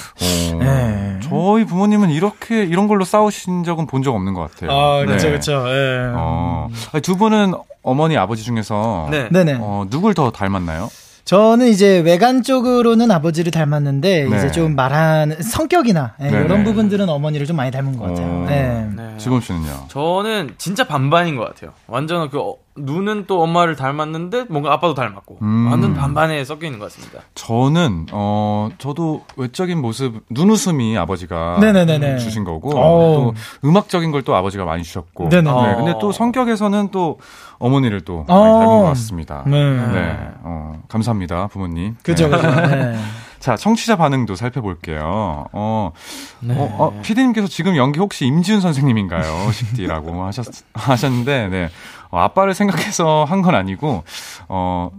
어, 0.57 0.65
네. 0.65 1.21
저희 1.23 1.65
부모님은 1.65 2.11
이렇게 2.11 2.65
이런 2.65 2.87
걸로 2.89 3.05
싸우신 3.05 3.65
적은 3.65 3.87
본 3.87 4.03
적 4.03 4.15
없는 4.15 4.35
것 4.35 4.51
같아요. 4.51 4.71
아, 4.71 4.99
그렇죠, 5.05 5.25
네. 5.25 5.31
그렇죠. 5.31 5.65
예. 5.69 6.13
어, 6.15 6.69
두 7.03 7.17
분은 7.17 7.55
어머니 7.83 8.17
아버지 8.17 8.43
중에서 8.45 9.09
네. 9.11 9.29
어, 9.61 9.85
누굴 9.91 10.15
더 10.15 10.31
닮았나요? 10.31 10.89
저는 11.25 11.67
이제 11.69 11.99
외관 11.99 12.45
쪽으로는 12.45 13.11
아버지를 13.11 13.51
닮았는데 13.51 14.29
네. 14.29 14.37
이제 14.37 14.53
좀 14.53 14.77
말하는 14.77 15.43
성격이나 15.43 16.15
예, 16.21 16.31
네네. 16.31 16.45
이런 16.45 16.63
부분들은 16.63 17.09
어머니를 17.09 17.47
좀 17.47 17.57
많이 17.57 17.73
닮은 17.73 17.97
것 17.97 18.05
같아요. 18.09 18.27
어, 18.29 18.47
예. 18.49 18.87
네. 18.95 19.15
지범 19.19 19.41
씨는요? 19.41 19.87
저는 19.89 20.55
진짜 20.59 20.87
반반인 20.87 21.35
것 21.35 21.45
같아요. 21.49 21.73
완전 21.89 22.31
그 22.31 22.39
어, 22.39 22.55
눈은 22.77 23.25
또 23.27 23.43
엄마를 23.43 23.75
닮았는데 23.77 24.45
뭔가 24.51 24.73
아빠도 24.73 24.93
닮았고 24.95 25.39
음. 25.41 25.69
완전 25.71 25.95
반반에 25.95 26.45
섞여 26.45 26.67
있는 26.67 26.79
것 26.79 26.87
같습니다. 26.93 27.21
저는 27.35 28.07
어 28.13 28.69
저도 28.79 29.25
외적인 29.37 29.81
모습 29.81 30.23
눈웃음이 30.31 30.99
아버지가 30.99 31.59
네네네네. 31.61 32.19
주신 32.19 32.45
거고 32.45 32.79
어우. 32.79 33.15
또 33.15 33.35
음악적인 33.69 34.11
걸 34.13 34.27
또 34.27 34.35
아버지가 34.35 34.65
많이 34.65 34.83
주셨고 34.83 35.29
네네네. 35.29 35.67
네, 35.69 35.75
근데 35.77 35.95
또 36.01 36.11
성격에서는 36.11 36.89
또 36.91 37.19
어머니를 37.59 38.01
또 38.01 38.25
어. 38.27 38.41
많이 38.41 38.53
닮은 38.53 38.79
것 38.81 38.85
같습니다. 38.89 39.45
네. 39.47 39.53
네, 39.93 40.19
어, 40.43 40.83
감사합니다 40.89 41.47
부모님. 41.47 41.97
그죠, 42.03 42.29
네. 42.29 42.37
그죠. 42.37 42.51
네. 42.67 42.97
자 43.39 43.55
청취자 43.55 43.95
반응도 43.97 44.35
살펴볼게요. 44.35 45.45
어, 45.53 45.93
네. 46.41 46.55
어, 46.59 46.77
어, 46.79 47.01
피디님께서 47.03 47.47
지금 47.47 47.77
연기 47.77 48.01
혹시 48.01 48.27
임지훈 48.27 48.61
선생님인가요? 48.61 49.23
식디라고 49.53 50.25
하셨 50.25 50.47
하셨는데 50.75 51.49
네. 51.49 51.69
어, 52.11 52.19
아빠를 52.21 52.55
생각해서 52.55 53.25
한 53.29 53.43
건 53.43 53.55
아니고 53.55 54.03
어 54.49 54.91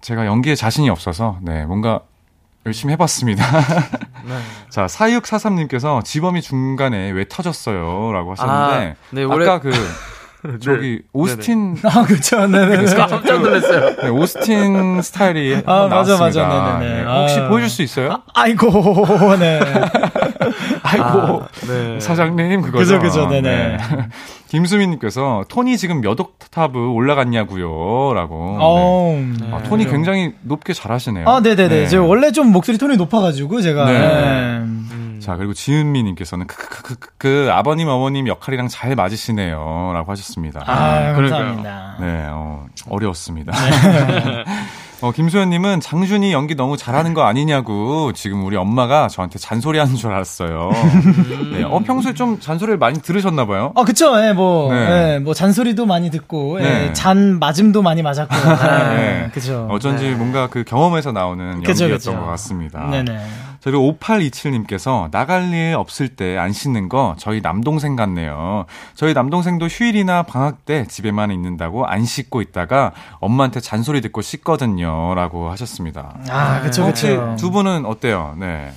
제가 0.00 0.26
연기에 0.26 0.54
자신이 0.54 0.88
없어서 0.90 1.38
네 1.42 1.64
뭔가 1.66 2.00
열심히 2.64 2.92
해봤습니다. 2.94 3.44
자, 4.70 4.86
4643님께서 4.86 6.02
지범이 6.04 6.42
중간에 6.42 7.10
왜 7.12 7.24
터졌어요? 7.28 8.10
라고 8.12 8.32
하셨는데, 8.32 8.90
아, 8.90 8.94
네, 9.10 9.22
올해- 9.22 9.46
아까 9.48 9.60
그, 9.60 9.70
저기, 10.60 11.00
오스틴, 11.12 11.78
아, 11.84 12.02
그쵸. 12.02 12.44
네네네. 12.48 12.92
깜짝 12.96 13.40
놀랐어요. 13.40 13.96
네, 14.02 14.08
오스틴 14.08 15.00
스타일이 15.00 15.62
아, 15.64 15.86
맞아, 15.88 16.16
나왔습니다. 16.16 16.46
맞아. 16.48 16.78
네네네. 16.80 17.04
네, 17.04 17.20
혹시 17.20 17.38
아. 17.38 17.48
보여줄 17.48 17.70
수 17.70 17.82
있어요? 17.82 18.22
아이고, 18.34 19.36
네. 19.38 19.60
아이고, 21.02 21.42
네. 21.68 22.00
사장님, 22.00 22.62
그거죠. 22.62 22.98
그죠, 22.98 23.00
그죠, 23.00 23.28
네네. 23.28 23.78
김수민님께서, 24.48 25.44
톤이 25.48 25.76
지금 25.76 26.00
몇 26.00 26.18
옥타브 26.18 26.90
올라갔냐고요? 26.90 28.14
라고. 28.14 28.56
어, 28.60 29.24
네. 29.40 29.48
아, 29.52 29.62
톤이 29.62 29.86
굉장히 29.86 30.34
높게 30.42 30.72
잘하시네요. 30.72 31.28
아, 31.28 31.40
네네네. 31.40 31.68
네. 31.68 31.88
저 31.88 32.02
원래 32.02 32.32
좀 32.32 32.52
목소리 32.52 32.78
톤이 32.78 32.96
높아가지고, 32.96 33.60
제가. 33.60 33.84
네. 33.86 33.98
네. 33.98 35.20
자, 35.20 35.36
그리고 35.36 35.52
지은미님께서는, 35.54 36.46
그, 36.46 36.56
그, 36.56 36.82
그, 36.82 36.94
그, 36.98 37.08
그, 37.18 37.48
아버님, 37.50 37.88
어머님 37.88 38.28
역할이랑 38.28 38.68
잘 38.68 38.94
맞으시네요. 38.94 39.90
라고 39.94 40.12
하셨습니다. 40.12 40.62
아, 40.66 41.14
그러니까요. 41.14 41.54
감사합니다. 41.56 41.96
네, 42.00 42.26
어, 42.30 42.66
어려웠습니다. 42.88 43.52
어, 45.06 45.12
김소연님은 45.12 45.80
장준이 45.80 46.32
연기 46.32 46.56
너무 46.56 46.76
잘하는 46.76 47.14
거 47.14 47.22
아니냐고 47.22 48.12
지금 48.12 48.44
우리 48.44 48.56
엄마가 48.56 49.06
저한테 49.06 49.38
잔소리하는 49.38 49.94
줄 49.94 50.12
알았어요. 50.12 50.70
네, 51.52 51.62
어, 51.62 51.78
평소에 51.78 52.12
좀 52.14 52.40
잔소리를 52.40 52.76
많이 52.78 53.00
들으셨나 53.00 53.46
봐요. 53.46 53.72
아, 53.76 53.84
그쵸. 53.84 54.20
예, 54.20 54.32
뭐, 54.32 54.72
네. 54.72 55.14
예, 55.14 55.18
뭐, 55.20 55.32
잔소리도 55.32 55.86
많이 55.86 56.10
듣고, 56.10 56.60
예, 56.60 56.64
네. 56.64 56.92
잔 56.92 57.38
맞음도 57.38 57.82
많이 57.82 58.02
맞았고. 58.02 58.34
예, 58.96 58.96
네. 58.96 59.30
그죠. 59.32 59.68
어쩐지 59.70 60.10
뭔가 60.10 60.48
그 60.48 60.64
경험에서 60.64 61.12
나오는 61.12 61.62
그쵸, 61.62 61.84
연기였던 61.84 62.14
그쵸. 62.14 62.16
것 62.16 62.26
같습니다. 62.26 62.86
네네. 62.90 63.18
자, 63.60 63.70
그리고 63.70 63.96
5827님께서 63.98 65.10
나갈 65.10 65.52
일 65.52 65.74
없을 65.76 66.08
때 66.08 66.36
안 66.38 66.52
씻는 66.52 66.88
거 66.88 67.14
저희 67.18 67.40
남동생 67.40 67.96
같네요. 67.96 68.66
저희 68.94 69.14
남동생도 69.14 69.66
휴일이나 69.66 70.22
방학 70.22 70.64
때 70.64 70.86
집에만 70.86 71.30
있는다고 71.30 71.86
안 71.86 72.04
씻고 72.04 72.40
있다가 72.42 72.92
엄마한테 73.20 73.60
잔소리 73.60 74.00
듣고 74.00 74.22
씻거든요. 74.22 75.14
라고 75.14 75.50
하셨습니다. 75.50 76.16
아, 76.28 76.60
그쵸, 76.60 76.86
그쵸. 76.86 77.36
두 77.38 77.50
분은 77.50 77.86
어때요? 77.86 78.34
네. 78.38 78.72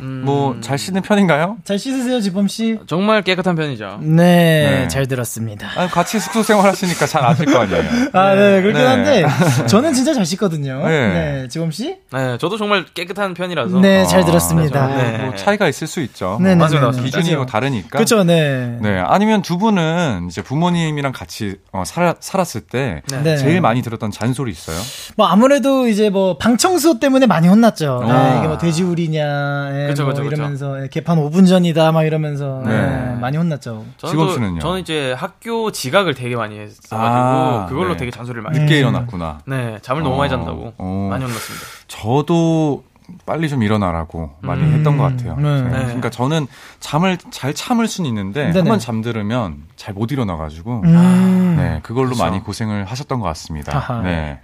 음, 0.00 0.22
뭐잘 0.24 0.78
씻는 0.78 1.02
편인가요? 1.02 1.58
잘 1.64 1.78
씻으세요, 1.78 2.20
지범 2.20 2.48
씨? 2.48 2.78
정말 2.86 3.22
깨끗한 3.22 3.54
편이죠. 3.54 3.98
네, 4.02 4.80
네. 4.82 4.88
잘 4.88 5.06
들었습니다. 5.06 5.68
아, 5.76 5.86
같이 5.86 6.18
숙소 6.18 6.42
생활하시니까 6.42 7.06
잘 7.06 7.24
아실 7.24 7.46
거 7.46 7.58
아니에요. 7.60 7.82
아, 8.12 8.34
네, 8.34 8.62
그렇긴 8.62 8.82
네. 8.82 8.86
한데, 8.86 9.26
저는 9.68 9.92
진짜 9.94 10.12
잘 10.14 10.26
씻거든요. 10.26 10.86
네. 10.86 11.08
네, 11.42 11.48
지범 11.48 11.70
씨? 11.70 11.96
네, 12.12 12.38
저도 12.38 12.56
정말 12.56 12.84
깨끗한 12.92 13.34
편이라서. 13.34 13.78
네, 13.80 14.04
잘 14.06 14.22
아, 14.22 14.24
들었습니다. 14.24 14.86
뭐, 14.88 14.96
네. 14.96 15.18
뭐 15.18 15.34
차이가 15.36 15.68
있을 15.68 15.86
수 15.86 16.00
있죠. 16.00 16.38
맞아요, 16.40 16.56
네네. 16.56 16.80
맞아요. 16.80 16.90
기준이 16.90 17.28
뭐 17.30 17.34
맞아요. 17.40 17.46
다르니까. 17.46 17.98
그쵸, 17.98 18.24
네. 18.24 18.76
네. 18.80 18.98
아니면 19.06 19.42
두 19.42 19.58
분은 19.58 20.26
이제 20.28 20.42
부모님이랑 20.42 21.12
같이 21.12 21.56
어, 21.72 21.84
살, 21.86 22.14
살았을 22.18 22.62
때 22.62 23.02
네. 23.22 23.36
제일 23.36 23.60
많이 23.60 23.82
들었던 23.82 24.10
잔소리 24.10 24.50
있어요? 24.50 24.76
뭐 25.16 25.26
아무래도 25.26 25.86
이제 25.86 26.10
뭐 26.10 26.30
방 26.40 26.56
청소 26.56 26.98
때문에 26.98 27.26
많이 27.26 27.48
혼났죠. 27.48 28.02
네, 28.06 28.10
아. 28.12 28.38
이게 28.38 28.48
뭐 28.48 28.56
돼지우리냐, 28.58 29.70
예, 29.72 29.86
그쵸, 29.90 30.04
뭐 30.04 30.12
그쵸, 30.12 30.22
그쵸. 30.24 30.34
이러면서 30.34 30.82
예, 30.82 30.88
개판 30.88 31.18
5분 31.18 31.46
전이다 31.48 31.92
막 31.92 32.04
이러면서 32.04 32.62
네. 32.64 32.70
네, 32.86 33.14
많이 33.20 33.36
혼났죠. 33.36 33.84
직업 33.98 34.12
또- 34.26 34.32
씨는요? 34.32 34.58
저는 34.60 34.80
이제 34.80 35.12
학교 35.12 35.70
지각을 35.70 36.14
되게 36.14 36.36
많이 36.36 36.58
했어가지고 36.58 36.96
아, 36.96 37.66
그걸로 37.68 37.90
네. 37.92 37.96
되게 37.98 38.10
잔소리를 38.10 38.42
많이 38.42 38.58
늦게 38.58 38.74
했어요. 38.76 38.88
일어났구나. 38.90 39.40
네, 39.46 39.78
잠을 39.82 40.02
너무 40.02 40.14
어, 40.14 40.18
많이 40.18 40.30
잔다고 40.30 40.74
어. 40.78 41.06
많이 41.10 41.24
혼났습니다. 41.24 41.66
저도 41.88 42.84
빨리 43.26 43.48
좀 43.48 43.62
일어나라고 43.64 44.30
많이 44.40 44.62
음. 44.62 44.72
했던 44.72 44.96
것 44.96 45.02
같아요. 45.02 45.34
네. 45.36 45.62
네. 45.62 45.68
네. 45.70 45.84
그러니까 45.86 46.10
저는 46.10 46.46
잠을 46.78 47.18
잘 47.32 47.52
참을 47.54 47.88
수는 47.88 48.08
있는데 48.08 48.44
네네. 48.46 48.58
한번 48.60 48.78
잠들으면 48.78 49.56
잘 49.76 49.94
못 49.94 50.12
일어나가지고 50.12 50.82
음. 50.84 51.54
네 51.58 51.80
그걸로 51.82 52.06
그렇죠. 52.10 52.22
많이 52.22 52.38
고생을 52.40 52.84
하셨던 52.84 53.18
것 53.18 53.26
같습니다. 53.26 53.76
아하. 53.76 54.02
네. 54.02 54.38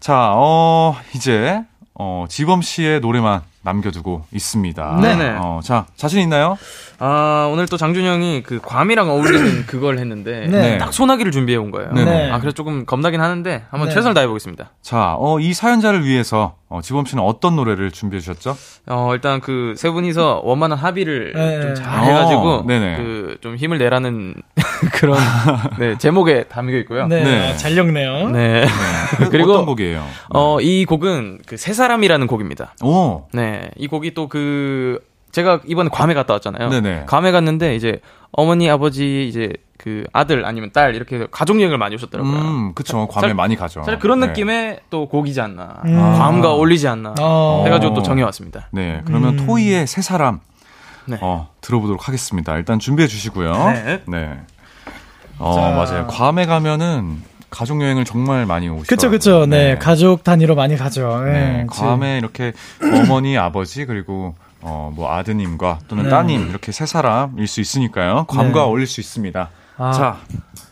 자, 0.00 0.32
어 0.34 0.96
이제 1.14 1.60
어 1.92 2.24
지범 2.28 2.62
씨의 2.62 3.00
노래만 3.00 3.42
남겨두고 3.62 4.24
있습니다. 4.32 5.00
네네. 5.00 5.36
어, 5.40 5.60
자 5.62 5.86
자신 5.96 6.20
있나요? 6.20 6.56
아, 6.98 7.48
오늘 7.52 7.66
또 7.66 7.76
장준 7.76 8.04
형이 8.04 8.42
그 8.42 8.60
괌이랑 8.62 9.08
어울리는 9.08 9.66
그걸 9.66 9.98
했는데 9.98 10.46
네. 10.48 10.78
딱 10.78 10.92
소나기를 10.92 11.32
준비해 11.32 11.58
온 11.58 11.70
거예요. 11.70 11.92
네네. 11.92 12.30
아, 12.30 12.38
그래서 12.40 12.54
조금 12.54 12.84
겁나긴 12.86 13.20
하는데 13.20 13.64
한번 13.70 13.88
네. 13.88 13.94
최선을 13.94 14.14
다해 14.14 14.26
보겠습니다. 14.26 14.70
자, 14.82 15.14
어, 15.18 15.40
이 15.40 15.54
사연자를 15.54 16.04
위해서 16.04 16.56
어, 16.70 16.80
지범 16.82 17.06
씨는 17.06 17.22
어떤 17.24 17.56
노래를 17.56 17.90
준비해 17.92 18.20
주셨죠? 18.20 18.56
어, 18.88 19.10
일단 19.14 19.40
그 19.40 19.74
세 19.76 19.88
분이서 19.90 20.42
원만한 20.44 20.78
합의를 20.78 21.32
네. 21.34 21.60
좀잘 21.62 22.04
해가지고 22.04 22.40
어, 22.42 22.64
네네. 22.66 22.96
그좀 22.96 23.56
힘을 23.56 23.78
내라는 23.78 24.34
그런 24.92 25.18
네, 25.78 25.96
제목에 25.98 26.44
담겨 26.44 26.76
있고요. 26.78 27.06
네, 27.06 27.22
네. 27.24 27.56
잘 27.56 27.72
읽네요. 27.76 28.28
네. 28.30 28.64
어떤 29.14 29.30
그리고 29.30 29.64
곡이에요? 29.64 30.04
어, 30.34 30.60
이 30.60 30.84
곡은 30.84 31.38
그 31.46 31.56
세 31.56 31.72
사람이라는 31.72 32.26
곡입니다. 32.26 32.74
오, 32.82 33.24
네. 33.32 33.70
이 33.76 33.86
곡이 33.88 34.12
또 34.14 34.28
그 34.28 35.00
제가 35.32 35.60
이번에 35.66 35.90
괌에 35.90 36.14
갔다 36.14 36.34
왔잖아요. 36.34 36.70
네네. 36.70 37.04
괌에 37.06 37.30
갔는데 37.32 37.74
이제 37.76 38.00
어머니, 38.32 38.68
아버지 38.70 39.26
이제 39.28 39.52
그 39.78 40.04
아들 40.12 40.44
아니면 40.44 40.70
딸 40.72 40.94
이렇게 40.94 41.26
가족 41.30 41.60
여행을 41.60 41.78
많이 41.78 41.94
오셨더라고요. 41.94 42.32
음, 42.32 42.72
그쵸. 42.74 43.06
괌에 43.06 43.28
살- 43.28 43.34
많이 43.34 43.56
가죠. 43.56 43.82
사실 43.84 43.98
그런 43.98 44.20
네. 44.20 44.26
느낌의 44.28 44.80
또 44.90 45.06
곡이지 45.08 45.40
않나. 45.40 45.82
음. 45.84 45.96
괌과 46.18 46.52
어울리지 46.52 46.88
않나. 46.88 47.14
어. 47.20 47.62
해가지고 47.64 47.94
또 47.94 48.02
정해왔습니다. 48.02 48.68
네, 48.72 49.02
그러면 49.04 49.38
음. 49.38 49.46
토이의 49.46 49.86
새 49.86 50.02
사람 50.02 50.40
네. 51.06 51.16
어, 51.20 51.48
들어보도록 51.60 52.08
하겠습니다. 52.08 52.56
일단 52.56 52.78
준비해 52.78 53.06
주시고요. 53.06 53.52
네. 54.06 54.38
어, 55.38 55.54
자. 55.54 55.60
맞아요. 55.70 56.06
괌에 56.08 56.46
가면은 56.46 57.22
가족 57.50 57.80
여행을 57.80 58.04
정말 58.04 58.44
많이 58.44 58.68
오시죠. 58.68 58.88
그쵸, 58.88 59.10
그쵸. 59.10 59.46
네, 59.46 59.76
가족 59.78 60.22
단위로 60.24 60.54
많이 60.54 60.76
가죠. 60.76 61.22
네, 61.24 61.32
네. 61.32 61.66
괌에 61.70 62.18
이렇게 62.18 62.52
어머니, 62.82 63.38
아버지 63.38 63.86
그리고 63.86 64.34
어, 64.60 64.92
뭐 64.94 65.12
아드님과 65.12 65.80
또는 65.88 66.04
네. 66.04 66.10
따님 66.10 66.48
이렇게 66.48 66.72
세 66.72 66.86
사람일 66.86 67.46
수 67.46 67.60
있으니까요. 67.60 68.24
괌과 68.28 68.52
네. 68.52 68.60
어울릴 68.60 68.86
수 68.86 69.00
있습니다. 69.00 69.50
아. 69.78 69.92
자, 69.92 70.18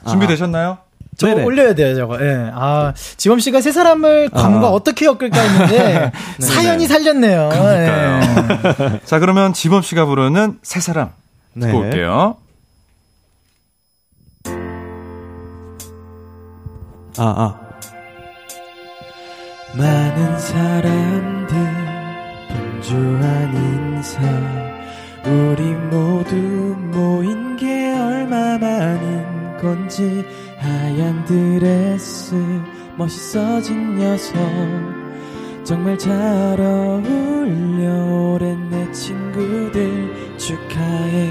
준비되셨나요? 0.09 0.79
저 1.17 1.29
네네. 1.29 1.45
올려야 1.45 1.75
돼요, 1.75 1.95
저거. 1.95 2.21
예. 2.21 2.51
아, 2.53 2.93
지범 3.17 3.39
씨가 3.39 3.61
세 3.63 3.73
사람을 3.73 4.29
괌과 4.31 4.67
아. 4.67 4.71
어떻게 4.71 5.07
엮을까 5.07 5.41
했는데 5.41 6.13
사연이 6.41 6.87
살렸네요. 6.87 7.51
예. 7.53 9.01
자, 9.05 9.19
그러면 9.19 9.53
지범 9.53 9.83
씨가 9.83 10.05
부르는 10.05 10.59
세 10.63 10.81
사람 10.81 11.11
네. 11.55 11.67
듣고 11.69 11.79
올게요. 11.79 12.37
아, 17.19 17.25
아. 17.25 17.61
많은 19.75 20.39
사람들 20.39 21.96
분주한 22.77 23.55
인사 23.55 24.21
우리 25.25 25.63
모두 25.91 26.37
모인 26.93 27.57
게 27.57 27.93
얼마 27.99 28.59
만인 28.59 29.57
건지 29.61 30.25
하얀 30.59 31.25
드레스 31.25 32.35
멋있어진 32.97 33.97
녀석. 33.99 34.35
정말 35.65 35.99
잘 35.99 36.13
어울려 36.61 38.35
오랜 38.35 38.71
내 38.71 38.91
친구들 38.93 40.37
축하해 40.37 41.31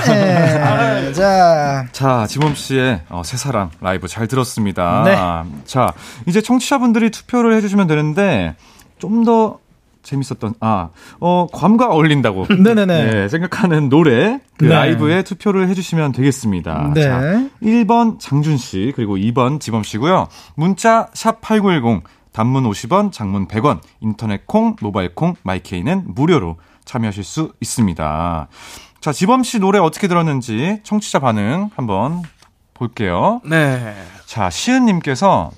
예. 0.08 1.12
자, 1.12 1.86
자, 1.92 2.26
지범 2.26 2.54
씨의 2.54 3.02
어, 3.08 3.22
새 3.24 3.36
사랑 3.36 3.70
라이브 3.80 4.08
잘 4.08 4.26
들었습니다. 4.28 5.02
네. 5.04 5.62
자, 5.64 5.92
이제 6.26 6.40
청취자분들이 6.40 7.10
투표를 7.10 7.54
해주시면 7.54 7.86
되는데 7.86 8.54
좀 8.98 9.24
더 9.24 9.58
재밌었던 10.02 10.54
아, 10.60 10.88
어, 11.20 11.46
괌과 11.52 11.88
어울린다고 11.88 12.46
네네네. 12.62 13.04
네, 13.04 13.28
생각하는 13.28 13.88
노래 13.88 14.40
그 14.56 14.64
네. 14.64 14.74
라이브에 14.74 15.22
투표를 15.22 15.68
해주시면 15.68 16.12
되겠습니다. 16.12 16.92
네. 16.94 17.02
자, 17.02 17.20
1번 17.62 18.18
장준 18.18 18.56
씨 18.56 18.92
그리고 18.94 19.16
2번 19.16 19.60
지범 19.60 19.82
씨고요. 19.82 20.28
문자 20.54 21.08
샵 21.14 21.40
#8910 21.40 22.02
단문 22.32 22.64
50원, 22.64 23.12
장문 23.12 23.46
100원, 23.46 23.80
인터넷 24.00 24.46
콩, 24.46 24.74
모바일 24.80 25.14
콩, 25.14 25.34
마이케이는 25.42 26.14
무료로 26.14 26.56
참여하실 26.84 27.24
수 27.24 27.52
있습니다. 27.60 28.48
자, 29.02 29.12
지범 29.12 29.42
씨 29.42 29.58
노래 29.58 29.78
어떻게 29.80 30.06
들었는지 30.06 30.78
청취자 30.84 31.18
반응 31.18 31.70
한번 31.74 32.22
볼게요. 32.72 33.40
네 33.44 33.94
자, 34.26 34.48
시은님께서 34.48 35.50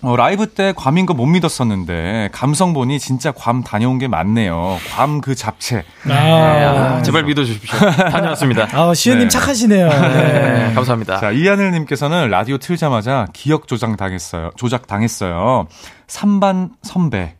어, 0.00 0.14
라이브 0.16 0.46
때 0.46 0.72
괌인 0.76 1.06
거 1.06 1.12
못 1.12 1.26
믿었었는데 1.26 2.28
감성 2.32 2.72
보니 2.72 2.98
진짜 3.00 3.32
괌 3.32 3.62
다녀온 3.64 3.98
게 3.98 4.06
맞네요. 4.08 4.78
괌 4.96 5.20
그 5.20 5.34
잡채. 5.34 5.84
아, 6.08 7.02
제발 7.02 7.24
믿어주십시오 7.24 7.78
다녀왔습니다 8.10 8.68
아, 8.72 8.94
시은님 8.94 9.24
네. 9.24 9.28
착하시네요. 9.28 9.88
네, 9.88 10.72
감사합니다 10.74 11.18
자, 11.18 11.30
이하늘님께서는 11.32 12.30
라디오 12.30 12.56
틀자마자 12.58 13.26
기억 13.34 13.66
조작 13.68 13.96
당했어요. 13.96 14.50
조작 14.56 14.86
당했어요. 14.86 15.66
3반 16.06 16.70
선배. 16.82 17.34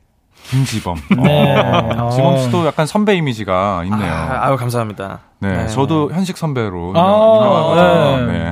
김지범. 0.49 0.97
네. 1.23 1.57
어, 1.57 2.11
지범 2.11 2.39
씨도 2.39 2.67
약간 2.67 2.87
선배 2.87 3.15
이미지가 3.15 3.83
있네요. 3.85 4.13
아, 4.13 4.47
아유 4.47 4.57
감사합니다 4.57 5.21
네, 5.41 5.57
네. 5.57 5.67
저도 5.69 6.11
현식 6.13 6.37
선배로 6.37 6.93
아, 6.97 7.75
유명하거든요. 7.77 8.33
네. 8.33 8.51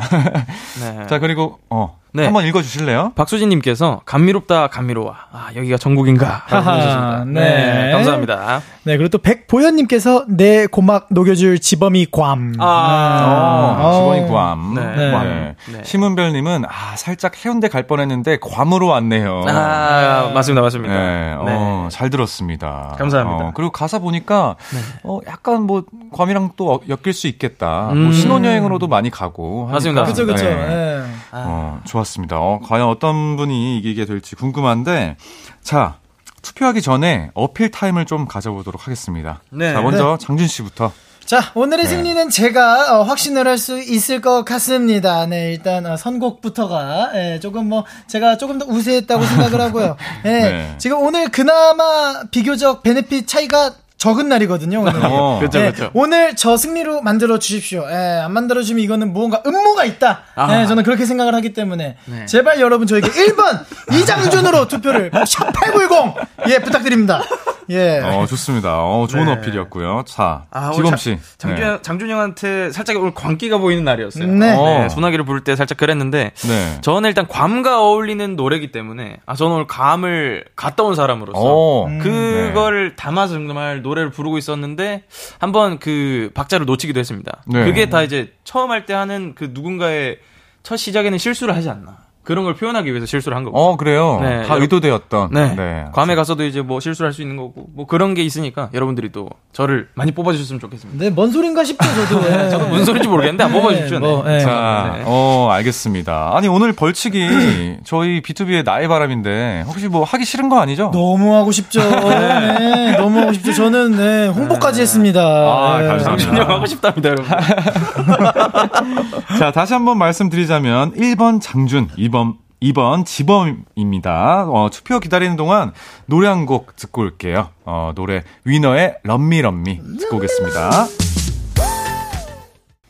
네. 0.81 1.07
자, 1.09 1.19
그리고 1.19 1.59
어, 1.71 1.99
네. 2.17 2.25
한번 2.25 2.47
읽어 2.47 2.63
주실래요? 2.63 3.13
박수진 3.15 3.49
님께서 3.51 4.01
감미롭다 4.07 4.69
감미로워 4.69 5.15
아 5.33 5.49
여기가 5.55 5.77
전국인가 5.77 6.43
하하. 6.47 7.25
네. 7.27 7.41
네. 7.41 7.93
감사합니다 7.93 8.63
네, 8.85 8.97
그리고 8.97 9.09
또 9.09 9.19
백보현 9.19 9.77
님께서 9.77 10.25
내 10.29 10.67
고막 10.67 11.09
녹여 11.11 11.35
줄 11.35 11.59
지범이 11.59 12.07
괌. 12.13 12.55
아, 12.61 13.77
어, 13.81 13.89
어. 13.89 13.93
지원이 13.93 14.29
괌. 14.29 14.75
네. 14.75 14.97
네. 14.97 15.11
네. 15.11 15.55
네. 15.73 15.81
심은별 15.83 16.33
님은 16.33 16.65
아 16.67 16.95
살짝 16.97 17.45
해운대 17.45 17.69
갈 17.69 17.83
뻔했는데 17.89 18.39
괌으로 18.41 18.87
왔네요. 18.87 19.45
아 19.49 20.31
맞습니다 20.33 20.63
맞습니다 20.63 20.95
네, 20.95 21.35
어, 21.37 21.89
잘 21.91 22.11
들었습니다. 22.11 22.95
감사합니다. 22.97 23.47
어, 23.47 23.53
그리고 23.55 23.73
가사 23.73 23.99
보니까 23.99 24.55
어, 25.03 25.19
약간 25.27 25.63
뭐 25.63 25.83
괌이랑 26.13 26.53
또 26.57 26.75
어- 26.75 26.81
엮일 26.89 27.13
수 27.13 27.27
있겠다. 27.27 27.89
음. 27.91 28.05
뭐 28.05 28.13
신혼여행으로도 28.13 28.87
많이 28.87 29.11
가고. 29.11 29.67
맞습니다, 29.67 30.05
그쵸, 30.05 30.27
그쵸. 30.27 30.45
네. 30.45 30.53
예. 30.53 31.03
어, 31.33 31.81
좋았 31.85 32.06
습니다. 32.07 32.39
어, 32.39 32.61
과연 32.63 32.89
어떤 32.89 33.37
분이 33.37 33.79
이기게 33.79 34.05
될지 34.07 34.35
궁금한데, 34.37 35.17
자, 35.63 35.97
투표하기 36.43 36.81
전에 36.81 37.31
어필 37.35 37.71
타임을 37.71 38.07
좀 38.07 38.27
가져보도록 38.27 38.87
하겠습니다. 38.87 39.41
네. 39.51 39.73
자, 39.73 39.81
먼저 39.81 40.17
장준 40.19 40.47
씨부터. 40.47 40.93
자, 41.25 41.51
오늘의 41.55 41.87
네. 41.87 41.91
승리는 41.91 42.31
제가 42.31 43.01
어, 43.01 43.03
확신을 43.03 43.49
할 43.49 43.59
수 43.59 43.81
있을 43.81 44.21
것 44.21 44.45
같습니다. 44.45 45.27
네, 45.27 45.51
일단 45.55 45.85
어, 45.85 45.97
선곡부터가 45.97 47.11
예, 47.15 47.41
조금 47.41 47.69
뭐 47.69 47.85
제가 48.07 48.37
조금 48.39 48.59
더 48.61 48.67
우세했다고 48.67 49.25
생각을 49.25 49.61
하고요. 49.61 49.97
예, 50.25 50.29
네. 50.31 50.75
지금 50.79 50.99
오늘 51.03 51.29
그나마 51.29 52.23
비교적 52.31 52.85
benefit 52.85 53.27
차이가 53.27 53.73
적은 53.99 54.29
날이거든요. 54.29 54.81
오늘. 54.83 54.93
어. 55.05 55.39
그렇죠 55.39 55.59
예, 55.59 55.73
그렇죠 55.73 55.91
오늘 55.95 56.37
저 56.37 56.57
승리로 56.57 57.03
만들어 57.03 57.39
주십시오. 57.39 57.87
예, 57.91 57.95
안 58.25 58.33
만들어 58.33 58.63
주면 58.63 58.85
이거는 58.85 59.13
무언가 59.13 59.43
음모가 59.47 59.85
있다. 59.85 60.25
아. 60.35 60.61
예, 60.61 60.67
저는 60.67 60.83
그렇게 60.83 61.07
생각을 61.07 61.35
하기 61.37 61.53
때문에 61.55 61.97
네. 62.05 62.27
제발 62.27 62.61
여러분 62.61 62.87
저에게 62.87 63.09
1번 63.09 63.65
이장준으로 63.93 64.69
투표를 64.69 65.11
샵8910 65.11 66.27
예, 66.51 66.59
부탁드립니다. 66.59 67.23
예. 67.71 68.01
어, 68.01 68.27
좋습니다. 68.27 68.79
어, 68.85 69.07
좋은 69.09 69.25
네. 69.27 69.33
어필이었고요. 69.33 70.05
자, 70.07 70.45
아, 70.51 70.71
지범 70.73 70.91
장- 70.91 70.97
씨. 70.97 71.19
장준, 71.39 71.65
네. 71.67 71.79
장준 71.83 72.09
형한테 72.11 72.71
살짝 72.71 72.97
오늘 72.97 73.13
광기가 73.15 73.59
보이는 73.59 73.83
날이었어요. 73.85 74.27
네. 74.27 74.57
네, 74.57 74.89
소나기를 74.89 75.25
부를 75.25 75.43
때 75.43 75.57
살짝 75.57 75.77
그랬는데, 75.79 76.33
네. 76.35 76.79
저는 76.83 77.09
일단 77.09 77.27
괌과 77.27 77.81
어울리는 77.83 78.37
노래기 78.37 78.71
때문에, 78.73 79.17
아, 79.27 79.35
저는 79.35 79.53
오늘 79.55 79.67
괌을 79.67 80.45
갔다 80.55 80.85
온 80.85 80.95
사람으로서, 80.95 81.39
어, 81.43 81.89
그거를 82.03 82.97
담아서 82.97 83.35
정말 83.35 83.83
노래를 83.83 84.11
부르고 84.11 84.39
있었는데, 84.39 85.05
한번 85.39 85.79
그 85.79 86.31
박자를 86.35 86.67
놓치기도 86.67 87.01
했습니다. 87.01 87.43
네. 87.47 87.65
그게 87.65 87.89
다 87.91 88.03
이제 88.03 88.33
처음 88.45 88.71
할 88.71 88.87
때 88.87 88.95
하는 88.95 89.35
그 89.35 89.51
누군가의 89.53 90.19
첫 90.63 90.77
시작에는 90.77 91.19
실수를 91.19 91.57
하지 91.57 91.69
않나. 91.71 92.06
그런 92.27 92.45
걸 92.45 92.55
표현하기 92.55 92.91
위해서 92.91 93.07
실수를 93.07 93.37
한 93.37 93.45
거고. 93.45 93.57
어, 93.59 93.77
그래요? 93.77 94.19
네, 94.21 94.43
다 94.43 94.57
의도되었던. 94.57 95.31
네. 95.33 95.85
괌에 95.93 96.15
가서도 96.17 96.45
이제 96.45 96.61
뭐 96.61 96.81
실수를 96.81 97.09
할 97.09 97.13
수 97.17 97.23
있는 97.23 97.37
거고 97.37 97.67
뭐 97.75 97.87
그런 97.87 98.13
게 98.15 98.23
있으니까 98.23 98.69
여러분들이 98.75 99.11
또 99.13 99.31
저를 99.53 99.89
많이 99.95 100.11
뽑아 100.13 100.33
주셨으면 100.33 100.61
좋겠습니다. 100.61 101.05
네, 101.05 101.11
뭔 101.11 101.31
소린가 101.31 101.63
싶죠, 101.65 101.87
저도. 102.09 102.29
네. 102.29 102.51
저도 102.51 102.67
무슨 102.67 102.85
소리인지 102.85 103.09
모르겠는데 103.09 103.45
안 103.45 103.53
뽑아 103.53 103.71
주십시오. 103.71 104.01
뭐, 104.01 104.25
네. 104.25 104.41
자, 104.41 104.95
네. 104.99 105.05
어, 105.07 105.49
알겠습니다. 105.53 106.33
아니, 106.35 106.49
오늘 106.49 106.73
벌칙이 106.73 107.77
저희 107.87 108.21
B2B의 108.23 108.65
나의 108.65 108.89
바람인데, 108.89 109.65
혹시 109.67 109.87
뭐 109.89 110.03
하기 110.05 110.25
싫은 110.25 110.49
거 110.49 110.59
아니죠? 110.59 110.91
너무 110.93 111.35
하고 111.37 111.53
싶죠. 111.53 111.81
네, 111.89 112.97
너무 112.97 113.21
하고 113.21 113.33
싶죠. 113.33 113.53
저는 113.55 113.93
네, 113.93 114.27
홍보까지 114.27 114.81
했습니다. 114.83 115.21
아, 115.23 115.79
네. 115.81 115.87
감사합니다. 115.87 116.35
형 116.37 116.51
하고 116.51 116.67
싶답니다, 116.67 117.09
여러분. 117.11 117.31
자, 119.39 119.53
다시 119.53 119.73
한번 119.75 119.99
말씀드리자면 119.99 120.93
1번 120.95 121.41
장준, 121.41 121.89
2번 121.99 122.16
2번 122.63 123.05
지범입니다. 123.05 124.47
어, 124.49 124.69
투표 124.71 124.99
기다리는 125.01 125.37
동안 125.37 125.73
노래 126.07 126.29
한 126.29 126.47
곡 126.47 126.75
듣고 126.77 127.03
올게요. 127.03 127.51
어, 127.65 127.93
노래 127.95 128.23
위너의 128.45 128.97
Love 129.03 129.29
Me 129.29 129.43
Love 129.43 129.68
Me 129.68 129.81
듣고 130.01 130.17
오겠습니다. 130.17 130.87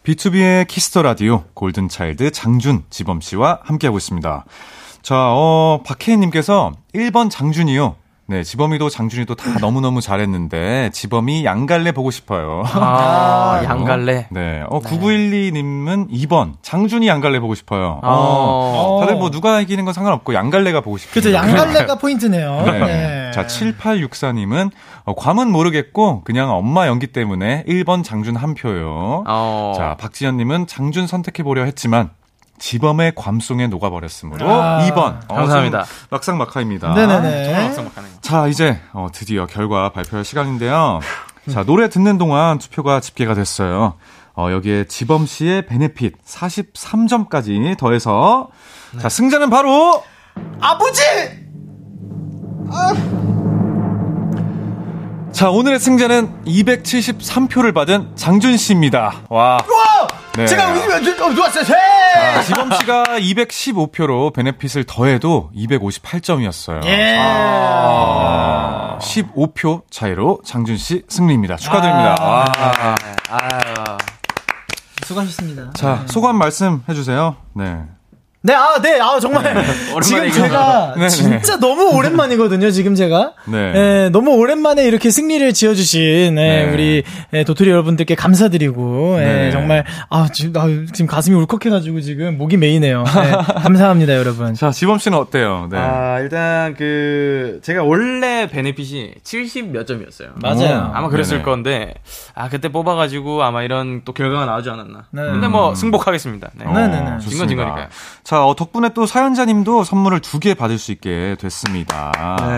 B2B의 0.05 0.69
키스터 0.69 1.03
라디오 1.03 1.43
골든 1.55 1.89
차일드 1.89 2.31
장준 2.31 2.85
지범 2.91 3.21
씨와 3.21 3.61
함께하고 3.65 3.99
있습니다. 3.99 4.45
자, 5.03 5.15
어, 5.17 5.81
박혜인 5.85 6.21
님께서 6.21 6.73
1번 6.95 7.29
장준이요. 7.31 7.97
네, 8.29 8.43
지범이도 8.43 8.89
장준이도 8.89 9.37
다 9.37 9.59
너무너무 9.61 10.01
잘했는데 10.01 10.91
지범이 10.93 11.45
양갈래 11.45 11.93
보고 11.93 12.11
싶어요. 12.11 12.65
아, 12.67 13.63
양갈래. 13.65 14.27
네. 14.31 14.65
어, 14.69 14.81
9912님은 14.81 16.11
2번. 16.11 16.55
장준이 16.63 17.07
양갈래 17.07 17.39
보고 17.39 17.55
싶어요. 17.55 18.01
어. 18.03 18.99
어. 18.99 19.01
다들 19.01 19.17
뭐 19.17 19.31
누가 19.31 19.61
이기는 19.61 19.85
건 19.85 19.95
상관없고 19.95 20.35
양갈래가 20.35 20.81
보고 20.81 20.99
싶어요. 20.99 21.13
그렇죠. 21.13 21.33
양갈래가 21.33 21.97
포인트네요. 21.99 22.63
네. 22.65 22.79
네. 22.81 23.31
자, 23.33 23.47
7864님은 23.47 24.71
어, 25.05 25.15
괌은 25.15 25.51
모르겠고 25.51 26.23
그냥 26.25 26.51
엄마 26.51 26.87
연기 26.89 27.07
때문에 27.07 27.65
1번 27.69 28.03
장준 28.03 28.35
한 28.37 28.55
표요. 28.55 29.23
어. 29.27 29.75
자, 29.77 29.97
박지현님은 30.01 30.67
장준 30.67 31.07
선택해보려 31.07 31.65
했지만 31.65 32.11
지범의 32.59 33.15
괌송에 33.15 33.67
녹아버렸으므로 33.67 34.51
아, 34.51 34.87
2번. 34.89 35.19
어, 35.29 35.35
감사합니다. 35.35 35.85
좀 35.85 36.09
막상막하입니다. 36.11 36.95
네네네. 36.95 37.45
정말 37.45 37.65
막상막하네요. 37.65 38.13
자, 38.21 38.47
이제 38.47 38.81
어, 38.93 39.09
드디어 39.13 39.47
결과 39.47 39.91
발표할 39.91 40.25
시간인데요. 40.25 41.01
자, 41.51 41.65
노래 41.65 41.89
듣는 41.89 42.19
동안 42.19 42.59
투표가 42.59 43.01
집계가 43.01 43.35
됐어요. 43.35 43.95
어, 44.35 44.51
여기에 44.51 44.85
지범 44.85 45.27
씨의 45.27 45.67
베네핏 45.67 46.25
43점까지 46.25 47.79
더해서 47.79 48.49
자, 49.01 49.09
승자는 49.09 49.51
바로 49.51 50.03
아버지! 50.61 51.03
자, 55.37 55.51
오늘의 55.51 55.79
승자는 55.79 56.45
273표를 56.47 57.75
받은 57.75 58.13
장준 58.17 58.57
씨입니다. 58.57 59.25
와. 59.29 59.59
네. 60.35 60.47
제가 60.47 60.69
어, 60.71 61.31
누웠어요. 61.31 61.63
자, 61.63 62.43
지범 62.43 62.73
씨가 62.73 63.05
215표로 63.19 64.33
베네핏을 64.33 64.85
더해도 64.85 65.51
258점이었어요. 65.55 66.87
예. 66.87 67.19
아, 67.21 68.99
15표 69.03 69.83
차이로 69.91 70.41
장준 70.43 70.79
씨 70.79 71.03
승리입니다. 71.07 71.57
축하드립니다. 71.57 72.17
와. 72.19 72.47
아, 73.29 73.99
수고하셨습니다. 75.05 75.73
자, 75.75 76.07
소감 76.07 76.39
말씀 76.39 76.83
해 76.89 76.95
주세요. 76.95 77.37
네. 77.55 77.83
네, 78.47 78.55
아, 78.55 78.81
네, 78.81 79.01
아, 79.01 79.19
정말. 79.19 79.43
지금 80.03 80.21
오랜만에 80.21 80.31
제가 80.31 80.95
네, 80.97 81.01
네. 81.03 81.09
진짜 81.09 81.59
너무 81.59 81.97
오랜만이거든요, 81.97 82.71
지금 82.71 82.95
제가. 82.95 83.33
네. 83.47 83.73
네, 83.73 84.09
너무 84.11 84.37
오랜만에 84.37 84.85
이렇게 84.85 85.11
승리를 85.11 85.53
지어주신, 85.53 86.37
네, 86.37 86.67
네. 86.67 86.73
우리, 86.73 87.03
네, 87.31 87.43
도토리 87.43 87.71
여러분들께 87.71 88.15
감사드리고, 88.15 89.17
네, 89.19 89.25
네. 89.25 89.51
정말, 89.51 89.85
아, 90.11 90.29
지금, 90.33 90.61
아, 90.61 90.67
지금 90.93 91.09
가슴이 91.09 91.35
울컥해가지고 91.37 92.01
지금 92.03 92.39
목이 92.39 92.57
메이네요. 92.57 93.03
네, 93.03 93.33
감사합니다, 93.63 94.15
여러분. 94.15 94.55
자, 94.55 94.71
지범 94.71 94.99
씨는 94.99 95.19
어때요? 95.19 95.69
네. 95.71 95.79
아, 95.79 96.21
일단 96.21 96.75
그 96.75 97.59
제가 97.63 97.83
원래 97.83 98.49
베네핏이 98.49 99.15
70 99.25 99.73
몇 99.73 99.87
점이었어요. 99.87 100.31
맞아요. 100.37 100.93
아마 100.95 101.09
그랬을 101.09 101.39
네네. 101.39 101.43
건데 101.43 101.95
아 102.35 102.49
그때 102.49 102.69
뽑아가지고 102.69 103.43
아마 103.43 103.63
이런 103.63 104.03
또 104.05 104.13
결과가 104.13 104.47
나오지 104.47 104.71
않았나. 104.71 105.05
네. 105.11 105.23
근데 105.23 105.49
뭐 105.49 105.75
승복하겠습니다. 105.75 106.51
네. 106.55 106.65
어, 106.65 106.73
네네네. 106.73 106.97
진건진 107.19 107.21
좋습니다. 107.21 107.65
거니까요. 107.65 107.89
자, 108.23 108.36
어, 108.45 108.55
덕분에 108.57 108.91
또 108.95 109.07
사연자님도 109.07 109.85
선물을 109.85 110.21
두 110.21 110.39
개 110.41 110.55
받을 110.55 110.79
수 110.79 110.93
있게 110.93 111.37
됐습니다. 111.41 112.13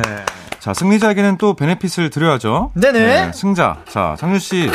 네. 0.04 0.24
자, 0.58 0.74
승리자에게는 0.74 1.38
또 1.38 1.54
베네핏을 1.54 2.10
드려야죠. 2.10 2.72
네네. 2.74 3.32
승자. 3.32 3.78
자, 3.88 4.16
장준 4.18 4.40
씨. 4.40 4.70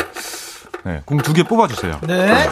네, 0.84 1.02
공 1.04 1.18
두 1.18 1.32
개 1.34 1.42
뽑아주세요. 1.42 2.00
네. 2.02 2.48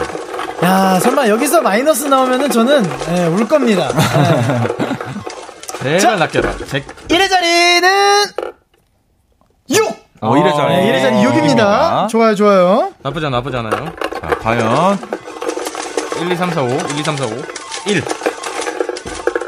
야, 0.63 0.99
설마 0.99 1.27
여기서 1.27 1.61
마이너스 1.61 2.05
나오면은 2.05 2.49
저는, 2.49 2.83
네, 3.07 3.25
울 3.27 3.47
겁니다. 3.47 3.89
네. 5.83 5.99
제발 5.99 6.19
낚여라. 6.19 6.53
제... 6.67 6.81
1의 7.09 7.29
자리는 7.29 8.25
6! 9.69 9.87
어, 10.21 10.31
1회 10.35 10.55
자리. 10.55 10.75
네, 10.75 10.93
1의 10.93 11.01
자리 11.01 11.15
6입니다. 11.23 12.07
좋아요, 12.07 12.35
좋아요. 12.35 12.93
나쁘지 13.01 13.25
않아, 13.25 13.37
나쁘지 13.37 13.57
않아요. 13.57 13.91
자, 14.21 14.27
과연. 14.41 14.97
1, 16.21 16.31
2, 16.31 16.35
3, 16.35 16.51
4, 16.51 16.61
5, 16.63 16.67
1, 16.69 16.99
2, 16.99 17.03
3, 17.03 17.17
4, 17.17 17.25
5, 17.25 17.29
1. 17.87 18.03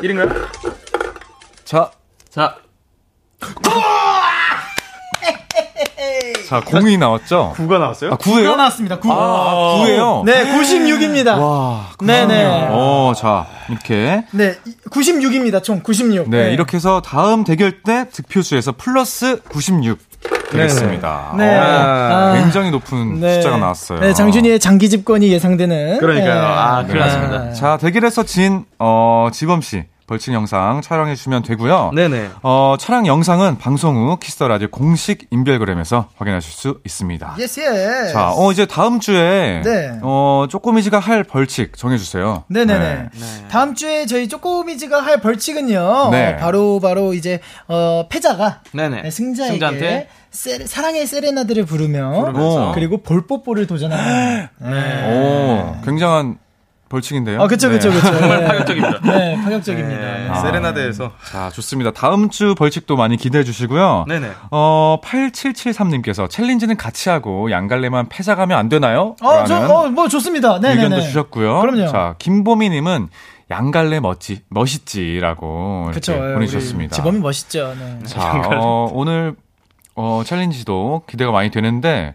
1인가요? 0.02 0.48
자, 1.64 1.91
자, 2.30 2.58
자, 6.48 6.62
공이 6.62 6.98
나왔죠? 6.98 7.54
9가 7.58 7.80
나왔어요? 7.80 8.12
아, 8.12 8.18
9가 8.18 8.43
9예요? 8.43 8.56
나왔습니다. 8.56 9.00
9. 9.00 9.12
아, 9.12 9.78
9예요? 9.80 10.24
네, 10.26 10.46
96입니다. 10.54 11.39
와, 11.39 11.89
네 12.04 12.26
네. 12.28 12.68
어, 12.70 13.14
자, 13.18 13.48
이렇게. 13.70 14.24
네, 14.32 14.56
96입니다. 14.91 15.64
총 15.64 15.82
96. 15.82 16.30
네, 16.30 16.54
이렇게 16.54 16.78
해서 16.78 17.02
다음 17.02 17.43
대결 17.43 17.82
때 17.82 18.08
득표수에서 18.12 18.74
플러스 18.74 19.41
96 19.50 19.98
되겠습니다. 20.56 21.34
네. 21.38 21.58
어, 21.58 21.62
아. 21.62 22.34
굉장히 22.39 22.72
높은 22.72 23.20
네. 23.20 23.36
숫자가 23.36 23.58
나왔어요. 23.58 23.99
네, 23.99 24.14
장준이의 24.14 24.60
장기 24.60 24.89
집권이 24.89 25.32
예상되는. 25.32 25.99
그러니까요. 25.99 26.34
네. 26.34 26.39
아, 26.39 26.86
네. 26.88 26.93
났습니다. 26.93 27.53
자, 27.53 27.78
대결에서 27.78 28.24
진, 28.24 28.66
어, 28.80 29.30
지범 29.32 29.62
씨 29.62 29.84
벌칙 30.08 30.34
영상 30.36 30.82
촬영해 30.82 31.16
주시면 31.16 31.41
되고요. 31.41 31.91
네네. 31.95 32.30
어, 32.43 32.76
촬영 32.80 33.08
영상은 33.08 33.58
방송 33.58 33.95
후 33.95 34.18
Kiss 34.18 34.35
the 34.35 34.47
Radio 34.47 34.68
공식 34.68 35.28
인별그램에서 35.32 36.10
확인하실 36.18 36.51
수 36.51 36.80
있습니다. 36.86 37.36
Yes, 37.39 37.60
yes. 37.62 38.14
자, 38.14 38.32
어, 38.36 38.51
이제 38.51 38.68
다음 38.68 38.99
주에, 38.99 39.62
네. 39.64 39.99
어, 40.03 40.45
쪼꼬미즈가 40.47 40.99
할 40.99 41.24
벌칙 41.24 41.76
정해 41.76 41.97
주세요. 41.97 42.43
네네네. 42.49 43.10
다음 43.49 43.74
주에 43.74 44.06
저희 44.06 44.28
쪼꼬미즈가 44.28 45.01
할 45.01 45.22
벌칙은요. 45.22 46.10
네. 46.12 46.34
어, 46.34 46.38
바로 46.38 46.80
바로 46.80 47.14
이제 47.16 47.39
어 47.68 48.06
패자가 48.08 48.62
네네. 48.74 49.01
네, 49.01 49.10
승자에게 49.10 49.51
승자한테 49.53 50.10
세레- 50.32 50.68
사랑의 50.68 51.08
세레나드를 51.08 51.66
부르며 51.66 52.12
부르면서. 52.26 52.72
그리고 52.76 53.01
볼뽀뽀를 53.01 53.66
도전하는. 53.66 54.47
네. 54.60 55.80
오, 55.80 55.82
굉장한 55.84 56.38
벌칙인데요. 56.90 57.42
아, 57.42 57.48
그쵸, 57.48 57.70
그쵸, 57.70 57.90
네. 57.90 57.96
그쵸. 57.96 58.12
정말 58.20 58.42
네. 58.42 58.48
파격적입니다. 58.48 59.00
네, 59.04 59.36
파격적입니다. 59.44 60.02
네. 60.02 60.30
아. 60.30 60.36
세레나데에서. 60.36 61.12
자, 61.32 61.50
좋습니다. 61.50 61.92
다음 61.92 62.30
주 62.30 62.54
벌칙도 62.56 62.96
많이 62.96 63.18
기대해 63.18 63.44
주시고요. 63.44 64.06
네네. 64.08 64.32
어, 64.52 65.00
8773님께서 65.04 66.30
챌린지는 66.30 66.78
같이 66.78 67.10
하고 67.10 67.50
양갈래만 67.50 68.10
패자 68.10 68.36
가면 68.36 68.58
안 68.58 68.70
되나요? 68.70 69.16
어, 69.22 69.44
저, 69.46 69.58
어, 69.66 69.90
뭐 69.90 70.08
좋습니다. 70.08 70.60
네네네. 70.60 70.84
의견도 70.84 71.02
주셨고요. 71.02 71.60
그럼요. 71.62 71.88
자, 71.88 72.16
김보미님은 72.20 73.10
양갈래 73.52 74.00
멋지, 74.00 74.42
멋있지라고 74.50 75.84
이렇게 75.86 75.96
그쵸. 75.96 76.14
예, 76.14 76.34
보내주셨습니다. 76.34 76.96
지범이 76.96 77.20
멋있죠. 77.20 77.76
네. 77.80 78.00
자, 78.06 78.42
어, 78.56 78.90
오늘, 78.92 79.36
어, 79.96 80.24
챌린지도 80.26 81.04
기대가 81.08 81.32
많이 81.32 81.50
되는데, 81.52 82.14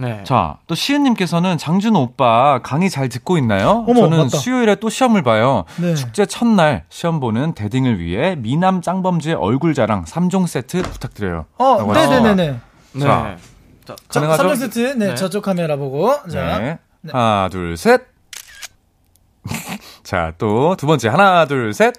네. 0.00 0.22
자, 0.22 0.58
또 0.68 0.76
시은님께서는 0.76 1.58
장준 1.58 1.96
오빠 1.96 2.60
강의 2.62 2.88
잘 2.88 3.08
듣고 3.08 3.36
있나요? 3.36 3.84
어머, 3.88 4.02
저는 4.02 4.18
맞다. 4.18 4.38
수요일에 4.38 4.76
또 4.76 4.88
시험을 4.88 5.22
봐요. 5.24 5.64
네. 5.76 5.96
축제 5.96 6.24
첫날 6.24 6.84
시험 6.88 7.18
보는 7.18 7.54
대딩을 7.54 7.98
위해 7.98 8.36
미남 8.36 8.80
짱범주의 8.80 9.34
얼굴 9.34 9.74
자랑 9.74 10.04
3종 10.04 10.46
세트 10.46 10.82
부탁드려요. 10.82 11.46
어, 11.58 11.92
네네네네. 11.92 12.60
네. 12.92 13.00
자, 13.00 13.36
자, 13.84 13.96
자, 14.08 14.20
가능하죠? 14.20 14.42
3종 14.44 14.56
세트. 14.56 14.78
네, 14.98 15.06
네. 15.08 15.14
저쪽 15.16 15.42
카메라 15.42 15.74
보고. 15.76 16.14
자. 16.30 16.58
네. 16.58 16.78
하나, 17.10 17.48
둘, 17.50 17.76
셋. 17.76 18.02
자, 20.04 20.32
또 20.38 20.76
두 20.76 20.86
번째. 20.86 21.08
하나, 21.08 21.44
둘, 21.46 21.74
셋. 21.74 21.94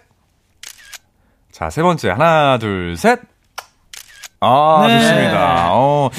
자, 1.52 1.70
세 1.70 1.82
번째. 1.82 2.12
하나, 2.12 2.58
둘, 2.60 2.96
셋. 2.96 3.20
아, 4.42 4.86
네. 4.88 5.00
좋습니다. 5.02 5.68
어, 5.74 6.10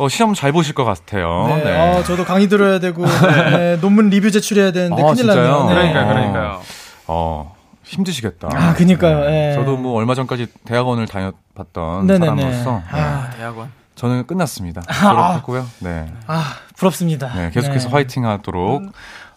어, 0.00 0.08
시험 0.08 0.32
잘 0.32 0.50
보실 0.50 0.74
것 0.74 0.84
같아요. 0.84 1.46
네. 1.48 1.62
네. 1.64 1.78
어, 1.78 2.02
저도 2.02 2.24
강의 2.24 2.48
들어야 2.48 2.78
되고, 2.78 3.04
네, 3.52 3.76
논문 3.82 4.08
리뷰 4.08 4.30
제출해야 4.30 4.72
되는데, 4.72 5.02
아, 5.02 5.06
큰일? 5.06 5.26
났네요. 5.26 5.64
네. 5.68 5.74
그러니까요, 5.74 6.04
어. 6.04 6.08
그러니까요. 6.08 6.60
어, 7.06 7.56
힘드시겠다. 7.84 8.48
아, 8.54 8.72
그니까요. 8.72 9.24
예. 9.30 9.52
저도 9.54 9.76
뭐 9.76 9.98
얼마 9.98 10.14
전까지 10.14 10.46
대학원을 10.64 11.06
다녔봤던 11.06 12.06
네네네. 12.06 12.24
사람으로서 12.26 12.70
네, 12.92 12.98
아, 12.98 13.30
대학원. 13.36 13.70
저는 13.94 14.26
끝났습니다. 14.26 14.80
졸업했고요. 14.80 15.66
네. 15.80 16.10
아, 16.26 16.54
부럽습니다. 16.76 17.30
네, 17.34 17.50
계속해서 17.50 17.88
네. 17.88 17.92
화이팅 17.92 18.26
하도록, 18.26 18.82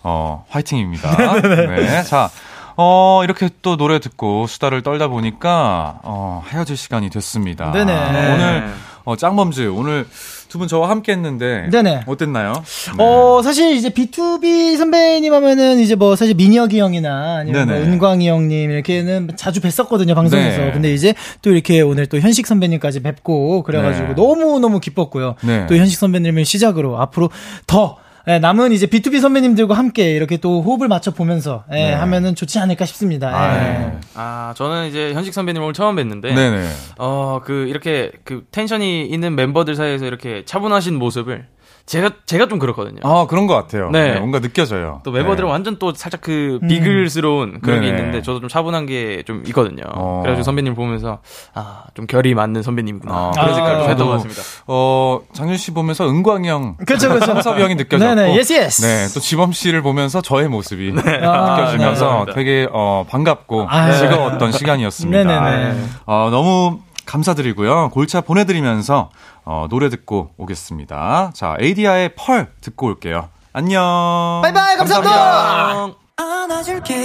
어, 0.04 0.46
화이팅입니다. 0.48 1.42
네. 1.42 2.04
자, 2.04 2.30
어, 2.78 3.22
이렇게 3.26 3.50
또 3.62 3.76
노래 3.76 4.00
듣고 4.00 4.48
수다를 4.48 4.82
떨다 4.82 5.10
보니까, 5.10 6.00
어, 6.04 6.42
헤어질 6.48 6.78
시간이 6.78 7.10
됐습니다. 7.10 7.72
네네. 7.72 8.34
오늘, 8.34 8.74
어, 9.04 9.16
짱범즈, 9.18 9.70
오늘 9.76 10.08
두 10.54 10.60
분 10.60 10.68
저와 10.68 10.88
함께 10.88 11.12
했는데, 11.14 11.68
네네. 11.72 12.02
어땠나요? 12.06 12.54
어, 13.00 13.42
사실 13.44 13.76
이제 13.76 13.90
B2B 13.90 14.78
선배님 14.78 15.34
하면은 15.34 15.80
이제 15.80 15.96
뭐 15.96 16.16
사실 16.16 16.36
민혁이 16.36 16.80
형이나 16.80 17.38
아니면 17.40 17.70
뭐. 17.70 17.76
은광이 17.78 18.30
형님 18.30 18.70
이렇게는 18.70 19.32
자주 19.36 19.62
뵀었거든요, 19.62 20.14
방송에서. 20.14 20.58
네. 20.66 20.72
근데 20.72 20.94
이제 20.94 21.16
또 21.42 21.50
이렇게 21.50 21.82
오늘 21.82 22.06
또 22.06 22.20
현식 22.20 22.46
선배님까지 22.46 23.02
뵙고 23.02 23.64
그래가지고 23.64 24.10
네. 24.10 24.14
너무 24.14 24.60
너무 24.60 24.80
기뻤고요. 24.80 25.34
네. 25.42 25.66
또 25.66 25.76
현식 25.76 25.98
선배님을 25.98 26.46
시작으로 26.46 27.02
앞으로 27.02 27.32
더 27.66 27.98
예, 28.28 28.40
남은 28.40 28.72
이제 28.72 28.86
B2B 28.88 29.20
선배님들과 29.20 29.74
함께 29.74 30.12
이렇게 30.12 30.38
또 30.38 30.62
호흡을 30.62 30.88
맞춰 30.88 31.12
보면서 31.12 31.66
예, 31.72 31.76
네. 31.76 31.94
하면은 31.94 32.36
좋지 32.36 32.58
않을까 32.58 32.86
싶습니다. 32.86 33.30
예. 33.30 33.34
아, 33.34 33.58
네. 33.58 34.00
아, 34.16 34.54
저는 34.56 34.88
이제 34.88 35.14
현식 35.14 35.34
선배님 35.34 35.62
오늘 35.62 35.74
처음 35.74 35.98
뵀는데. 35.98 36.34
네네. 36.34 36.70
어, 37.00 37.42
그, 37.44 37.68
이렇게, 37.68 38.12
그, 38.24 38.46
텐션이 38.52 39.08
있는 39.08 39.36
멤버들 39.36 39.76
사이에서 39.76 40.06
이렇게 40.06 40.46
차분하신 40.46 40.96
모습을 40.96 41.48
제가, 41.86 42.12
제가 42.26 42.48
좀 42.48 42.60
그렇거든요. 42.60 43.02
아, 43.04 43.28
그런 43.28 43.46
것 43.46 43.56
같아요. 43.56 43.90
네. 43.92 44.14
네, 44.14 44.20
뭔가 44.20 44.40
느껴져요. 44.40 45.02
또 45.04 45.12
멤버들은 45.12 45.48
네. 45.48 45.52
완전 45.52 45.78
또 45.80 45.94
살짝 45.94 46.22
그 46.22 46.60
비글스러운 46.68 47.60
그런 47.60 47.82
게 47.82 47.88
네네. 47.88 47.98
있는데 47.98 48.22
저도 48.22 48.40
좀 48.40 48.48
차분한 48.50 48.86
게 48.86 49.24
좀 49.26 49.44
있거든요. 49.48 49.84
어. 49.94 50.22
그래가지고 50.24 50.44
선배님 50.44 50.76
보면서 50.76 51.20
아, 51.54 51.84
좀 51.94 52.08
결이 52.08 52.34
맞는 52.36 52.64
선배님이구나. 52.64 53.14
아, 53.14 53.32
그런 53.32 53.54
생각을 53.54 53.80
좀 53.82 53.90
했던 53.90 54.08
것 54.08 54.14
같습니다. 54.14 54.42
어, 54.68 55.20
장준 55.34 55.58
씨 55.58 55.72
보면서 55.72 56.08
은광이 56.10 56.48
형, 56.48 56.78
그쵸, 56.86 57.10
그쵸. 57.10 57.26
창섭이 57.26 57.62
형이 57.62 57.76
느껴졌고. 57.76 58.16
네네, 58.16 58.38
yes, 58.38 58.54
yes. 58.54 58.82
네, 58.82 59.08
또 59.14 59.20
지범 59.20 59.52
씨를 59.52 59.82
보면서 59.82 60.22
저의 60.22 60.48
모습이 60.48 60.94
아, 61.24 61.58
느껴지면서 61.58 62.26
네. 62.28 62.34
되게, 62.34 62.68
어, 62.72 63.06
반갑고 63.10 63.68
아, 63.70 63.88
네. 63.90 63.98
즐거웠던 63.98 64.54
시간이었습니다. 64.54 65.24
네네네. 65.24 65.82
어, 66.06 66.30
너무 66.32 66.80
감사드리고요. 67.06 67.90
골차 67.92 68.22
보내드리면서, 68.22 69.10
어, 69.46 69.68
노래 69.70 69.90
듣고 69.90 70.32
오겠습니다. 70.38 71.32
자, 71.34 71.56
ADYA의 71.60 72.16
Per 72.16 72.52
듣고 72.62 72.88
올게요. 72.88 73.30
안녕. 73.52 74.42
바이바이, 74.44 74.78
감사합니다. 74.78 75.96
안아줄게 76.16 76.96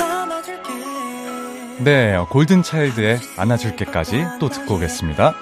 안아줄게 0.00 0.72
네, 1.80 2.18
골든 2.30 2.62
차일드의 2.62 3.18
안아줄게까지 3.36 4.24
또 4.40 4.48
듣고 4.48 4.74
오겠습니다. 4.76 5.34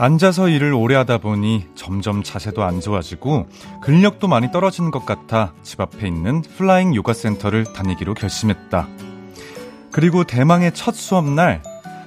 앉아서 0.00 0.48
일을 0.48 0.72
오래 0.72 0.94
하다 0.94 1.18
보니 1.18 1.66
점점 1.74 2.22
자세도 2.22 2.62
안 2.64 2.80
좋아지고 2.80 3.48
근력도 3.82 4.28
많이 4.28 4.50
떨어지는 4.50 4.90
것 4.90 5.04
같아 5.04 5.52
집 5.62 5.78
앞에 5.78 6.08
있는 6.08 6.40
플라잉 6.40 6.94
요가 6.94 7.12
센터를 7.12 7.64
다니기로 7.74 8.14
결심했다. 8.14 8.88
그리고 9.92 10.24
대망의 10.24 10.72
첫 10.72 10.94
수업날 10.94 11.62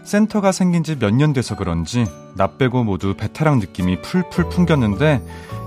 센터가 0.05 0.51
생긴 0.51 0.83
지 0.83 0.95
몇 0.97 1.11
년 1.13 1.33
돼서 1.33 1.55
그런지 1.55 2.07
나 2.35 2.57
빼고 2.57 2.83
모두 2.83 3.13
베테랑 3.13 3.59
느낌이 3.59 4.01
풀풀 4.01 4.49
풍겼는데 4.49 5.21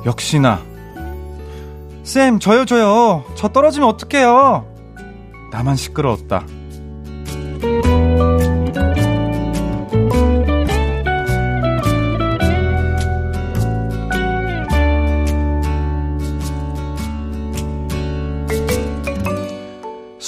역시나 0.04 0.60
쌤 2.02 2.40
저요 2.40 2.64
저요 2.64 3.24
저 3.36 3.48
떨어지면 3.50 3.88
어떡해요 3.88 4.66
나만 5.52 5.76
시끄러웠다. 5.76 6.44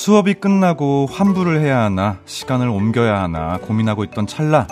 수업이 0.09 0.33
끝나고 0.33 1.07
환불을 1.13 1.61
해야 1.61 1.83
하나, 1.83 2.17
시간을 2.25 2.67
옮겨야 2.67 3.21
하나 3.21 3.59
고민하고 3.59 4.05
있던 4.05 4.27
찰나, 4.27 4.67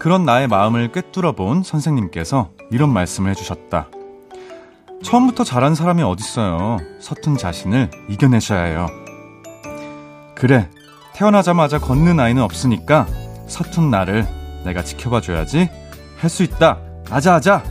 그런 0.00 0.24
나의 0.24 0.48
마음을 0.48 0.90
꿰뚫어 0.90 1.30
본 1.30 1.62
선생님께서 1.62 2.50
이런 2.72 2.92
말씀을 2.92 3.30
해주셨다. 3.30 3.86
처음부터 5.04 5.44
잘한 5.44 5.76
사람이 5.76 6.02
어딨어요. 6.02 6.78
서툰 6.98 7.36
자신을 7.36 7.88
이겨내셔야 8.08 8.62
해요. 8.64 8.88
그래, 10.34 10.68
태어나자마자 11.12 11.78
걷는 11.78 12.18
아이는 12.18 12.42
없으니까 12.42 13.06
서툰 13.46 13.92
나를 13.92 14.26
내가 14.64 14.82
지켜봐줘야지. 14.82 15.70
할 16.18 16.28
수 16.28 16.42
있다. 16.42 16.78
아자아자. 17.10 17.62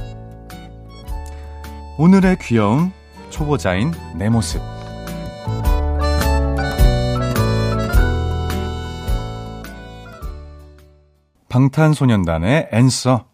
오늘의 1.97 2.37
귀여운 2.39 2.93
초보자인 3.29 3.91
내 4.15 4.29
모습. 4.29 4.72
방탄소년단의 11.53 12.69
Answer 12.71 13.25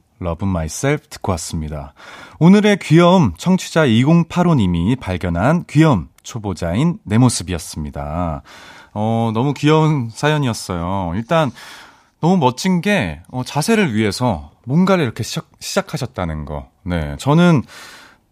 Myself 0.41 1.07
듣고 1.07 1.32
왔습니다. 1.32 1.93
오늘의 2.39 2.80
귀여움 2.80 3.34
청취자 3.38 3.86
2085님이 3.86 4.99
발견한 4.99 5.63
귀여움 5.70 6.09
초보자인 6.22 6.99
내 7.05 7.17
모습이었습니다. 7.17 8.41
어, 8.93 9.32
너무 9.34 9.53
귀여운 9.53 10.09
사연이었어요. 10.11 11.13
일단 11.15 11.49
너무 12.20 12.36
멋진 12.36 12.82
게 12.82 13.22
어, 13.30 13.43
자세를 13.45 13.95
위해서 13.95 14.51
뭔가를 14.65 15.05
이렇게 15.05 15.24
시작, 15.24 15.47
시작하셨다는 15.61 16.43
거. 16.43 16.67
네. 16.84 17.15
저는 17.20 17.63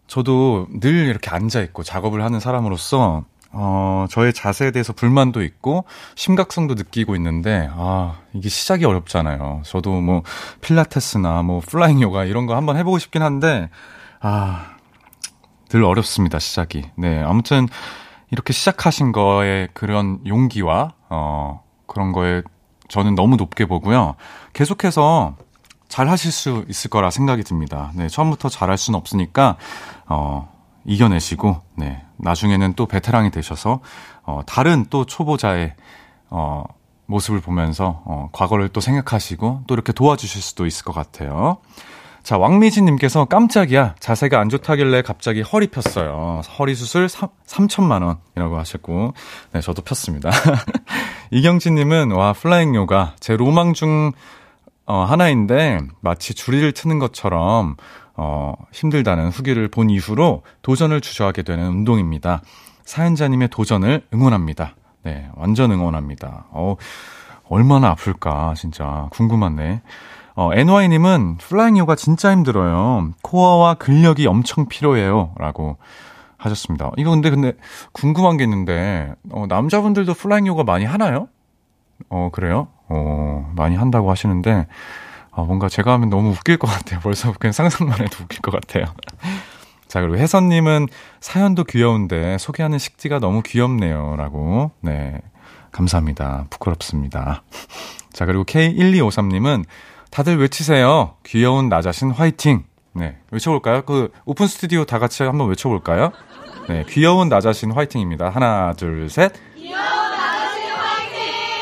저도 0.06 0.66
늘 0.80 1.06
이렇게 1.06 1.30
앉아 1.30 1.62
있고 1.62 1.82
작업을 1.82 2.22
하는 2.22 2.40
사람으로서 2.40 3.24
어, 3.50 4.06
저의 4.10 4.32
자세에 4.32 4.70
대해서 4.70 4.92
불만도 4.92 5.42
있고 5.42 5.84
심각성도 6.14 6.74
느끼고 6.74 7.16
있는데 7.16 7.68
아, 7.72 8.18
이게 8.34 8.48
시작이 8.48 8.84
어렵잖아요. 8.84 9.62
저도 9.64 10.00
뭐 10.00 10.22
필라테스나 10.60 11.42
뭐 11.42 11.60
플라잉 11.60 12.00
요가 12.02 12.24
이런 12.24 12.46
거 12.46 12.56
한번 12.56 12.76
해 12.76 12.84
보고 12.84 12.98
싶긴 12.98 13.22
한데 13.22 13.70
아, 14.20 14.76
늘 15.68 15.84
어렵습니다, 15.84 16.38
시작이. 16.38 16.84
네. 16.96 17.22
아무튼 17.22 17.68
이렇게 18.30 18.52
시작하신 18.52 19.12
거에 19.12 19.68
그런 19.72 20.20
용기와 20.26 20.94
어, 21.08 21.62
그런 21.86 22.12
거에 22.12 22.42
저는 22.88 23.14
너무 23.14 23.36
높게 23.36 23.66
보고요. 23.66 24.14
계속해서 24.52 25.36
잘 25.88 26.08
하실 26.08 26.32
수 26.32 26.64
있을 26.68 26.90
거라 26.90 27.10
생각이 27.10 27.42
듭니다. 27.42 27.92
네, 27.94 28.08
처음부터 28.08 28.48
잘할 28.48 28.76
수는 28.76 28.98
없으니까, 28.98 29.56
어, 30.06 30.52
이겨내시고, 30.84 31.62
네, 31.76 32.04
나중에는 32.18 32.74
또 32.74 32.86
베테랑이 32.86 33.30
되셔서, 33.30 33.80
어, 34.24 34.40
다른 34.46 34.86
또 34.90 35.04
초보자의, 35.04 35.74
어, 36.30 36.64
모습을 37.06 37.40
보면서, 37.40 38.02
어, 38.04 38.28
과거를 38.32 38.68
또 38.68 38.80
생각하시고, 38.80 39.62
또 39.66 39.74
이렇게 39.74 39.92
도와주실 39.92 40.42
수도 40.42 40.66
있을 40.66 40.84
것 40.84 40.92
같아요. 40.92 41.58
자, 42.22 42.36
왕미진님께서 42.36 43.24
깜짝이야. 43.24 43.94
자세가 44.00 44.38
안 44.38 44.50
좋다길래 44.50 45.02
갑자기 45.02 45.40
허리 45.40 45.68
폈어요. 45.68 46.42
허리 46.58 46.74
수술 46.74 47.08
3, 47.08 47.28
3천만 47.46 48.02
원이라고 48.02 48.58
하셨고, 48.58 49.14
네, 49.52 49.60
저도 49.60 49.82
폈습니다. 49.82 50.30
이경진님은, 51.30 52.10
와, 52.10 52.34
플라잉 52.34 52.74
요가. 52.74 53.14
제 53.20 53.36
로망 53.36 53.72
중, 53.72 54.12
어, 54.88 55.04
하나인데 55.04 55.80
마치 56.00 56.34
주리를 56.34 56.72
트는 56.72 56.98
것처럼 56.98 57.76
어, 58.18 58.52
힘들다는 58.72 59.28
후기를 59.28 59.68
본 59.68 59.90
이후로 59.90 60.42
도전을 60.62 61.00
주저하게 61.00 61.42
되는 61.42 61.68
운동입니다. 61.68 62.42
사연자님의 62.84 63.48
도전을 63.48 64.06
응원합니다. 64.12 64.74
네, 65.04 65.30
완전 65.36 65.70
응원합니다. 65.70 66.46
어, 66.50 66.74
얼마나 67.48 67.90
아플까, 67.90 68.54
진짜. 68.56 69.08
궁금하네. 69.12 69.82
어, 70.34 70.50
NY님은 70.52 71.36
플라잉 71.38 71.78
요가 71.78 71.94
진짜 71.94 72.32
힘들어요. 72.32 73.12
코어와 73.22 73.74
근력이 73.74 74.26
엄청 74.26 74.66
필요해요. 74.66 75.32
라고 75.38 75.78
하셨습니다. 76.38 76.90
이거 76.96 77.10
근데, 77.10 77.30
근데, 77.30 77.52
궁금한 77.92 78.36
게 78.36 78.44
있는데, 78.44 79.14
어, 79.30 79.46
남자분들도 79.48 80.14
플라잉 80.14 80.48
요가 80.48 80.64
많이 80.64 80.84
하나요? 80.84 81.28
어, 82.08 82.30
그래요? 82.32 82.66
어, 82.88 83.52
많이 83.54 83.76
한다고 83.76 84.10
하시는데, 84.10 84.66
아, 85.38 85.42
뭔가 85.44 85.68
제가 85.68 85.92
하면 85.92 86.10
너무 86.10 86.30
웃길 86.30 86.56
것 86.56 86.66
같아요. 86.66 86.98
벌써 86.98 87.32
그냥 87.32 87.52
상상만 87.52 88.00
해도 88.00 88.24
웃길 88.24 88.40
것 88.40 88.50
같아요. 88.50 88.86
자, 89.86 90.00
그리고 90.00 90.16
혜선님은 90.18 90.88
사연도 91.20 91.62
귀여운데 91.62 92.38
소개하는 92.38 92.78
식지가 92.78 93.20
너무 93.20 93.42
귀엽네요. 93.42 94.16
라고. 94.16 94.72
네. 94.80 95.20
감사합니다. 95.70 96.46
부끄럽습니다. 96.50 97.44
자, 98.12 98.26
그리고 98.26 98.42
K1253님은 98.44 99.64
다들 100.10 100.38
외치세요. 100.38 101.14
귀여운 101.24 101.68
나 101.68 101.82
자신 101.82 102.10
화이팅. 102.10 102.64
네. 102.94 103.16
외쳐볼까요? 103.30 103.82
그 103.82 104.10
오픈 104.24 104.48
스튜디오 104.48 104.84
다 104.84 104.98
같이 104.98 105.22
한번 105.22 105.48
외쳐볼까요? 105.50 106.10
네. 106.68 106.84
귀여운 106.88 107.28
나 107.28 107.40
자신 107.40 107.70
화이팅입니다. 107.70 108.28
하나, 108.28 108.72
둘, 108.72 109.08
셋. 109.08 109.32
자신 109.56 109.87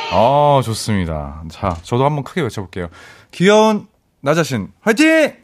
화이팅! 0.06 0.12
어, 0.12 0.60
좋습니다. 0.64 1.42
자, 1.50 1.76
저도 1.82 2.04
한번 2.04 2.24
크게 2.24 2.40
외쳐볼게요. 2.42 2.88
귀여운 3.32 3.86
나 4.20 4.34
자신 4.34 4.72
화이팅! 4.80 5.34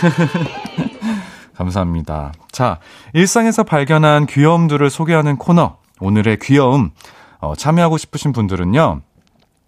감사합니다. 1.54 2.32
자, 2.50 2.80
일상에서 3.12 3.62
발견한 3.62 4.26
귀여움들을 4.26 4.90
소개하는 4.90 5.36
코너. 5.36 5.78
오늘의 6.00 6.38
귀여움. 6.42 6.90
어, 7.38 7.54
참여하고 7.54 7.96
싶으신 7.98 8.32
분들은요. 8.32 9.02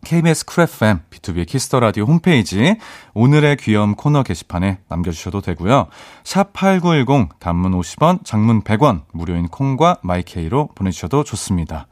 KBS 0.04 0.46
쿨 0.46 0.64
FM, 0.64 1.00
B2B의 1.10 1.46
키스터 1.46 1.80
라디오 1.80 2.04
홈페이지 2.04 2.76
오늘의 3.14 3.56
귀여움 3.56 3.94
코너 3.96 4.22
게시판에 4.22 4.78
남겨주셔도 4.88 5.40
되고요. 5.40 5.88
샵8910 6.22 7.40
단문 7.40 7.72
50원, 7.72 8.24
장문 8.24 8.62
100원, 8.62 9.02
무료인 9.12 9.48
콩과 9.48 9.98
마이케이로 10.02 10.68
보내주셔도 10.76 11.24
좋습니다. 11.24 11.88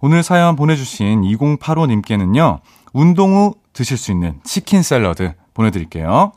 오늘 0.00 0.22
사연 0.22 0.56
보내주신 0.56 1.22
2085님께는요. 1.22 2.60
운동 2.92 3.34
후 3.34 3.54
드실 3.72 3.96
수 3.96 4.12
있는 4.12 4.40
치킨 4.44 4.82
샐러드 4.82 5.34
보내드릴게요. 5.54 6.32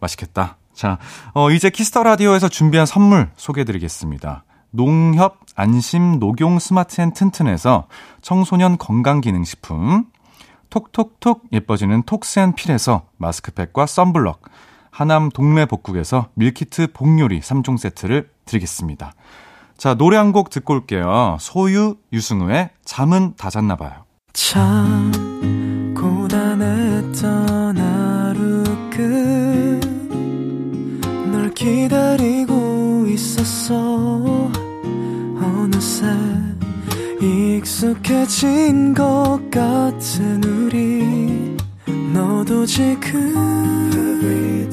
맛있겠다. 0.00 0.56
자, 0.72 0.98
어, 1.32 1.50
이제 1.50 1.70
Kiss 1.70 1.88
the 1.88 2.02
라디오에서 2.02 2.48
준비한 2.48 2.86
선물 2.86 3.30
소개해드리겠습니다. 3.36 4.44
농협 4.70 5.38
안심 5.54 6.18
녹용 6.18 6.58
스마트 6.58 7.00
앤 7.00 7.12
튼튼에서 7.12 7.86
청소년 8.20 8.76
건강기능식품, 8.76 10.06
톡톡톡 10.70 11.44
예뻐지는 11.52 12.02
톡스앤필에서 12.02 13.06
마스크팩과 13.16 13.86
썬블럭, 13.86 14.42
하남 14.90 15.30
동네 15.30 15.66
복국에서 15.66 16.28
밀키트 16.34 16.92
복요리 16.92 17.40
3종 17.40 17.78
세트를 17.78 18.30
드리겠습니다. 18.44 19.12
자, 19.76 19.94
노래 19.94 20.16
한 20.16 20.32
곡 20.32 20.50
듣고 20.50 20.74
올게요. 20.74 21.36
소유, 21.40 21.96
유승우의 22.12 22.70
잠은 22.84 23.34
다 23.36 23.50
잤나 23.50 23.76
봐요. 23.76 24.04
참, 24.32 25.12
고단했던 25.96 27.76
하루 27.78 28.64
끝널 31.20 31.52
기다리고 31.54 33.06
있었어. 33.08 34.50
어느새 35.40 36.06
익숙해진 37.20 38.94
것 38.94 39.38
같은 39.50 40.42
우리 40.44 41.56
너도 42.12 42.64
지금 42.66 43.34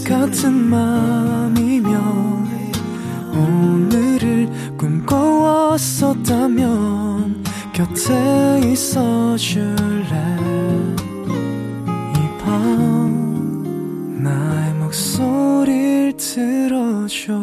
같은 0.05 0.51
맘이면 0.53 2.43
오늘을 3.33 4.49
꿈꿔왔었다면 6.13 7.43
곁에 7.73 8.61
있어 8.71 9.35
줄래 9.37 10.37
이 12.15 12.19
밤 12.43 14.23
나의 14.23 14.73
목소리를 14.75 16.15
들어줘 16.17 17.33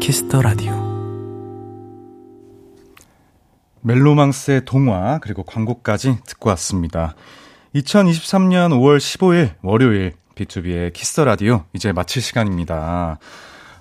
Kiss 0.00 0.24
the 0.24 0.42
라디오 0.42 0.72
멜로망스의 3.82 4.64
동화 4.64 5.18
그리고 5.18 5.42
광고까지 5.42 6.18
듣고 6.26 6.48
왔습니다. 6.50 7.14
2023년 7.74 8.70
5월 8.70 8.96
15일 8.98 9.54
월요일 9.62 10.14
B2B의 10.36 10.92
키스터 10.94 11.24
라디오 11.26 11.64
이제 11.74 11.92
마칠 11.92 12.22
시간입니다. 12.22 13.18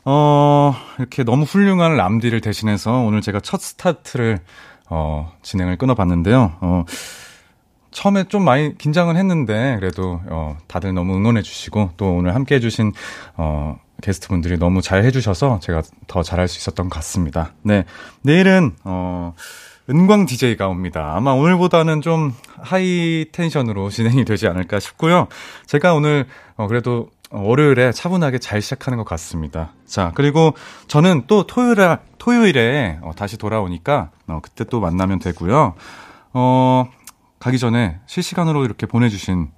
어, 0.06 0.76
이렇게 1.00 1.24
너무 1.24 1.44
훌륭한 1.44 1.96
람디를 1.96 2.42
대신해서 2.42 2.92
오늘 3.00 3.22
제가 3.22 3.40
첫 3.40 3.62
스타트를 3.62 4.40
어, 4.90 5.32
진행을 5.42 5.78
끊어 5.78 5.96
봤는데요. 5.96 6.54
어, 6.62 6.86
처음에 7.92 8.26
좀 8.26 8.44
많이 8.44 8.78
긴장은 8.78 9.16
했는데 9.16 9.78
그래도 9.80 10.20
어, 10.28 10.58
다들 10.68 10.94
너무 10.94 11.16
응원해 11.16 11.42
주시고 11.42 11.92
또 11.96 12.16
오늘 12.16 12.36
함께 12.36 12.56
해 12.56 12.60
주신 12.60 12.92
어, 13.38 13.80
게스트분들이 14.02 14.58
너무 14.58 14.82
잘 14.82 15.04
해주셔서 15.06 15.60
제가 15.62 15.82
더 16.08 16.22
잘할 16.22 16.48
수 16.48 16.60
있었던 16.60 16.90
것 16.90 16.96
같습니다. 16.96 17.54
네. 17.62 17.86
내일은, 18.22 18.76
어, 18.84 19.34
은광 19.90 20.26
DJ가 20.26 20.68
옵니다. 20.68 21.14
아마 21.16 21.32
오늘보다는 21.32 22.02
좀 22.02 22.34
하이 22.60 23.26
텐션으로 23.32 23.90
진행이 23.92 24.26
되지 24.26 24.48
않을까 24.48 24.80
싶고요. 24.80 25.28
제가 25.66 25.94
오늘, 25.94 26.26
어, 26.56 26.68
그래도 26.68 27.10
월요일에 27.34 27.92
차분하게 27.92 28.38
잘 28.38 28.62
시작하는 28.62 28.98
것 28.98 29.06
같습니다. 29.06 29.74
자, 29.86 30.12
그리고 30.14 30.54
저는 30.88 31.24
또 31.28 31.48
토요일에, 31.48 31.98
토요일에 32.20 33.00
어, 33.02 33.12
다시 33.16 33.38
돌아오니까, 33.38 34.12
어, 34.28 34.40
그때 34.42 34.64
또 34.64 34.80
만나면 34.80 35.20
되고요. 35.20 35.74
어, 36.34 36.86
가기 37.40 37.58
전에 37.58 38.00
실시간으로 38.06 38.64
이렇게 38.66 38.86
보내주신 38.86 39.50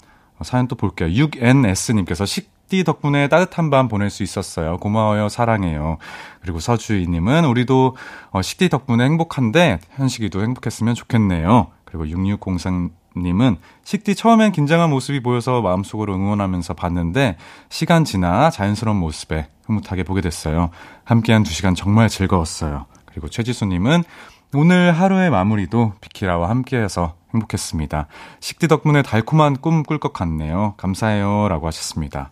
사연 0.42 0.68
또 0.68 0.76
볼게요. 0.76 1.10
6NS님께서 1.10 2.26
식디 2.26 2.84
덕분에 2.84 3.28
따뜻한 3.28 3.70
밤 3.70 3.88
보낼 3.88 4.10
수 4.10 4.24
있었어요. 4.24 4.78
고마워요. 4.78 5.30
사랑해요. 5.30 5.98
그리고 6.42 6.60
서주희님은 6.60 7.46
우리도 7.46 7.96
어, 8.32 8.42
식디 8.42 8.70
덕분에 8.70 9.04
행복한데 9.04 9.80
현식이도 9.92 10.42
행복했으면 10.42 10.96
좋겠네요. 10.96 11.68
그리고 11.84 12.08
6603 12.08 12.92
님은 13.18 13.58
식디 13.84 14.16
처음엔 14.16 14.52
긴장한 14.52 14.90
모습이 14.90 15.22
보여서 15.22 15.62
마음속으로 15.62 16.14
응원하면서 16.16 16.74
봤는데 16.74 17.38
시간 17.70 18.04
지나 18.04 18.50
자연스러운 18.50 18.98
모습에 18.98 19.48
흐뭇하게 19.66 20.04
보게 20.04 20.22
됐어요. 20.22 20.70
함께한 21.04 21.44
두 21.44 21.52
시간 21.52 21.76
정말 21.76 22.10
즐거웠어요. 22.10 22.86
그리고 23.06 23.30
최지수 23.30 23.66
님은 23.66 24.04
오늘 24.54 24.92
하루의 24.94 25.30
마무리도 25.32 25.94
비키라와 26.02 26.50
함께해서 26.50 27.16
행복했습니다. 27.34 28.08
식디 28.40 28.68
덕분에 28.68 29.02
달콤한 29.02 29.58
꿈 29.58 29.84
꿀 29.84 30.00
것 30.00 30.14
같네요. 30.14 30.74
감사해요. 30.78 31.48
라고 31.50 31.68
하셨습니다. 31.68 32.32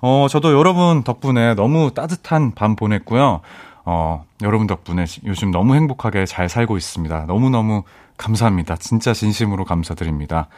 어, 0.00 0.26
저도 0.28 0.52
여러분 0.52 1.02
덕분에 1.02 1.54
너무 1.54 1.92
따뜻한 1.94 2.52
밤 2.54 2.74
보냈고요. 2.74 3.40
어, 3.84 4.24
여러분 4.42 4.66
덕분에 4.66 5.04
요즘 5.26 5.50
너무 5.50 5.74
행복하게 5.74 6.26
잘 6.26 6.48
살고 6.48 6.76
있습니다. 6.76 7.26
너무너무 7.26 7.82
감사합니다. 8.20 8.76
진짜 8.76 9.14
진심으로 9.14 9.64
감사드립니다. 9.64 10.48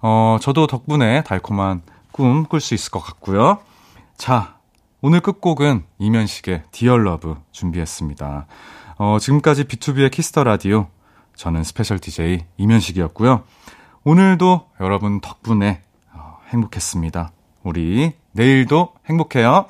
어, 0.00 0.38
저도 0.40 0.66
덕분에 0.66 1.22
달콤한 1.22 1.82
꿈 2.10 2.44
꿀 2.46 2.60
수 2.60 2.74
있을 2.74 2.90
것 2.90 2.98
같고요. 3.00 3.58
자, 4.16 4.56
오늘 5.00 5.20
끝곡은 5.20 5.84
임현식의 5.98 6.64
Dear 6.72 7.04
Love 7.04 7.36
준비했습니다. 7.52 8.46
어, 8.98 9.18
지금까지 9.20 9.64
B2B의 9.64 10.10
키스터 10.10 10.44
라디오. 10.44 10.88
저는 11.36 11.64
스페셜 11.64 11.98
DJ 11.98 12.44
임현식이었고요. 12.58 13.44
오늘도 14.04 14.70
여러분 14.80 15.20
덕분에 15.20 15.80
어, 16.12 16.38
행복했습니다. 16.48 17.32
우리 17.62 18.12
내일도 18.32 18.94
행복해요. 19.08 19.66